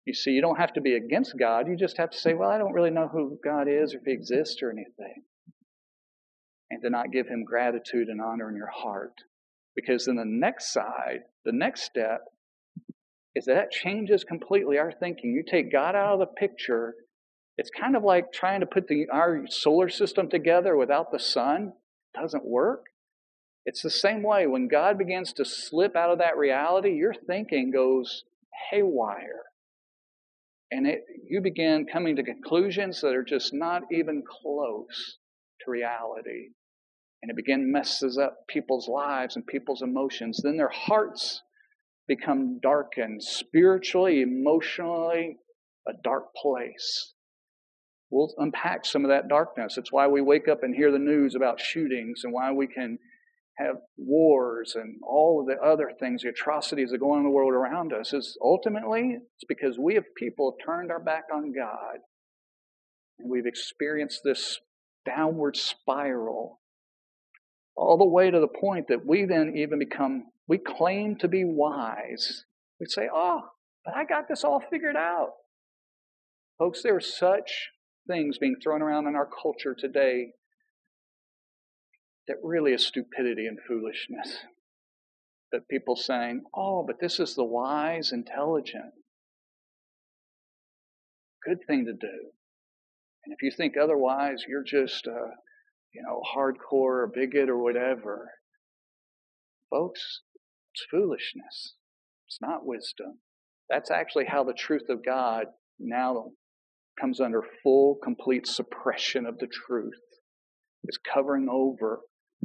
You 0.05 0.15
see, 0.15 0.33
you 0.33 0.41
don't 0.41 0.59
have 0.59 0.73
to 0.73 0.81
be 0.81 0.95
against 0.95 1.39
God. 1.39 1.69
You 1.69 1.77
just 1.77 1.97
have 1.99 2.11
to 2.11 2.19
say, 2.19 2.35
well, 2.35 2.51
I 2.51 2.59
don't 2.59 2.73
really 2.73 2.91
know 2.91 3.09
who 3.09 3.39
God 3.45 3.69
is 3.69 3.95
or 3.95 3.99
if 3.99 4.05
He 4.05 4.13
exists 4.13 4.63
or 4.63 4.71
anything. 4.71 5.23
And 6.71 6.83
to 6.83 6.91
not 6.91 7.13
give 7.13 7.29
Him 7.29 7.45
gratitude 7.45 8.09
and 8.09 8.21
honor 8.21 8.51
in 8.51 8.57
your 8.57 8.71
heart. 8.75 9.15
Because 9.77 10.07
then 10.07 10.17
the 10.17 10.25
next 10.27 10.73
side, 10.73 11.21
the 11.45 11.53
next 11.53 11.83
step, 11.83 12.23
is 13.35 13.45
that, 13.47 13.55
that 13.55 13.71
changes 13.71 14.25
completely 14.25 14.79
our 14.79 14.93
thinking. 14.93 15.33
You 15.33 15.45
take 15.49 15.73
God 15.73 15.95
out 15.95 16.15
of 16.15 16.19
the 16.19 16.27
picture, 16.27 16.95
it's 17.59 17.71
kind 17.71 17.97
of 17.97 18.03
like 18.03 18.33
trying 18.33 18.61
to 18.61 18.67
put 18.67 18.89
the, 18.89 19.07
our 19.13 19.45
solar 19.49 19.89
system 19.89 20.29
together 20.29 20.77
without 20.77 21.13
the 21.13 21.19
sun. 21.19 21.73
It 22.15 22.21
doesn't 22.21 22.45
work. 22.45 22.85
It's 23.65 23.83
the 23.83 23.91
same 23.91 24.23
way. 24.23 24.47
When 24.47 24.69
God 24.69 24.99
begins 24.99 25.33
to 25.35 25.45
slip 25.45 25.95
out 25.95 26.11
of 26.11 26.19
that 26.19 26.37
reality, 26.37 26.95
your 26.95 27.15
thinking 27.15 27.71
goes 27.71 28.25
haywire. 28.71 29.43
And 30.71 30.87
it, 30.87 31.05
you 31.29 31.41
begin 31.41 31.87
coming 31.91 32.17
to 32.17 32.23
conclusions 32.23 33.01
that 33.03 33.15
are 33.15 33.25
just 33.25 33.53
not 33.53 33.83
even 33.93 34.23
close 34.27 35.19
to 35.61 35.71
reality 35.71 36.49
and 37.23 37.31
it 37.31 37.37
begin 37.37 37.71
messes 37.71 38.19
up 38.19 38.49
people's 38.49 38.89
lives 38.89 39.37
and 39.37 39.47
people's 39.47 39.83
emotions. 39.83 40.41
Then 40.43 40.57
their 40.57 40.69
hearts 40.69 41.43
become 42.09 42.59
darkened, 42.61 43.23
spiritually, 43.23 44.23
emotionally, 44.23 45.39
a 45.87 45.93
dark 46.03 46.35
place. 46.35 47.15
We'll 48.13 48.33
unpack 48.37 48.85
some 48.85 49.07
of 49.07 49.09
that 49.09 49.29
darkness. 49.29 49.79
It's 49.79 49.91
why 49.91 50.07
we 50.07 50.21
wake 50.21 50.47
up 50.47 50.63
and 50.63 50.75
hear 50.75 50.93
the 50.93 50.99
news 50.99 51.35
about 51.35 51.59
shootings 51.59 52.25
and 52.25 52.33
why 52.33 52.53
we 52.53 52.67
can 52.67 52.99
have 53.57 53.77
wars 53.97 54.75
and 54.75 54.97
all 55.03 55.41
of 55.41 55.47
the 55.47 55.63
other 55.65 55.91
things, 55.99 56.23
the 56.23 56.29
atrocities 56.29 56.91
that 56.91 56.99
go 56.99 57.13
on 57.13 57.21
in 57.21 57.25
the 57.25 57.31
world 57.31 57.55
around 57.55 57.95
us, 57.95 58.13
is 58.13 58.37
ultimately 58.43 59.17
it's 59.17 59.45
because 59.49 59.79
we 59.79 59.95
have 59.95 60.05
people 60.15 60.57
turned 60.65 60.91
our 60.91 61.01
back 61.01 61.25
on 61.33 61.53
God. 61.53 62.01
And 63.19 63.31
we've 63.31 63.47
experienced 63.47 64.21
this 64.23 64.59
downward 65.07 65.57
spiral 65.57 66.61
all 67.75 67.97
the 67.97 68.05
way 68.05 68.31
to 68.31 68.41
the 68.41 68.47
point 68.47 68.89
that 68.89 69.07
we 69.07 69.25
then 69.25 69.55
even 69.57 69.79
become, 69.79 70.25
we 70.47 70.59
claim 70.59 71.17
to 71.17 71.29
be 71.29 71.45
wise. 71.47 72.45
We 72.79 72.85
say, 72.87 73.09
oh, 73.11 73.41
but 73.87 73.97
I 73.97 74.05
got 74.05 74.29
this 74.29 74.45
all 74.45 74.63
figured 74.71 74.97
out. 74.97 75.31
Folks, 76.59 76.83
there 76.83 76.97
are 76.97 77.01
such 77.01 77.71
things 78.07 78.39
being 78.39 78.57
thrown 78.63 78.83
around 78.83 79.07
in 79.07 79.15
our 79.15 79.29
culture 79.43 79.75
today 79.79 80.33
that 82.29 82.37
really 82.43 82.73
is 82.73 82.87
stupidity 82.87 83.47
and 83.47 83.59
foolishness. 83.67 84.39
That 85.51 85.69
people 85.69 85.97
saying, 85.97 86.45
oh, 86.55 86.85
but 86.87 87.01
this 87.01 87.21
is 87.21 87.35
the 87.35 87.45
wise, 87.45 88.13
intelligent. 88.13 88.95
Good 91.47 91.59
thing 91.67 91.85
to 91.85 91.93
do. 91.93 92.31
And 93.25 93.35
if 93.35 93.43
you 93.43 93.51
think 93.51 93.75
otherwise, 93.77 94.45
you're 94.49 94.65
just 94.65 95.07
uh, 95.07 95.31
you 95.93 96.03
know, 96.03 96.23
hardcore 96.35 97.03
or 97.03 97.13
bigot 97.15 97.49
or 97.49 97.63
whatever. 97.63 98.31
Folks, 99.71 100.23
it's 100.75 100.87
foolishness. 100.91 101.75
It's 102.27 102.39
not 102.41 102.67
wisdom. 102.67 103.19
That's 103.69 103.91
actually 103.91 104.27
how 104.27 104.45
the 104.45 104.55
truth 104.55 104.89
of 104.89 105.05
God 105.05 105.47
now 105.79 106.33
comes 107.01 107.21
under 107.21 107.43
full, 107.63 107.99
complete 108.03 108.47
suppression 108.47 109.27
of 109.27 109.39
the 109.39 109.47
truth. 109.47 110.01
It's 110.85 110.99
covering 110.99 111.49
over 111.51 112.01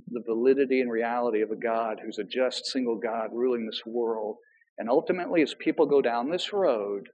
the 0.10 0.22
validity 0.26 0.82
and 0.82 0.92
reality 0.92 1.42
of 1.42 1.52
a 1.52 1.56
God 1.56 2.00
who's 2.04 2.20
a 2.20 2.24
just, 2.24 2.66
single 2.68 2.98
God 2.98 3.30
ruling 3.34 3.66
this 3.66 3.82
world. 3.86 4.38
And 4.78 4.90
ultimately, 4.90 5.42
as 5.42 5.56
people 5.60 5.86
go 5.88 6.02
down 6.02 6.30
this 6.30 6.54
road, 6.54 7.10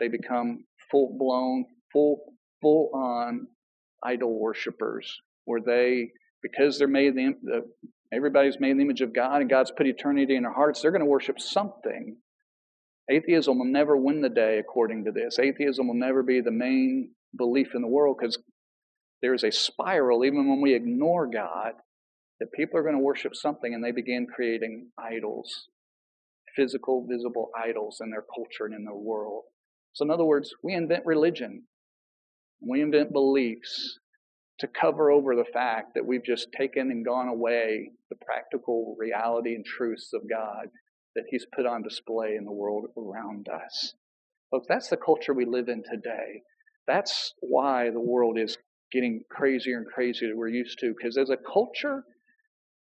they 0.00 0.08
become 0.08 0.64
full 0.90 1.14
blown, 1.18 1.66
full, 1.92 2.20
full 2.62 2.90
on 2.94 3.48
idol 4.02 4.38
worshippers, 4.38 5.20
where 5.44 5.60
they, 5.60 6.10
because 6.42 6.78
they're 6.78 6.88
made 6.88 7.14
the, 7.14 7.34
the 7.42 7.62
everybody's 8.12 8.58
made 8.60 8.70
in 8.70 8.78
the 8.78 8.84
image 8.84 9.00
of 9.00 9.14
God 9.14 9.40
and 9.40 9.50
God's 9.50 9.72
put 9.76 9.86
eternity 9.86 10.36
in 10.36 10.44
their 10.44 10.52
hearts, 10.52 10.80
they're 10.80 10.90
going 10.90 11.00
to 11.00 11.06
worship 11.06 11.38
something. 11.38 12.16
Atheism 13.10 13.58
will 13.58 13.66
never 13.66 13.96
win 13.96 14.20
the 14.20 14.28
day 14.28 14.58
according 14.58 15.04
to 15.04 15.12
this. 15.12 15.38
Atheism 15.38 15.88
will 15.88 15.94
never 15.94 16.22
be 16.22 16.40
the 16.40 16.50
main 16.50 17.10
belief 17.36 17.68
in 17.74 17.82
the 17.82 17.88
world 17.88 18.16
because 18.20 18.38
there's 19.22 19.44
a 19.44 19.50
spiral, 19.50 20.24
even 20.24 20.48
when 20.48 20.60
we 20.60 20.74
ignore 20.74 21.26
God, 21.26 21.72
that 22.38 22.52
people 22.52 22.78
are 22.78 22.82
going 22.82 22.94
to 22.94 23.00
worship 23.00 23.34
something 23.34 23.72
and 23.74 23.82
they 23.82 23.92
begin 23.92 24.26
creating 24.26 24.88
idols, 24.98 25.68
physical, 26.54 27.06
visible 27.08 27.50
idols 27.58 28.00
in 28.00 28.10
their 28.10 28.24
culture 28.34 28.66
and 28.66 28.74
in 28.74 28.84
their 28.84 28.94
world. 28.94 29.44
So, 29.94 30.04
in 30.04 30.10
other 30.10 30.24
words, 30.24 30.54
we 30.62 30.74
invent 30.74 31.06
religion. 31.06 31.64
We 32.60 32.82
invent 32.82 33.12
beliefs 33.12 33.98
to 34.60 34.68
cover 34.68 35.10
over 35.10 35.34
the 35.34 35.44
fact 35.44 35.94
that 35.94 36.04
we've 36.04 36.24
just 36.24 36.48
taken 36.52 36.90
and 36.90 37.04
gone 37.04 37.28
away 37.28 37.90
the 38.10 38.16
practical 38.16 38.96
reality 38.98 39.54
and 39.54 39.64
truths 39.64 40.12
of 40.12 40.28
God 40.28 40.68
that 41.14 41.24
He's 41.30 41.46
put 41.54 41.66
on 41.66 41.82
display 41.82 42.34
in 42.36 42.44
the 42.44 42.52
world 42.52 42.86
around 42.96 43.48
us. 43.48 43.94
Folks, 44.50 44.66
that's 44.68 44.88
the 44.88 44.96
culture 44.96 45.34
we 45.34 45.44
live 45.44 45.68
in 45.68 45.82
today. 45.82 46.42
That's 46.86 47.34
why 47.40 47.90
the 47.90 48.00
world 48.00 48.38
is 48.38 48.56
getting 48.90 49.22
crazier 49.30 49.76
and 49.76 49.86
crazier 49.86 50.28
than 50.28 50.38
we're 50.38 50.48
used 50.48 50.78
to. 50.80 50.94
Because 50.96 51.18
as 51.18 51.30
a 51.30 51.36
culture, 51.36 52.04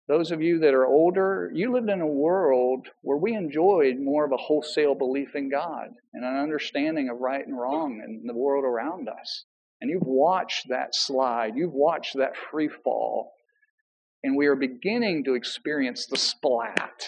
those 0.08 0.30
of 0.30 0.42
you 0.42 0.58
that 0.60 0.74
are 0.74 0.86
older, 0.86 1.50
you 1.54 1.72
lived 1.72 1.90
in 1.90 2.00
a 2.00 2.06
world 2.06 2.88
where 3.02 3.18
we 3.18 3.34
enjoyed 3.34 3.98
more 3.98 4.24
of 4.24 4.32
a 4.32 4.36
wholesale 4.36 4.94
belief 4.94 5.34
in 5.34 5.50
God 5.50 5.88
and 6.14 6.24
an 6.24 6.36
understanding 6.36 7.08
of 7.08 7.18
right 7.18 7.46
and 7.46 7.58
wrong 7.58 8.02
in 8.04 8.26
the 8.26 8.34
world 8.34 8.64
around 8.64 9.08
us. 9.08 9.44
And 9.80 9.90
you've 9.90 10.06
watched 10.06 10.68
that 10.70 10.94
slide, 10.94 11.52
you've 11.56 11.72
watched 11.72 12.16
that 12.16 12.36
free 12.50 12.68
fall. 12.68 13.32
And 14.22 14.36
we 14.36 14.46
are 14.46 14.56
beginning 14.56 15.24
to 15.24 15.34
experience 15.34 16.06
the 16.06 16.16
splat 16.16 17.06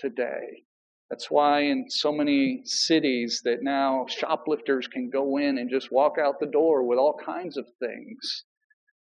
today. 0.00 0.64
That's 1.10 1.30
why 1.30 1.62
in 1.62 1.86
so 1.88 2.12
many 2.12 2.62
cities 2.64 3.42
that 3.44 3.62
now 3.62 4.06
shoplifters 4.08 4.86
can 4.86 5.10
go 5.10 5.38
in 5.38 5.58
and 5.58 5.68
just 5.68 5.90
walk 5.90 6.14
out 6.22 6.38
the 6.38 6.46
door 6.46 6.86
with 6.86 6.98
all 6.98 7.16
kinds 7.24 7.56
of 7.56 7.66
things. 7.80 8.44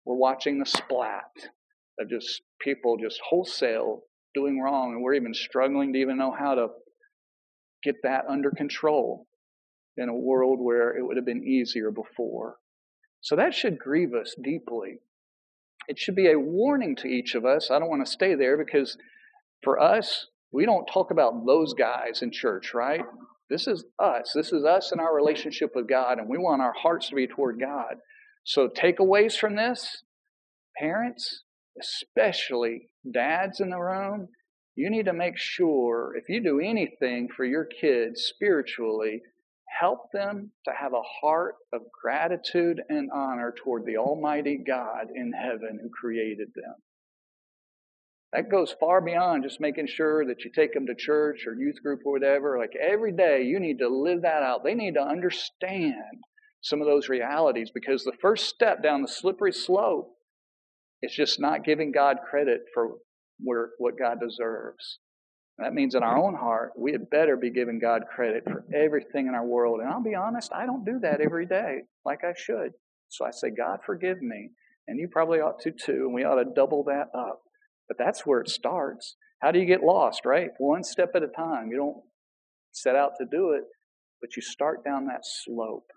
We're 0.05 0.15
watching 0.15 0.59
the 0.59 0.65
splat 0.65 1.31
of 1.99 2.09
just 2.09 2.41
people 2.61 2.97
just 3.01 3.19
wholesale 3.27 4.03
doing 4.35 4.59
wrong, 4.59 4.93
and 4.93 5.01
we're 5.01 5.15
even 5.15 5.33
struggling 5.33 5.93
to 5.93 5.99
even 5.99 6.17
know 6.17 6.31
how 6.37 6.53
to 6.53 6.67
get 7.83 7.95
that 8.03 8.25
under 8.29 8.51
control 8.51 9.25
in 9.97 10.09
a 10.09 10.15
world 10.15 10.59
where 10.61 10.95
it 10.95 11.03
would 11.03 11.17
have 11.17 11.25
been 11.25 11.43
easier 11.43 11.89
before. 11.89 12.57
So 13.21 13.35
that 13.35 13.55
should 13.55 13.79
grieve 13.79 14.13
us 14.13 14.35
deeply. 14.41 14.99
It 15.87 15.97
should 15.97 16.15
be 16.15 16.29
a 16.29 16.39
warning 16.39 16.95
to 16.97 17.07
each 17.07 17.33
of 17.33 17.45
us. 17.45 17.71
I 17.71 17.79
don't 17.79 17.89
want 17.89 18.05
to 18.05 18.11
stay 18.11 18.35
there 18.35 18.57
because 18.63 18.97
for 19.63 19.81
us, 19.81 20.27
we 20.51 20.65
don't 20.65 20.85
talk 20.85 21.11
about 21.11 21.45
those 21.45 21.73
guys 21.73 22.21
in 22.21 22.31
church, 22.31 22.73
right? 22.73 23.01
This 23.49 23.67
is 23.67 23.85
us. 23.99 24.31
This 24.33 24.51
is 24.51 24.63
us 24.65 24.91
in 24.91 24.99
our 24.99 25.15
relationship 25.15 25.71
with 25.75 25.87
God, 25.87 26.19
and 26.19 26.29
we 26.29 26.37
want 26.37 26.61
our 26.61 26.73
hearts 26.73 27.09
to 27.09 27.15
be 27.15 27.27
toward 27.27 27.59
God. 27.59 27.95
So, 28.43 28.67
takeaways 28.67 29.37
from 29.37 29.55
this 29.55 30.03
parents, 30.77 31.43
especially 31.81 32.89
dads 33.11 33.59
in 33.59 33.69
the 33.69 33.79
room, 33.79 34.27
you 34.75 34.89
need 34.89 35.05
to 35.05 35.13
make 35.13 35.37
sure 35.37 36.13
if 36.15 36.29
you 36.29 36.41
do 36.41 36.59
anything 36.59 37.29
for 37.35 37.45
your 37.45 37.65
kids 37.65 38.21
spiritually, 38.23 39.21
help 39.79 40.11
them 40.13 40.51
to 40.65 40.71
have 40.79 40.93
a 40.93 41.01
heart 41.21 41.55
of 41.73 41.81
gratitude 42.01 42.81
and 42.89 43.09
honor 43.13 43.53
toward 43.63 43.85
the 43.85 43.97
Almighty 43.97 44.57
God 44.65 45.07
in 45.13 45.33
heaven 45.33 45.79
who 45.81 45.89
created 45.89 46.49
them. 46.55 46.75
That 48.37 48.51
goes 48.51 48.75
far 48.79 49.01
beyond 49.01 49.41
just 49.41 49.59
making 49.59 49.87
sure 49.87 50.23
that 50.27 50.43
you 50.45 50.51
take 50.53 50.71
them 50.71 50.85
to 50.85 50.93
church 50.93 51.47
or 51.47 51.55
youth 51.55 51.81
group 51.81 52.01
or 52.05 52.11
whatever. 52.11 52.59
Like 52.59 52.73
every 52.79 53.11
day, 53.11 53.41
you 53.41 53.59
need 53.59 53.79
to 53.79 53.89
live 53.89 54.21
that 54.21 54.43
out. 54.43 54.63
They 54.63 54.75
need 54.75 54.93
to 54.93 55.01
understand 55.01 55.95
some 56.61 56.79
of 56.79 56.85
those 56.85 57.09
realities 57.09 57.71
because 57.73 58.03
the 58.03 58.15
first 58.21 58.45
step 58.45 58.83
down 58.83 59.01
the 59.01 59.07
slippery 59.07 59.51
slope 59.51 60.13
is 61.01 61.15
just 61.15 61.39
not 61.39 61.63
giving 61.63 61.91
God 61.91 62.17
credit 62.29 62.61
for 62.75 62.97
where, 63.39 63.69
what 63.79 63.97
God 63.97 64.19
deserves. 64.19 64.99
That 65.57 65.73
means 65.73 65.95
in 65.95 66.03
our 66.03 66.19
own 66.19 66.35
heart, 66.35 66.73
we 66.77 66.91
had 66.91 67.09
better 67.09 67.37
be 67.37 67.49
giving 67.49 67.79
God 67.79 68.03
credit 68.15 68.43
for 68.43 68.65
everything 68.71 69.25
in 69.25 69.33
our 69.33 69.47
world. 69.47 69.79
And 69.79 69.89
I'll 69.89 70.03
be 70.03 70.13
honest, 70.13 70.53
I 70.53 70.67
don't 70.67 70.85
do 70.85 70.99
that 70.99 71.21
every 71.21 71.47
day 71.47 71.79
like 72.05 72.19
I 72.23 72.33
should. 72.37 72.73
So 73.09 73.25
I 73.25 73.31
say, 73.31 73.49
God, 73.49 73.79
forgive 73.83 74.21
me. 74.21 74.51
And 74.87 74.99
you 74.99 75.07
probably 75.11 75.39
ought 75.39 75.59
to 75.61 75.71
too. 75.71 76.03
And 76.05 76.13
we 76.13 76.23
ought 76.23 76.35
to 76.35 76.45
double 76.55 76.83
that 76.83 77.07
up. 77.17 77.41
But 77.87 77.97
that's 77.97 78.25
where 78.25 78.41
it 78.41 78.49
starts. 78.49 79.15
How 79.41 79.51
do 79.51 79.59
you 79.59 79.65
get 79.65 79.83
lost, 79.83 80.25
right? 80.25 80.49
One 80.57 80.83
step 80.83 81.11
at 81.15 81.23
a 81.23 81.27
time. 81.27 81.69
You 81.71 81.77
don't 81.77 82.03
set 82.71 82.95
out 82.95 83.13
to 83.19 83.25
do 83.25 83.51
it, 83.51 83.63
but 84.21 84.35
you 84.35 84.41
start 84.41 84.83
down 84.83 85.05
that 85.05 85.21
slope. 85.23 85.87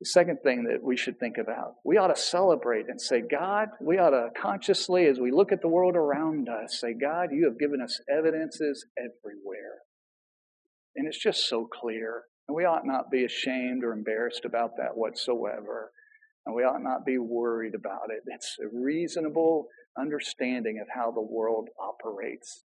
The 0.00 0.06
second 0.06 0.38
thing 0.42 0.64
that 0.64 0.82
we 0.82 0.96
should 0.96 1.20
think 1.20 1.38
about, 1.38 1.74
we 1.84 1.96
ought 1.96 2.08
to 2.08 2.20
celebrate 2.20 2.86
and 2.88 3.00
say, 3.00 3.20
God, 3.20 3.68
we 3.80 3.98
ought 3.98 4.10
to 4.10 4.30
consciously, 4.36 5.06
as 5.06 5.20
we 5.20 5.30
look 5.30 5.52
at 5.52 5.62
the 5.62 5.68
world 5.68 5.94
around 5.94 6.48
us, 6.48 6.80
say, 6.80 6.92
God, 6.92 7.28
you 7.30 7.44
have 7.44 7.58
given 7.58 7.80
us 7.80 8.00
evidences 8.10 8.84
everywhere. 8.98 9.82
And 10.96 11.06
it's 11.06 11.22
just 11.22 11.48
so 11.48 11.68
clear. 11.72 12.24
And 12.48 12.56
we 12.56 12.64
ought 12.64 12.84
not 12.84 13.12
be 13.12 13.24
ashamed 13.24 13.84
or 13.84 13.92
embarrassed 13.92 14.44
about 14.44 14.76
that 14.78 14.96
whatsoever. 14.96 15.92
And 16.46 16.54
we 16.56 16.64
ought 16.64 16.82
not 16.82 17.06
be 17.06 17.18
worried 17.18 17.76
about 17.76 18.10
it. 18.10 18.24
It's 18.26 18.56
a 18.60 18.76
reasonable 18.76 19.68
understanding 19.98 20.78
of 20.80 20.88
how 20.94 21.10
the 21.10 21.20
world 21.20 21.68
operates. 21.78 22.64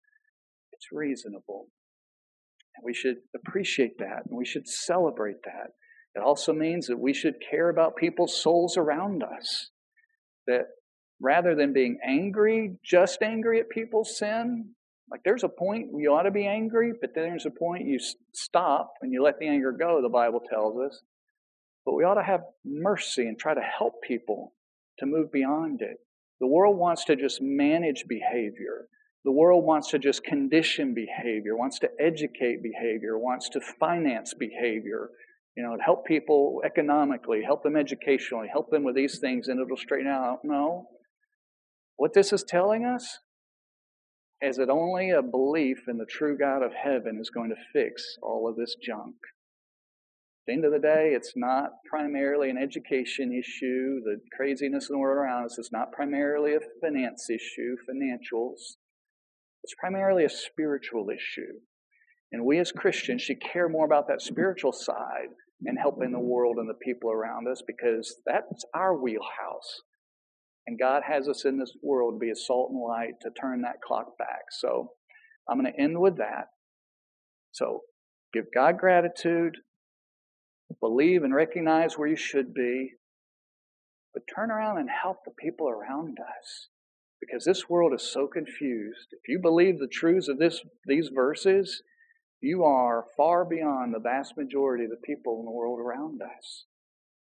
It's 0.72 0.86
reasonable. 0.92 1.68
And 2.76 2.84
we 2.84 2.94
should 2.94 3.16
appreciate 3.34 3.98
that 3.98 4.26
and 4.28 4.36
we 4.36 4.44
should 4.44 4.68
celebrate 4.68 5.42
that. 5.44 5.72
It 6.14 6.22
also 6.22 6.52
means 6.52 6.86
that 6.88 6.98
we 6.98 7.14
should 7.14 7.36
care 7.50 7.68
about 7.68 7.96
people's 7.96 8.40
souls 8.40 8.76
around 8.76 9.22
us. 9.22 9.70
That 10.46 10.66
rather 11.20 11.54
than 11.54 11.72
being 11.72 11.98
angry, 12.04 12.76
just 12.84 13.22
angry 13.22 13.60
at 13.60 13.70
people's 13.70 14.18
sin, 14.18 14.74
like 15.10 15.20
there's 15.24 15.44
a 15.44 15.48
point 15.48 15.90
you 15.96 16.12
ought 16.12 16.22
to 16.22 16.30
be 16.30 16.46
angry, 16.46 16.92
but 16.98 17.10
then 17.14 17.24
there's 17.24 17.46
a 17.46 17.50
point 17.50 17.86
you 17.86 17.98
stop 18.32 18.94
and 19.02 19.12
you 19.12 19.22
let 19.22 19.38
the 19.38 19.46
anger 19.46 19.72
go, 19.72 20.00
the 20.02 20.08
Bible 20.08 20.40
tells 20.40 20.78
us. 20.80 21.00
But 21.84 21.94
we 21.94 22.04
ought 22.04 22.14
to 22.14 22.22
have 22.22 22.42
mercy 22.64 23.26
and 23.26 23.38
try 23.38 23.54
to 23.54 23.60
help 23.60 24.02
people 24.02 24.54
to 24.98 25.06
move 25.06 25.32
beyond 25.32 25.82
it. 25.82 25.98
The 26.42 26.48
world 26.48 26.76
wants 26.76 27.04
to 27.04 27.14
just 27.14 27.40
manage 27.40 28.06
behavior. 28.08 28.88
The 29.24 29.30
world 29.30 29.64
wants 29.64 29.90
to 29.90 30.00
just 30.00 30.24
condition 30.24 30.92
behavior, 30.92 31.56
wants 31.56 31.78
to 31.78 31.88
educate 32.00 32.64
behavior, 32.64 33.16
wants 33.16 33.48
to 33.50 33.60
finance 33.78 34.34
behavior, 34.34 35.10
you 35.56 35.62
know, 35.62 35.76
help 35.80 36.04
people 36.04 36.60
economically, 36.66 37.42
help 37.44 37.62
them 37.62 37.76
educationally, 37.76 38.48
help 38.50 38.70
them 38.70 38.82
with 38.82 38.96
these 38.96 39.20
things, 39.20 39.46
and 39.46 39.60
it'll 39.60 39.76
straighten 39.76 40.10
out. 40.10 40.40
No. 40.42 40.88
What 41.94 42.12
this 42.12 42.32
is 42.32 42.42
telling 42.42 42.84
us 42.84 43.20
is 44.40 44.56
that 44.56 44.68
only 44.68 45.10
a 45.10 45.22
belief 45.22 45.84
in 45.86 45.98
the 45.98 46.06
true 46.06 46.36
God 46.36 46.64
of 46.64 46.72
heaven 46.72 47.18
is 47.20 47.30
going 47.30 47.50
to 47.50 47.56
fix 47.72 48.16
all 48.20 48.48
of 48.48 48.56
this 48.56 48.74
junk. 48.82 49.14
At 50.42 50.46
the 50.46 50.52
end 50.54 50.64
of 50.64 50.72
the 50.72 50.80
day, 50.80 51.12
it's 51.14 51.34
not 51.36 51.70
primarily 51.88 52.50
an 52.50 52.58
education 52.58 53.32
issue. 53.32 54.00
The 54.02 54.16
craziness 54.36 54.90
in 54.90 54.94
the 54.94 54.98
world 54.98 55.16
around 55.16 55.44
us 55.44 55.56
is 55.56 55.70
not 55.70 55.92
primarily 55.92 56.54
a 56.54 56.60
finance 56.80 57.30
issue, 57.30 57.76
financials. 57.88 58.74
It's 59.62 59.74
primarily 59.78 60.24
a 60.24 60.28
spiritual 60.28 61.06
issue. 61.10 61.60
And 62.32 62.44
we 62.44 62.58
as 62.58 62.72
Christians 62.72 63.22
should 63.22 63.40
care 63.40 63.68
more 63.68 63.86
about 63.86 64.08
that 64.08 64.20
spiritual 64.20 64.72
side 64.72 65.28
and 65.64 65.78
helping 65.78 66.10
the 66.10 66.18
world 66.18 66.56
and 66.58 66.68
the 66.68 66.74
people 66.74 67.12
around 67.12 67.46
us 67.46 67.62
because 67.64 68.16
that's 68.26 68.64
our 68.74 69.00
wheelhouse. 69.00 69.82
And 70.66 70.76
God 70.76 71.02
has 71.06 71.28
us 71.28 71.44
in 71.44 71.56
this 71.56 71.72
world 71.84 72.14
to 72.14 72.18
be 72.18 72.32
a 72.32 72.34
salt 72.34 72.70
and 72.72 72.82
light 72.82 73.14
to 73.20 73.30
turn 73.40 73.62
that 73.62 73.80
clock 73.80 74.18
back. 74.18 74.42
So 74.50 74.90
I'm 75.48 75.60
going 75.60 75.72
to 75.72 75.80
end 75.80 76.00
with 76.00 76.16
that. 76.16 76.46
So 77.52 77.82
give 78.34 78.46
God 78.52 78.78
gratitude, 78.78 79.56
believe 80.80 81.22
and 81.22 81.34
recognize 81.34 81.96
where 81.96 82.08
you 82.08 82.16
should 82.16 82.52
be, 82.54 82.92
but 84.14 84.22
turn 84.34 84.50
around 84.50 84.78
and 84.78 84.88
help 84.90 85.18
the 85.24 85.32
people 85.38 85.68
around 85.68 86.18
us. 86.20 86.68
Because 87.20 87.44
this 87.44 87.68
world 87.68 87.94
is 87.94 88.02
so 88.02 88.26
confused. 88.26 89.08
If 89.12 89.28
you 89.28 89.38
believe 89.38 89.78
the 89.78 89.86
truths 89.86 90.28
of 90.28 90.38
this, 90.38 90.60
these 90.86 91.08
verses, 91.14 91.82
you 92.40 92.64
are 92.64 93.04
far 93.16 93.44
beyond 93.44 93.94
the 93.94 94.00
vast 94.00 94.36
majority 94.36 94.84
of 94.84 94.90
the 94.90 94.96
people 95.06 95.38
in 95.38 95.44
the 95.44 95.52
world 95.52 95.78
around 95.78 96.20
us. 96.20 96.66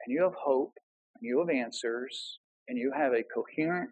And 0.06 0.16
you 0.16 0.24
have 0.24 0.36
hope, 0.45 0.74
and 1.16 1.28
you 1.28 1.39
have 1.39 1.54
answers, 1.54 2.39
and 2.70 2.78
you 2.78 2.93
have 2.95 3.12
a 3.12 3.24
coherent, 3.24 3.89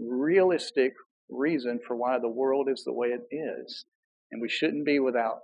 realistic 0.00 0.92
reason 1.30 1.78
for 1.86 1.94
why 1.94 2.18
the 2.18 2.28
world 2.28 2.68
is 2.68 2.82
the 2.84 2.92
way 2.92 3.08
it 3.08 3.32
is. 3.32 3.84
And 4.32 4.42
we 4.42 4.48
shouldn't 4.48 4.84
be 4.84 4.98
without 4.98 5.38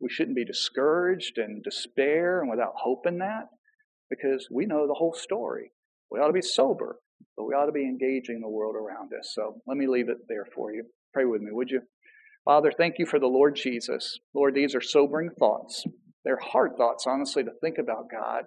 we 0.00 0.08
shouldn't 0.08 0.36
be 0.36 0.44
discouraged 0.44 1.38
and 1.38 1.62
despair 1.62 2.40
and 2.40 2.50
without 2.50 2.72
hope 2.76 3.06
in 3.06 3.18
that 3.18 3.48
because 4.10 4.48
we 4.50 4.66
know 4.66 4.86
the 4.86 4.94
whole 4.94 5.14
story. 5.14 5.72
We 6.10 6.20
ought 6.20 6.28
to 6.28 6.32
be 6.32 6.42
sober, 6.42 6.98
but 7.36 7.44
we 7.44 7.54
ought 7.54 7.66
to 7.66 7.72
be 7.72 7.84
engaging 7.84 8.40
the 8.40 8.48
world 8.48 8.76
around 8.76 9.10
us. 9.18 9.32
So 9.34 9.60
let 9.66 9.76
me 9.76 9.86
leave 9.86 10.08
it 10.08 10.18
there 10.28 10.46
for 10.54 10.72
you. 10.72 10.84
Pray 11.12 11.24
with 11.24 11.42
me, 11.42 11.50
would 11.52 11.70
you? 11.70 11.82
Father, 12.44 12.72
thank 12.76 12.98
you 12.98 13.06
for 13.06 13.18
the 13.18 13.26
Lord 13.26 13.56
Jesus. 13.56 14.18
Lord, 14.34 14.54
these 14.54 14.74
are 14.74 14.80
sobering 14.80 15.30
thoughts. 15.38 15.84
They're 16.24 16.38
hard 16.40 16.76
thoughts, 16.76 17.04
honestly, 17.06 17.42
to 17.44 17.50
think 17.60 17.78
about 17.78 18.10
God. 18.10 18.44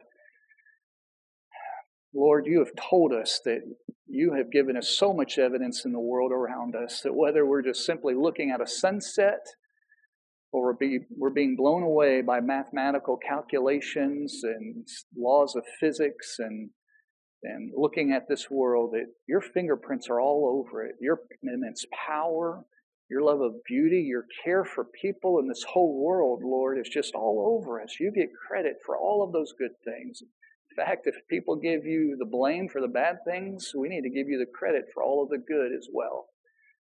Lord, 2.13 2.45
you 2.47 2.59
have 2.59 2.71
told 2.89 3.13
us 3.13 3.39
that 3.45 3.61
you 4.07 4.33
have 4.33 4.51
given 4.51 4.75
us 4.75 4.95
so 4.97 5.13
much 5.13 5.37
evidence 5.37 5.85
in 5.85 5.91
the 5.91 5.99
world 5.99 6.31
around 6.31 6.75
us 6.75 7.01
that 7.01 7.13
whether 7.13 7.45
we're 7.45 7.61
just 7.61 7.85
simply 7.85 8.15
looking 8.15 8.51
at 8.51 8.61
a 8.61 8.67
sunset 8.67 9.45
or 10.51 10.63
we're, 10.63 10.73
be, 10.73 10.99
we're 11.15 11.29
being 11.29 11.55
blown 11.55 11.83
away 11.83 12.21
by 12.21 12.39
mathematical 12.39 13.17
calculations 13.17 14.41
and 14.43 14.87
laws 15.15 15.55
of 15.55 15.63
physics 15.79 16.37
and, 16.39 16.69
and 17.43 17.71
looking 17.75 18.11
at 18.11 18.27
this 18.27 18.49
world, 18.49 18.91
that 18.93 19.05
your 19.27 19.41
fingerprints 19.41 20.09
are 20.09 20.19
all 20.19 20.65
over 20.65 20.83
it. 20.83 20.95
Your 20.99 21.19
immense 21.43 21.85
power, 22.07 22.63
your 23.09 23.21
love 23.21 23.41
of 23.41 23.63
beauty, 23.67 24.01
your 24.01 24.25
care 24.43 24.65
for 24.65 24.85
people 25.01 25.39
in 25.39 25.47
this 25.47 25.63
whole 25.67 26.03
world, 26.03 26.41
Lord, 26.43 26.79
is 26.79 26.89
just 26.89 27.13
all 27.13 27.59
over 27.59 27.81
us. 27.81 27.97
You 27.99 28.11
get 28.11 28.29
credit 28.47 28.77
for 28.85 28.97
all 28.97 29.23
of 29.23 29.31
those 29.31 29.53
good 29.57 29.71
things. 29.85 30.21
In 30.21 30.85
fact, 30.85 31.07
if 31.07 31.15
people 31.29 31.55
give 31.55 31.85
you 31.85 32.15
the 32.17 32.25
blame 32.25 32.69
for 32.69 32.81
the 32.81 32.87
bad 32.87 33.17
things, 33.25 33.71
we 33.75 33.89
need 33.89 34.01
to 34.01 34.09
give 34.09 34.27
you 34.27 34.39
the 34.39 34.51
credit 34.51 34.85
for 34.93 35.03
all 35.03 35.23
of 35.23 35.29
the 35.29 35.37
good 35.37 35.71
as 35.77 35.87
well. 35.91 36.27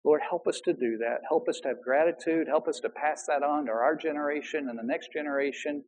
Lord, 0.05 0.21
help 0.27 0.47
us 0.47 0.59
to 0.65 0.73
do 0.73 0.97
that. 0.97 1.19
Help 1.27 1.47
us 1.47 1.59
to 1.61 1.69
have 1.69 1.81
gratitude. 1.81 2.47
Help 2.47 2.67
us 2.67 2.79
to 2.81 2.89
pass 2.89 3.23
that 3.27 3.43
on 3.43 3.65
to 3.65 3.71
our 3.71 3.95
generation 3.95 4.67
and 4.69 4.77
the 4.77 4.83
next 4.83 5.13
generation, 5.13 5.83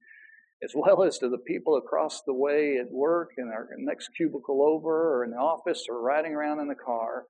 as 0.64 0.72
well 0.74 1.04
as 1.04 1.18
to 1.20 1.30
the 1.30 1.38
people 1.38 1.78
across 1.78 2.22
the 2.26 2.34
way 2.34 2.78
at 2.78 2.92
work 2.92 3.32
and 3.38 3.52
our 3.52 3.68
next 3.78 4.10
cubicle 4.16 4.64
over 4.64 5.18
or 5.18 5.26
in 5.26 5.32
the 5.32 5.38
office 5.38 5.86
or 5.90 6.02
riding 6.02 6.34
around 6.34 6.60
in 6.60 6.68
the 6.68 6.76
car. 6.76 7.26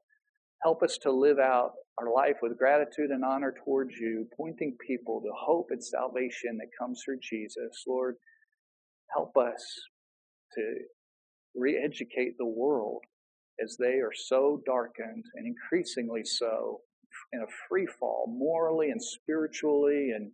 Help 0.63 0.83
us 0.83 0.97
to 1.01 1.11
live 1.11 1.39
out 1.39 1.71
our 1.97 2.11
life 2.13 2.37
with 2.41 2.57
gratitude 2.57 3.09
and 3.09 3.23
honor 3.23 3.53
towards 3.63 3.95
you, 3.95 4.27
pointing 4.37 4.77
people 4.85 5.21
to 5.21 5.31
hope 5.35 5.67
and 5.69 5.83
salvation 5.83 6.57
that 6.57 6.67
comes 6.79 7.01
through 7.03 7.19
Jesus. 7.21 7.83
Lord, 7.87 8.15
help 9.15 9.35
us 9.37 9.63
to 10.55 10.75
re 11.55 11.81
educate 11.83 12.37
the 12.37 12.45
world 12.45 13.01
as 13.63 13.77
they 13.77 13.99
are 13.99 14.13
so 14.13 14.61
darkened 14.65 15.25
and 15.35 15.47
increasingly 15.47 16.23
so 16.23 16.81
in 17.33 17.41
a 17.41 17.51
free 17.69 17.87
fall, 17.99 18.25
morally 18.27 18.89
and 18.91 19.01
spiritually 19.01 20.11
and 20.15 20.31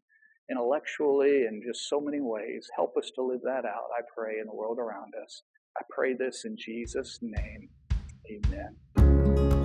intellectually 0.50 1.46
and 1.46 1.64
just 1.66 1.88
so 1.88 2.02
many 2.02 2.20
ways. 2.20 2.68
Help 2.76 2.96
us 2.98 3.12
to 3.16 3.24
live 3.24 3.42
that 3.44 3.66
out, 3.66 3.88
I 3.98 4.02
pray, 4.16 4.40
in 4.40 4.48
the 4.48 4.56
world 4.56 4.80
around 4.80 5.14
us. 5.24 5.44
I 5.78 5.82
pray 5.90 6.14
this 6.14 6.44
in 6.46 6.58
Jesus' 6.58 7.20
name. 7.22 7.70
Amen. 8.30 9.61